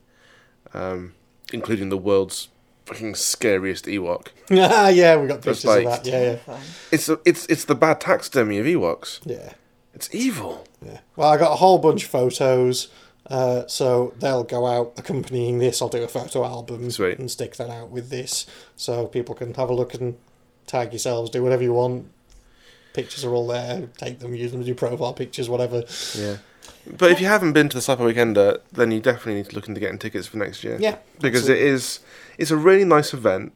um, 0.73 1.13
including 1.51 1.89
the 1.89 1.97
world's 1.97 2.47
fucking 2.85 3.15
scariest 3.15 3.85
Ewok. 3.85 4.27
Ah, 4.51 4.87
yeah, 4.89 5.17
we 5.17 5.27
got 5.27 5.41
pictures 5.41 5.65
like- 5.65 5.85
of 5.85 5.91
that. 5.91 6.05
Yeah, 6.05 6.13
yeah, 6.13 6.19
Terrifying. 6.35 6.61
It's 6.91 7.09
a, 7.09 7.19
it's 7.25 7.45
it's 7.47 7.65
the 7.65 7.75
bad 7.75 8.01
taxidermy 8.01 8.57
of 8.59 8.65
Ewoks. 8.65 9.19
yeah. 9.25 9.53
It's 9.93 10.13
evil. 10.13 10.67
Yeah. 10.85 10.99
Well, 11.15 11.29
I 11.29 11.37
got 11.37 11.53
a 11.53 11.55
whole 11.55 11.77
bunch 11.79 12.03
of 12.03 12.09
photos, 12.09 12.89
uh, 13.29 13.65
so 13.67 14.13
they'll 14.19 14.43
go 14.43 14.65
out 14.65 14.91
accompanying 14.97 15.59
this. 15.59 15.81
I'll 15.81 15.87
do 15.87 16.03
a 16.03 16.07
photo 16.09 16.43
album 16.43 16.91
Sweet. 16.91 17.17
and 17.17 17.31
stick 17.31 17.55
that 17.55 17.69
out 17.69 17.91
with 17.91 18.09
this, 18.09 18.45
so 18.75 19.07
people 19.07 19.35
can 19.35 19.53
have 19.53 19.69
a 19.69 19.73
look 19.73 19.93
and 19.93 20.17
tag 20.67 20.91
yourselves, 20.91 21.29
do 21.29 21.41
whatever 21.41 21.63
you 21.63 21.71
want. 21.71 22.11
Pictures 22.91 23.23
are 23.23 23.33
all 23.33 23.47
there. 23.47 23.87
Take 23.97 24.19
them, 24.19 24.35
use 24.35 24.51
them 24.51 24.59
to 24.59 24.65
do 24.65 24.75
profile 24.75 25.13
pictures, 25.13 25.47
whatever. 25.49 25.83
Yeah. 26.13 26.37
But 26.87 27.11
if 27.11 27.19
you 27.19 27.27
haven't 27.27 27.53
been 27.53 27.69
to 27.69 27.77
the 27.77 27.81
Sci-Fi 27.81 28.03
Weekender, 28.03 28.59
then 28.71 28.91
you 28.91 28.99
definitely 28.99 29.35
need 29.35 29.49
to 29.49 29.55
look 29.55 29.67
into 29.67 29.79
getting 29.79 29.97
tickets 29.97 30.27
for 30.27 30.37
next 30.37 30.63
year. 30.63 30.77
Yeah, 30.79 30.97
because 31.19 31.49
it 31.49 31.57
is 31.57 31.99
it's 32.37 32.51
a 32.51 32.57
really 32.57 32.85
nice 32.85 33.13
event 33.13 33.53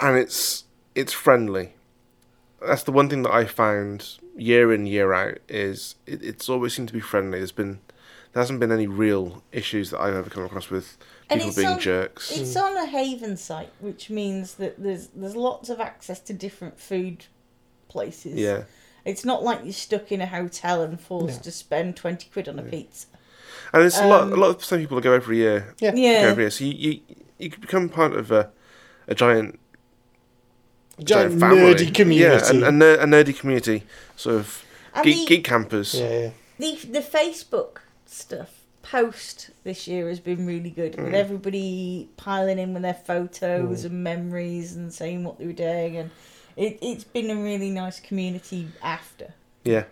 and 0.00 0.16
it's 0.16 0.64
it's 0.94 1.12
friendly. 1.12 1.74
That's 2.60 2.84
the 2.84 2.92
one 2.92 3.08
thing 3.08 3.22
that 3.22 3.32
i 3.32 3.44
found 3.44 4.18
year 4.36 4.72
in 4.72 4.86
year 4.86 5.12
out 5.12 5.38
is 5.48 5.96
it, 6.06 6.22
it's 6.22 6.48
always 6.48 6.74
seemed 6.74 6.88
to 6.88 6.94
be 6.94 7.00
friendly. 7.00 7.38
There's 7.38 7.52
been 7.52 7.80
there 8.32 8.40
hasn't 8.40 8.60
been 8.60 8.72
any 8.72 8.86
real 8.86 9.42
issues 9.52 9.90
that 9.90 10.00
i've 10.00 10.14
ever 10.14 10.30
come 10.30 10.44
across 10.44 10.70
with 10.70 10.96
people 11.28 11.52
being 11.54 11.68
on- 11.68 11.80
jerks. 11.80 12.30
It's 12.30 12.56
on 12.56 12.76
a 12.76 12.86
haven 12.86 13.36
site, 13.36 13.70
which 13.80 14.08
means 14.10 14.54
that 14.54 14.82
there's 14.82 15.08
there's 15.08 15.36
lots 15.36 15.68
of 15.68 15.80
access 15.80 16.20
to 16.20 16.32
different 16.32 16.78
food 16.78 17.26
places. 17.88 18.38
yeah 18.38 18.62
It's 19.04 19.24
not 19.24 19.42
like 19.42 19.64
you're 19.64 19.72
stuck 19.72 20.12
in 20.12 20.20
a 20.20 20.26
hotel 20.26 20.82
and 20.82 21.00
forced 21.00 21.38
No. 21.40 21.42
to 21.44 21.50
spend 21.52 21.96
twenty 21.96 22.28
quid 22.32 22.48
on 22.48 22.58
a 22.58 22.62
pizza. 22.62 23.06
and 23.72 23.82
it's 23.84 23.98
a 23.98 24.06
lot 24.06 24.22
a 24.28 24.32
Um, 24.34 24.40
lot 24.40 24.50
of 24.50 24.58
the 24.58 24.64
same 24.64 24.80
people 24.80 24.96
that 24.96 25.02
go 25.02 25.12
every 25.12 25.38
year 25.38 25.74
Yeah. 25.80 25.94
Yeah. 25.94 26.10
every 26.30 26.44
year 26.44 26.50
so 26.50 26.64
you 26.64 26.72
you, 26.74 27.00
you 27.38 27.50
could 27.50 27.60
become 27.60 27.88
part 27.88 28.12
of 28.14 28.30
a 28.30 28.50
a 29.08 29.14
giant 29.14 29.58
giant 31.02 31.40
family. 31.40 31.74
nerdy 31.74 31.94
community. 31.94 32.20
yeah 32.44 32.50
and, 32.50 32.62
a, 32.64 32.72
ner- 32.72 33.00
a 33.00 33.04
nerdy 33.06 33.36
community 33.38 33.82
sort 34.16 34.36
of 34.36 34.64
geek, 35.02 35.16
the, 35.16 35.26
geek 35.36 35.44
campers 35.44 35.94
yeah, 35.94 36.10
yeah. 36.10 36.30
the 36.58 36.76
the 36.86 37.00
Facebook 37.00 37.78
stuff 38.06 38.50
post 38.82 39.50
this 39.64 39.86
year 39.88 40.08
has 40.08 40.20
been 40.20 40.44
really 40.46 40.70
good 40.70 40.92
Mm. 40.96 41.04
with 41.04 41.14
everybody 41.14 42.08
piling 42.16 42.58
in 42.58 42.74
with 42.74 42.82
their 42.82 42.94
photos 42.94 43.84
and 43.84 44.04
memories 44.04 44.74
and 44.76 44.92
saying 44.92 45.24
what 45.24 45.38
they 45.38 45.46
were 45.46 45.52
doing 45.52 45.96
and 45.96 46.10
it, 46.56 46.78
it's 46.82 47.04
been 47.04 47.30
a 47.30 47.36
really 47.36 47.70
nice 47.70 48.00
community 48.00 48.68
after. 48.82 49.34
yeah 49.64 49.84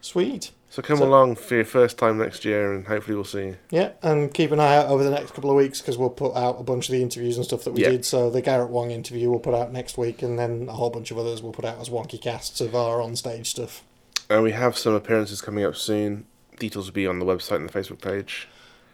Sweet. 0.00 0.52
so 0.70 0.82
come 0.82 0.98
So- 0.98 1.04
along 1.04 1.36
for 1.36 1.56
your 1.56 1.64
first 1.64 1.98
time 1.98 2.18
next 2.18 2.44
year 2.44 2.72
and 2.72 2.86
hopefully 2.86 3.16
we'll 3.16 3.24
see 3.24 3.46
you 3.46 3.56
Yeah, 3.70 3.90
and 4.02 4.32
keep 4.32 4.52
an 4.52 4.60
eye 4.60 4.76
out 4.76 4.86
over 4.86 5.02
the 5.02 5.10
next 5.10 5.32
couple 5.34 5.50
of 5.50 5.56
weeks 5.56 5.80
because 5.80 5.98
we'll 5.98 6.10
put 6.10 6.36
out 6.36 6.60
a 6.60 6.62
bunch 6.62 6.88
of 6.88 6.92
the 6.92 7.02
interviews 7.02 7.36
and 7.36 7.44
stuff 7.44 7.64
that 7.64 7.72
we 7.72 7.82
Yeah. 7.82 7.90
did. 7.90 8.04
So 8.04 8.30
the 8.30 8.40
Garrett 8.40 8.70
Wang 8.70 8.90
interview 8.92 9.30
we'll 9.30 9.40
put 9.40 9.54
out 9.54 9.72
next 9.72 9.98
week, 9.98 10.22
and 10.22 10.38
then 10.38 10.66
a 10.68 10.72
whole 10.74 10.90
bunch 10.90 11.10
of 11.10 11.18
others 11.18 11.42
we'll 11.42 11.52
put 11.52 11.64
out 11.64 11.80
as 11.80 11.88
wonky 11.88 12.20
casts 12.20 12.60
of 12.60 12.74
our 12.76 13.00
on-stage 13.02 13.50
stuff. 13.50 13.82
And 14.30 14.42
we 14.44 14.52
have 14.52 14.78
some 14.78 14.94
appearances 14.94 15.40
coming 15.40 15.64
up 15.64 15.74
soon. 15.76 16.26
Details 16.58 16.86
will 16.86 16.94
be 16.94 17.06
on 17.06 17.18
the 17.18 17.26
website 17.26 17.56
and 17.56 17.68
the 17.68 17.72
Facebook 17.78 18.00
page. 18.00 18.46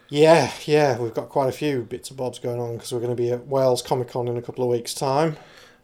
Yeah, 0.09 0.51
yeah, 0.65 0.99
we've 0.99 1.13
got 1.13 1.29
quite 1.29 1.49
a 1.49 1.53
few 1.53 1.83
bits 1.83 2.09
and 2.09 2.17
bobs 2.17 2.37
going 2.39 2.59
on 2.59 2.73
because 2.73 2.91
we're 2.91 2.99
going 2.99 3.15
to 3.15 3.21
be 3.21 3.31
at 3.31 3.47
Wales 3.47 3.81
Comic 3.81 4.09
Con 4.09 4.27
in 4.27 4.35
a 4.37 4.41
couple 4.41 4.63
of 4.63 4.69
weeks' 4.69 4.93
time. 4.93 5.37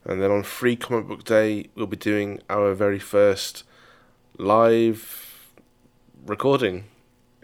And 0.05 0.21
then 0.21 0.31
on 0.31 0.43
Free 0.43 0.75
Comic 0.75 1.07
Book 1.07 1.23
Day, 1.23 1.67
we'll 1.75 1.87
be 1.87 1.97
doing 1.97 2.41
our 2.49 2.73
very 2.73 2.99
first 2.99 3.63
live 4.37 5.51
recording 6.25 6.85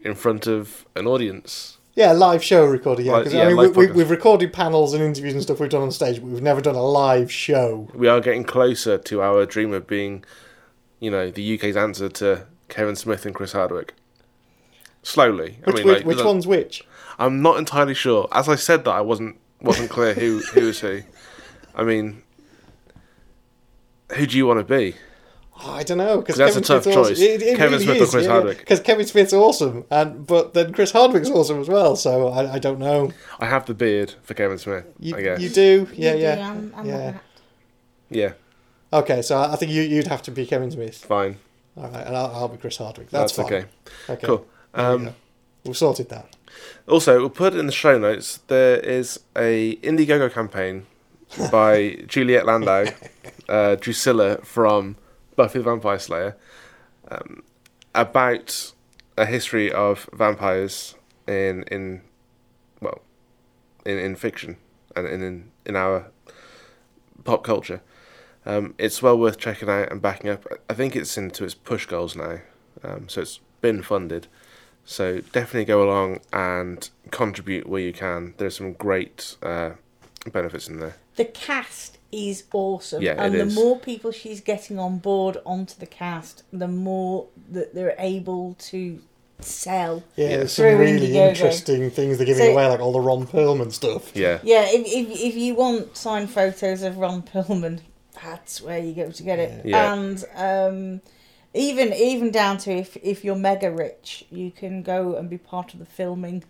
in 0.03 0.15
front 0.15 0.47
of 0.47 0.85
an 0.95 1.07
audience. 1.07 1.77
Yeah, 1.95 2.11
live 2.11 2.43
show 2.43 2.65
recording. 2.65 3.05
Yeah, 3.05 3.13
Like, 3.13 3.23
'cause, 3.25 3.33
yeah, 3.33 3.43
I 3.43 3.47
mean, 3.47 3.57
we, 3.57 3.67
live 3.67 3.75
we, 3.77 3.87
podcast. 3.87 3.93
we've 3.95 4.09
recorded 4.09 4.53
panels 4.53 4.93
and 4.93 5.03
interviews 5.03 5.33
and 5.33 5.41
stuff 5.43 5.59
we've 5.59 5.69
done 5.69 5.81
on 5.81 5.91
stage, 5.91 6.19
but 6.19 6.25
we've 6.29 6.41
never 6.41 6.59
done 6.61 6.75
a 6.75 6.83
live 6.83 7.31
show. 7.31 7.89
We 7.93 8.07
are 8.07 8.19
getting 8.19 8.43
closer 8.43 8.97
to 8.97 9.21
our 9.21 9.45
dream 9.45 9.73
of 9.73 9.87
being, 9.87 10.23
you 10.99 11.09
know, 11.09 11.29
the 11.31 11.41
UK's 11.57 11.77
answer 11.77 12.09
to 12.09 12.47
Kevin 12.67 12.95
Smith 12.95 13.25
and 13.25 13.33
Chris 13.33 13.53
Hardwick. 13.53 13.93
Slowly. 15.03 15.59
Which, 15.63 15.75
I 15.75 15.77
mean, 15.77 15.87
which, 15.87 15.97
like, 15.97 16.05
which 16.05 16.23
one's 16.25 16.47
which? 16.47 16.83
I'm 17.17 17.41
not 17.41 17.57
entirely 17.59 17.93
sure. 17.93 18.27
As 18.31 18.49
I 18.49 18.55
said 18.55 18.83
that, 18.85 18.91
I 18.91 19.01
wasn't 19.01 19.37
wasn't 19.61 19.89
clear 19.89 20.13
who 20.13 20.39
who 20.39 20.67
is 20.69 20.79
who. 20.81 21.01
I 21.75 21.83
mean, 21.83 22.23
who 24.13 24.25
do 24.25 24.37
you 24.37 24.45
want 24.47 24.65
to 24.65 24.77
be? 24.77 24.95
Oh, 25.63 25.71
I 25.71 25.83
don't 25.83 25.97
know 25.97 26.19
because 26.19 26.35
'Cause 26.35 26.53
that's 26.53 26.53
Kevin 26.55 26.63
a 26.63 26.67
tough 26.67 26.83
Smith's 26.83 26.97
awesome. 26.97 27.15
choice. 27.15 27.19
It, 27.21 27.41
it 27.41 27.57
Kevin 27.57 27.71
really 27.79 27.85
Smith 27.85 28.01
or 28.01 28.07
Chris 28.11 28.25
yeah, 28.25 28.31
Hardwick? 28.31 28.57
Because 28.59 28.79
Kevin 28.81 29.05
Smith's 29.05 29.31
awesome, 29.33 29.85
and 29.89 30.27
but 30.27 30.53
then 30.53 30.73
Chris 30.73 30.91
Hardwick's 30.91 31.29
awesome 31.29 31.61
as 31.61 31.69
well. 31.69 31.95
So 31.95 32.27
I, 32.27 32.55
I 32.55 32.59
don't 32.59 32.77
know. 32.79 33.11
I 33.39 33.45
have 33.45 33.65
the 33.65 33.73
beard 33.73 34.15
for 34.23 34.33
Kevin 34.33 34.57
Smith. 34.57 34.85
You, 34.99 35.15
I 35.15 35.21
guess. 35.21 35.39
you 35.39 35.49
do, 35.49 35.87
yeah, 35.93 36.11
You 36.11 36.17
do, 36.17 36.23
yeah, 36.23 36.49
I'm, 36.51 36.73
I'm 36.75 36.85
yeah. 36.85 36.97
that. 37.11 37.21
Yeah, 38.09 38.33
Okay, 38.93 39.21
so 39.21 39.37
I 39.37 39.53
I 39.53 39.55
think 39.55 39.71
you 39.71 39.81
you'd 39.81 40.07
have 40.07 40.21
to 40.23 40.31
be 40.31 40.45
Kevin 40.45 40.71
Smith. 40.71 40.97
fine. 41.05 41.37
All 41.77 41.87
right, 41.89 42.05
and 42.05 42.15
I'll, 42.17 42.27
I'll 42.35 42.47
be 42.49 42.57
Chris 42.57 42.77
Hardwick. 42.77 43.09
That's, 43.09 43.33
That's, 43.35 43.49
fine. 43.49 43.57
okay. 43.59 43.69
Okay, 44.09 44.27
Cool. 44.27 44.45
There 44.73 44.89
we 44.89 44.95
Um, 44.95 45.05
go. 45.05 45.13
We've 45.65 45.77
sorted 45.77 46.09
that. 46.09 46.35
Also, 46.87 47.17
we'll 47.19 47.29
put 47.29 47.53
it 47.53 47.59
in 47.59 47.65
the 47.65 47.71
show 47.71 47.97
notes. 47.97 48.39
There 48.47 48.77
is 48.79 49.19
a 49.37 49.75
Indiegogo 49.77 50.31
campaign 50.31 50.85
by 51.51 52.03
Juliet 52.07 52.45
Landau, 52.45 52.85
uh, 53.49 53.75
Drusilla 53.75 54.37
from 54.43 54.95
Buffy 55.35 55.59
the 55.59 55.63
Vampire 55.65 55.99
Slayer, 55.99 56.37
um, 57.09 57.43
about 57.93 58.73
a 59.17 59.25
history 59.25 59.71
of 59.71 60.09
vampires 60.13 60.95
in 61.27 61.63
in 61.63 62.01
well 62.81 63.01
in, 63.85 63.97
in 63.97 64.15
fiction 64.15 64.57
and 64.95 65.07
in, 65.07 65.51
in 65.65 65.75
our 65.75 66.11
pop 67.23 67.43
culture. 67.43 67.81
Um, 68.45 68.75
it's 68.77 69.01
well 69.01 69.17
worth 69.17 69.37
checking 69.37 69.69
out 69.69 69.91
and 69.91 70.01
backing 70.01 70.29
up. 70.29 70.45
I 70.69 70.73
think 70.73 70.95
it's 70.95 71.17
into 71.17 71.43
its 71.43 71.55
push 71.55 71.85
goals 71.85 72.15
now, 72.15 72.39
um, 72.83 73.09
so 73.09 73.21
it's 73.21 73.39
been 73.61 73.81
funded. 73.81 74.27
So 74.85 75.21
definitely 75.21 75.65
go 75.65 75.83
along 75.83 76.19
and 76.31 76.87
contribute 77.09 77.67
where 77.67 77.81
you 77.81 77.91
can. 77.91 78.35
There's 78.37 78.57
some 78.57 78.73
great 78.73 79.35
uh, 79.41 79.71
benefits 80.31 80.67
in 80.67 80.79
there. 80.79 80.95
The 81.15 81.25
cast 81.25 81.97
is 82.11 82.43
awesome, 82.53 83.01
Yeah, 83.01 83.11
it 83.13 83.19
and 83.19 83.33
the 83.35 83.39
is. 83.47 83.55
more 83.55 83.77
people 83.79 84.11
she's 84.11 84.41
getting 84.41 84.79
on 84.79 84.97
board 84.99 85.37
onto 85.45 85.77
the 85.79 85.85
cast, 85.85 86.43
the 86.53 86.67
more 86.67 87.27
that 87.51 87.73
they're 87.73 87.95
able 87.99 88.55
to 88.71 89.01
sell. 89.39 90.03
Yeah, 90.15 90.29
Yeah. 90.29 90.37
there's 90.37 90.53
some 90.53 90.65
really 90.65 91.07
Indiegogo. 91.09 91.29
interesting 91.29 91.89
things 91.91 92.17
they're 92.17 92.25
giving 92.25 92.45
So- 92.45 92.51
away, 92.53 92.67
like 92.67 92.79
all 92.79 92.93
the 92.93 93.01
Ron 93.01 93.27
Perlman 93.27 93.71
stuff. 93.73 94.11
Yeah, 94.15 94.39
Yeah, 94.43 94.65
if, 94.67 94.85
if, 94.85 95.19
if 95.19 95.35
you 95.35 95.55
want 95.55 95.97
signed 95.97 96.29
photos 96.29 96.83
of 96.83 96.97
Ron 96.97 97.21
Perlman, 97.21 97.79
that's 98.23 98.61
where 98.61 98.79
you 98.79 98.93
go 98.93 99.11
to 99.11 99.23
get 99.23 99.39
it. 99.39 99.65
Yeah. 99.65 99.93
And 99.93 100.23
um, 100.35 101.01
even 101.53 101.93
even 101.93 102.31
down 102.31 102.57
to 102.59 102.71
if, 102.71 102.95
if 103.03 103.23
you're 103.25 103.35
mega 103.35 103.71
rich, 103.71 104.25
you 104.29 104.51
can 104.51 104.83
go 104.83 105.15
and 105.15 105.29
be 105.29 105.37
part 105.37 105.73
of 105.73 105.79
the 105.79 105.85
filming 105.85 106.43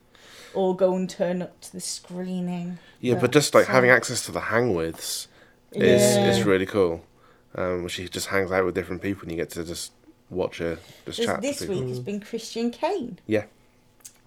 or 0.55 0.75
go 0.75 0.95
and 0.95 1.09
turn 1.09 1.41
up 1.41 1.59
to 1.61 1.71
the 1.71 1.79
screening. 1.81 2.79
yeah, 3.01 3.15
but 3.15 3.31
just 3.31 3.53
like 3.53 3.65
So- 3.65 3.71
having 3.73 3.89
access 3.89 4.25
to 4.25 4.31
the 4.31 4.39
hang 4.41 4.73
withs 4.73 5.27
is 5.71 6.01
Yeah. 6.15 6.29
is 6.29 6.43
really 6.43 6.65
cool. 6.65 7.03
Um, 7.55 7.87
she 7.87 8.07
just 8.09 8.27
hangs 8.27 8.51
out 8.51 8.65
with 8.65 8.75
different 8.75 9.01
people 9.01 9.23
and 9.23 9.31
you 9.31 9.37
get 9.37 9.49
to 9.51 9.63
just 9.63 9.91
watch 10.29 10.57
her 10.57 10.77
just 11.05 11.17
This, 11.17 11.25
chat. 11.25 11.41
this 11.41 11.57
to 11.59 11.67
people. 11.67 11.81
week 11.81 11.89
has 11.89 11.99
been 11.99 12.19
Christian 12.19 12.71
Kane, 12.71 13.19
Yeah, 13.27 13.45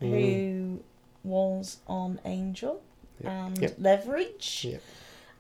who 0.01 0.81
was 1.25 1.79
on 1.87 2.21
Angel 2.25 2.81
and 3.25 3.59
Yep. 3.59 3.75
Leverage. 3.79 4.67
Yep. 4.71 4.83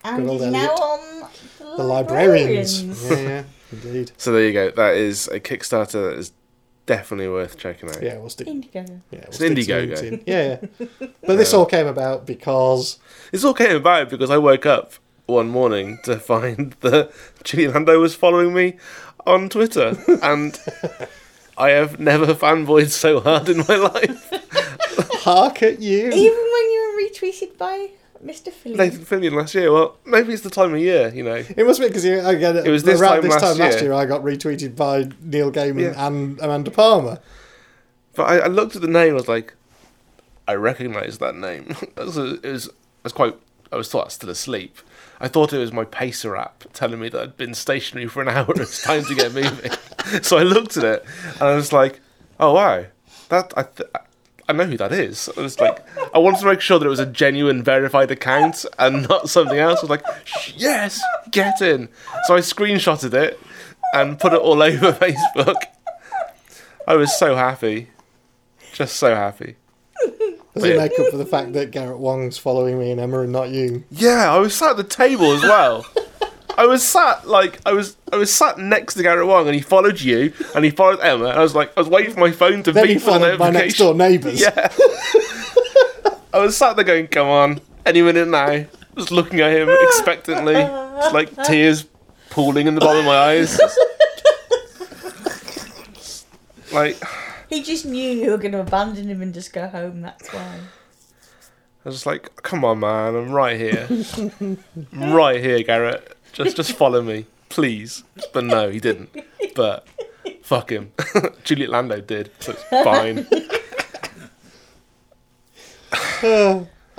And 0.04 0.30
is 0.30 0.42
now 0.46 0.68
on 0.74 1.28
the, 1.58 1.64
The 1.76 1.82
librarians. 1.84 2.82
librarians. 2.84 3.10
yeah, 3.10 3.18
yeah, 3.20 3.42
indeed. 3.72 4.12
so 4.16 4.32
there 4.32 4.44
you 4.46 4.52
go. 4.52 4.70
That 4.70 4.94
is 4.94 5.28
a 5.28 5.40
Kickstarter 5.40 6.10
that 6.10 6.18
is 6.18 6.32
definitely 6.88 7.28
worth 7.28 7.56
checking 7.56 7.88
out. 7.88 8.02
Yeah, 8.02 8.18
we'll 8.18 8.30
stick. 8.30 8.48
Indiegogo. 8.48 9.00
Yeah, 9.12 9.20
we'll 9.20 9.20
It's 9.28 9.36
stick 9.36 9.50
an 9.50 9.56
Indiegogo. 9.56 9.86
links 9.86 10.00
in. 10.02 10.22
Yeah, 10.26 10.58
yeah. 10.80 10.86
But 11.24 11.36
this 11.36 11.54
all 11.54 11.66
came 11.66 11.86
about 11.86 12.26
because 12.26 12.98
This 13.30 13.44
all 13.44 13.54
came 13.54 13.76
about 13.76 14.08
because 14.10 14.30
I 14.30 14.38
woke 14.38 14.66
up 14.66 14.94
one 15.26 15.48
morning 15.50 16.00
to 16.04 16.18
find 16.18 16.72
that 16.80 17.12
Juliet 17.44 17.74
Landau 17.74 17.98
was 18.00 18.14
following 18.16 18.52
me 18.54 18.76
on 19.26 19.48
Twitter, 19.48 19.96
and 20.22 20.58
I 21.58 21.70
have 21.70 22.00
never 22.00 22.34
fanboyed 22.34 22.88
so 22.90 23.20
hard 23.20 23.48
in 23.48 23.58
my 23.68 23.76
life. 23.76 24.30
hark 25.22 25.62
at 25.62 25.80
you. 25.80 26.06
Even 26.08 26.12
when 26.54 26.70
you 26.72 26.80
were 26.96 27.02
retweeted 27.08 27.58
by 27.58 27.90
Mr. 28.24 28.52
Phillips. 28.52 28.78
Nathan 28.78 29.04
Fillion 29.04 29.32
last 29.36 29.54
year. 29.54 29.72
Well, 29.72 29.96
maybe 30.04 30.32
it's 30.32 30.42
the 30.42 30.50
time 30.50 30.74
of 30.74 30.80
year, 30.80 31.08
you 31.14 31.22
know. 31.22 31.36
It 31.36 31.64
must 31.66 31.80
be 31.80 31.86
because 31.86 32.04
again, 32.04 32.56
It 32.56 32.68
was 32.70 32.82
this 32.82 33.00
around 33.00 33.12
time 33.12 33.22
this 33.22 33.30
last 33.32 33.40
time 33.42 33.58
last 33.58 33.74
year. 33.76 33.84
year. 33.84 33.92
I 33.92 34.06
got 34.06 34.22
retweeted 34.22 34.74
by 34.74 35.08
Neil 35.22 35.52
Gaiman 35.52 35.80
Yeah. 35.94 36.06
and 36.06 36.38
Amanda 36.40 36.70
Palmer. 36.70 37.20
But 38.14 38.22
I, 38.24 38.38
I 38.40 38.46
looked 38.48 38.74
at 38.74 38.82
the 38.82 38.88
name. 38.88 39.10
I 39.12 39.14
was 39.14 39.28
like, 39.28 39.54
I 40.48 40.54
recognise 40.54 41.18
that 41.18 41.36
name. 41.36 41.68
it, 41.82 41.96
was, 41.96 42.16
it 42.16 42.42
was. 42.44 42.68
I 42.68 42.72
was 43.04 43.12
quite. 43.12 43.36
I 43.70 43.76
was 43.76 43.88
thought 43.90 44.00
I 44.00 44.04
was 44.06 44.14
still 44.14 44.30
asleep. 44.30 44.78
I 45.20 45.28
thought 45.28 45.52
it 45.52 45.58
was 45.58 45.72
my 45.72 45.84
pacer 45.84 46.36
app 46.36 46.64
telling 46.72 47.00
me 47.00 47.08
that 47.10 47.20
I'd 47.20 47.36
been 47.36 47.54
stationary 47.54 48.08
for 48.08 48.22
an 48.22 48.28
hour. 48.36 48.46
It's 48.56 48.82
time 48.82 49.04
to 49.04 49.14
get 49.14 49.32
moving. 49.34 49.70
so 50.22 50.38
I 50.38 50.42
looked 50.42 50.76
at 50.76 50.84
it 50.84 51.04
and 51.34 51.42
I 51.42 51.54
was 51.54 51.72
like, 51.72 52.00
"Oh 52.40 52.54
wow, 52.54 52.86
that 53.28 53.52
I, 53.56 53.62
th- 53.64 53.90
I 54.48 54.52
know 54.54 54.64
who 54.64 54.76
that 54.78 54.92
is." 54.92 55.28
I 55.36 55.40
was 55.42 55.58
like, 55.60 55.84
I 56.14 56.18
wanted 56.18 56.40
to 56.40 56.46
make 56.46 56.60
sure 56.60 56.78
that 56.78 56.86
it 56.86 56.90
was 56.90 56.98
a 56.98 57.06
genuine 57.06 57.62
verified 57.62 58.10
account 58.10 58.64
and 58.78 59.08
not 59.08 59.28
something 59.28 59.58
else. 59.58 59.80
I 59.80 59.82
was 59.82 59.90
like, 59.90 60.04
"Yes, 60.56 61.00
get 61.30 61.60
in." 61.60 61.88
So 62.26 62.34
I 62.34 62.40
screenshotted 62.40 63.14
it 63.14 63.38
and 63.94 64.18
put 64.18 64.32
it 64.32 64.40
all 64.40 64.62
over 64.62 64.92
Facebook. 64.92 65.56
I 66.86 66.96
was 66.96 67.16
so 67.16 67.36
happy, 67.36 67.88
just 68.72 68.96
so 68.96 69.14
happy. 69.14 69.56
Does 70.54 70.64
it 70.64 70.76
make 70.78 70.98
up 70.98 71.08
for 71.10 71.16
the 71.18 71.26
fact 71.26 71.52
that 71.52 71.70
Garrett 71.70 71.98
Wang's 71.98 72.38
following 72.38 72.78
me 72.78 72.90
and 72.90 73.00
Emma 73.00 73.20
and 73.20 73.32
not 73.32 73.50
you? 73.50 73.84
Yeah, 73.90 74.32
I 74.32 74.38
was 74.38 74.54
sat 74.56 74.70
at 74.70 74.76
the 74.76 74.84
table 74.84 75.32
as 75.32 75.42
well. 75.42 75.84
I 76.58 76.66
was 76.66 76.82
sat 76.82 77.28
like 77.28 77.60
I 77.64 77.72
was 77.72 77.96
I 78.12 78.16
was 78.16 78.34
sat 78.34 78.58
next 78.58 78.94
to 78.94 79.02
Garrett 79.04 79.28
Wang 79.28 79.46
and 79.46 79.54
he 79.54 79.60
followed 79.60 80.00
you 80.00 80.32
and 80.56 80.64
he 80.64 80.72
followed 80.72 80.98
Emma 80.98 81.26
and 81.26 81.38
I 81.38 81.42
was 81.42 81.54
like 81.54 81.72
I 81.76 81.80
was 81.80 81.88
waiting 81.88 82.12
for 82.12 82.18
my 82.18 82.32
phone 82.32 82.64
to 82.64 82.72
Then 82.72 82.84
beep 82.84 82.94
he 82.94 82.98
for 82.98 83.12
the 83.12 83.20
followed 83.20 83.38
my 83.38 83.50
next 83.50 83.78
door 83.78 83.94
neighbours. 83.94 84.40
Yeah. 84.40 84.50
I 86.34 86.40
was 86.40 86.56
sat 86.56 86.74
there 86.74 86.84
going, 86.84 87.06
Come 87.06 87.28
on, 87.28 87.60
any 87.86 88.02
minute 88.02 88.26
now. 88.26 88.64
Just 88.96 89.12
looking 89.12 89.40
at 89.40 89.52
him 89.52 89.68
expectantly. 89.70 90.56
It's 90.56 91.14
like 91.14 91.44
tears 91.44 91.86
pooling 92.30 92.66
in 92.66 92.74
the 92.74 92.80
bottom 92.80 93.00
of 93.00 93.06
my 93.06 93.16
eyes. 93.16 93.60
like 96.72 97.00
He 97.48 97.62
just 97.62 97.86
knew 97.86 98.10
you 98.10 98.32
were 98.32 98.36
going 98.36 98.52
to 98.52 98.60
abandon 98.60 99.06
him 99.06 99.22
and 99.22 99.32
just 99.32 99.52
go 99.52 99.68
home, 99.68 100.02
that's 100.02 100.28
why. 100.32 100.58
I 101.84 101.88
was 101.88 101.94
just 101.94 102.06
like, 102.06 102.34
come 102.42 102.64
on, 102.64 102.80
man, 102.80 103.14
I'm 103.14 103.30
right 103.30 103.56
here, 103.56 103.86
I'm 103.88 104.58
right 105.12 105.40
here, 105.40 105.62
Garrett. 105.62 106.17
Just, 106.32 106.56
just 106.56 106.72
follow 106.72 107.02
me, 107.02 107.26
please. 107.48 108.02
But 108.32 108.44
no, 108.44 108.70
he 108.70 108.80
didn't. 108.80 109.10
But 109.54 109.86
fuck 110.42 110.70
him. 110.70 110.92
Juliet 111.44 111.70
Landau 111.70 112.00
did, 112.00 112.30
so 112.40 112.52
it's 112.52 112.64
fine. 112.84 113.26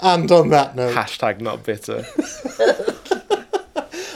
And 0.02 0.32
on 0.32 0.48
that 0.50 0.78
note, 0.78 0.96
Hashtag 0.96 1.42
not 1.42 1.66
bitter. 1.66 2.06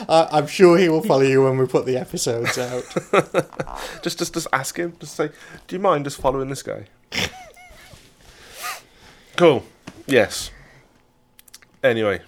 I, 0.08 0.28
I'm 0.32 0.46
sure 0.46 0.78
he 0.78 0.88
will 0.88 1.02
follow 1.02 1.20
you 1.22 1.44
when 1.44 1.58
we 1.58 1.66
put 1.66 1.84
the 1.84 1.98
episodes 1.98 2.56
out. 2.58 2.84
Just, 4.02 4.18
just, 4.18 4.32
just 4.34 4.46
ask 4.52 4.78
him. 4.78 4.96
Just 4.98 5.14
say, 5.14 5.28
do 5.66 5.76
you 5.76 5.80
mind 5.80 6.04
just 6.04 6.20
following 6.20 6.48
this 6.48 6.62
guy? 6.62 6.86
Cool. 9.36 9.64
Yes. 10.06 10.50
Anyway, 11.82 12.20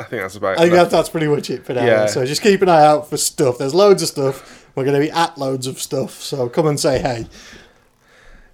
I 0.00 0.04
think 0.04 0.22
that's 0.22 0.36
about. 0.36 0.58
I 0.58 0.62
think 0.62 0.72
enough. 0.74 0.90
that, 0.90 0.96
that's 0.96 1.08
pretty 1.08 1.26
much 1.26 1.50
it 1.50 1.64
for 1.64 1.74
now. 1.74 1.84
Yeah. 1.84 2.06
So 2.06 2.24
just 2.24 2.42
keep 2.42 2.62
an 2.62 2.68
eye 2.68 2.84
out 2.84 3.08
for 3.10 3.16
stuff. 3.16 3.58
There's 3.58 3.74
loads 3.74 4.02
of 4.02 4.08
stuff. 4.08 4.70
We're 4.74 4.84
going 4.84 5.00
to 5.00 5.04
be 5.06 5.10
at 5.10 5.36
loads 5.36 5.66
of 5.66 5.80
stuff. 5.80 6.20
So 6.22 6.48
come 6.48 6.66
and 6.66 6.78
say 6.78 7.00
hey. 7.00 7.26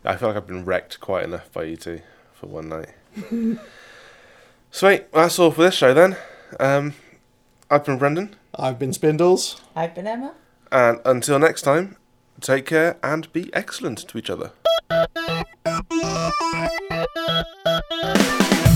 I 0.04 0.16
feel 0.16 0.28
like 0.28 0.36
I've 0.36 0.46
been 0.46 0.64
wrecked 0.64 1.00
quite 1.00 1.24
enough 1.24 1.52
by 1.52 1.64
you 1.64 1.76
two 1.76 2.00
for 2.34 2.46
one 2.46 2.68
night. 2.68 2.88
Sweet. 4.70 5.04
Well, 5.12 5.22
that's 5.24 5.38
all 5.38 5.50
for 5.50 5.62
this 5.62 5.74
show 5.74 5.94
then. 5.94 6.16
Um, 6.58 6.94
I've 7.70 7.84
been 7.84 7.98
Brendan, 7.98 8.36
I've 8.54 8.78
been 8.78 8.92
Spindles. 8.92 9.60
I've 9.74 9.94
been 9.94 10.06
Emma. 10.06 10.34
and 10.70 11.00
until 11.04 11.38
next 11.38 11.62
time, 11.62 11.96
take 12.40 12.66
care 12.66 12.96
and 13.02 13.32
be 13.32 13.52
excellent 13.54 13.98
to 14.08 14.18
each 14.18 14.30
other. 14.30 14.52
Bye. 17.94 18.70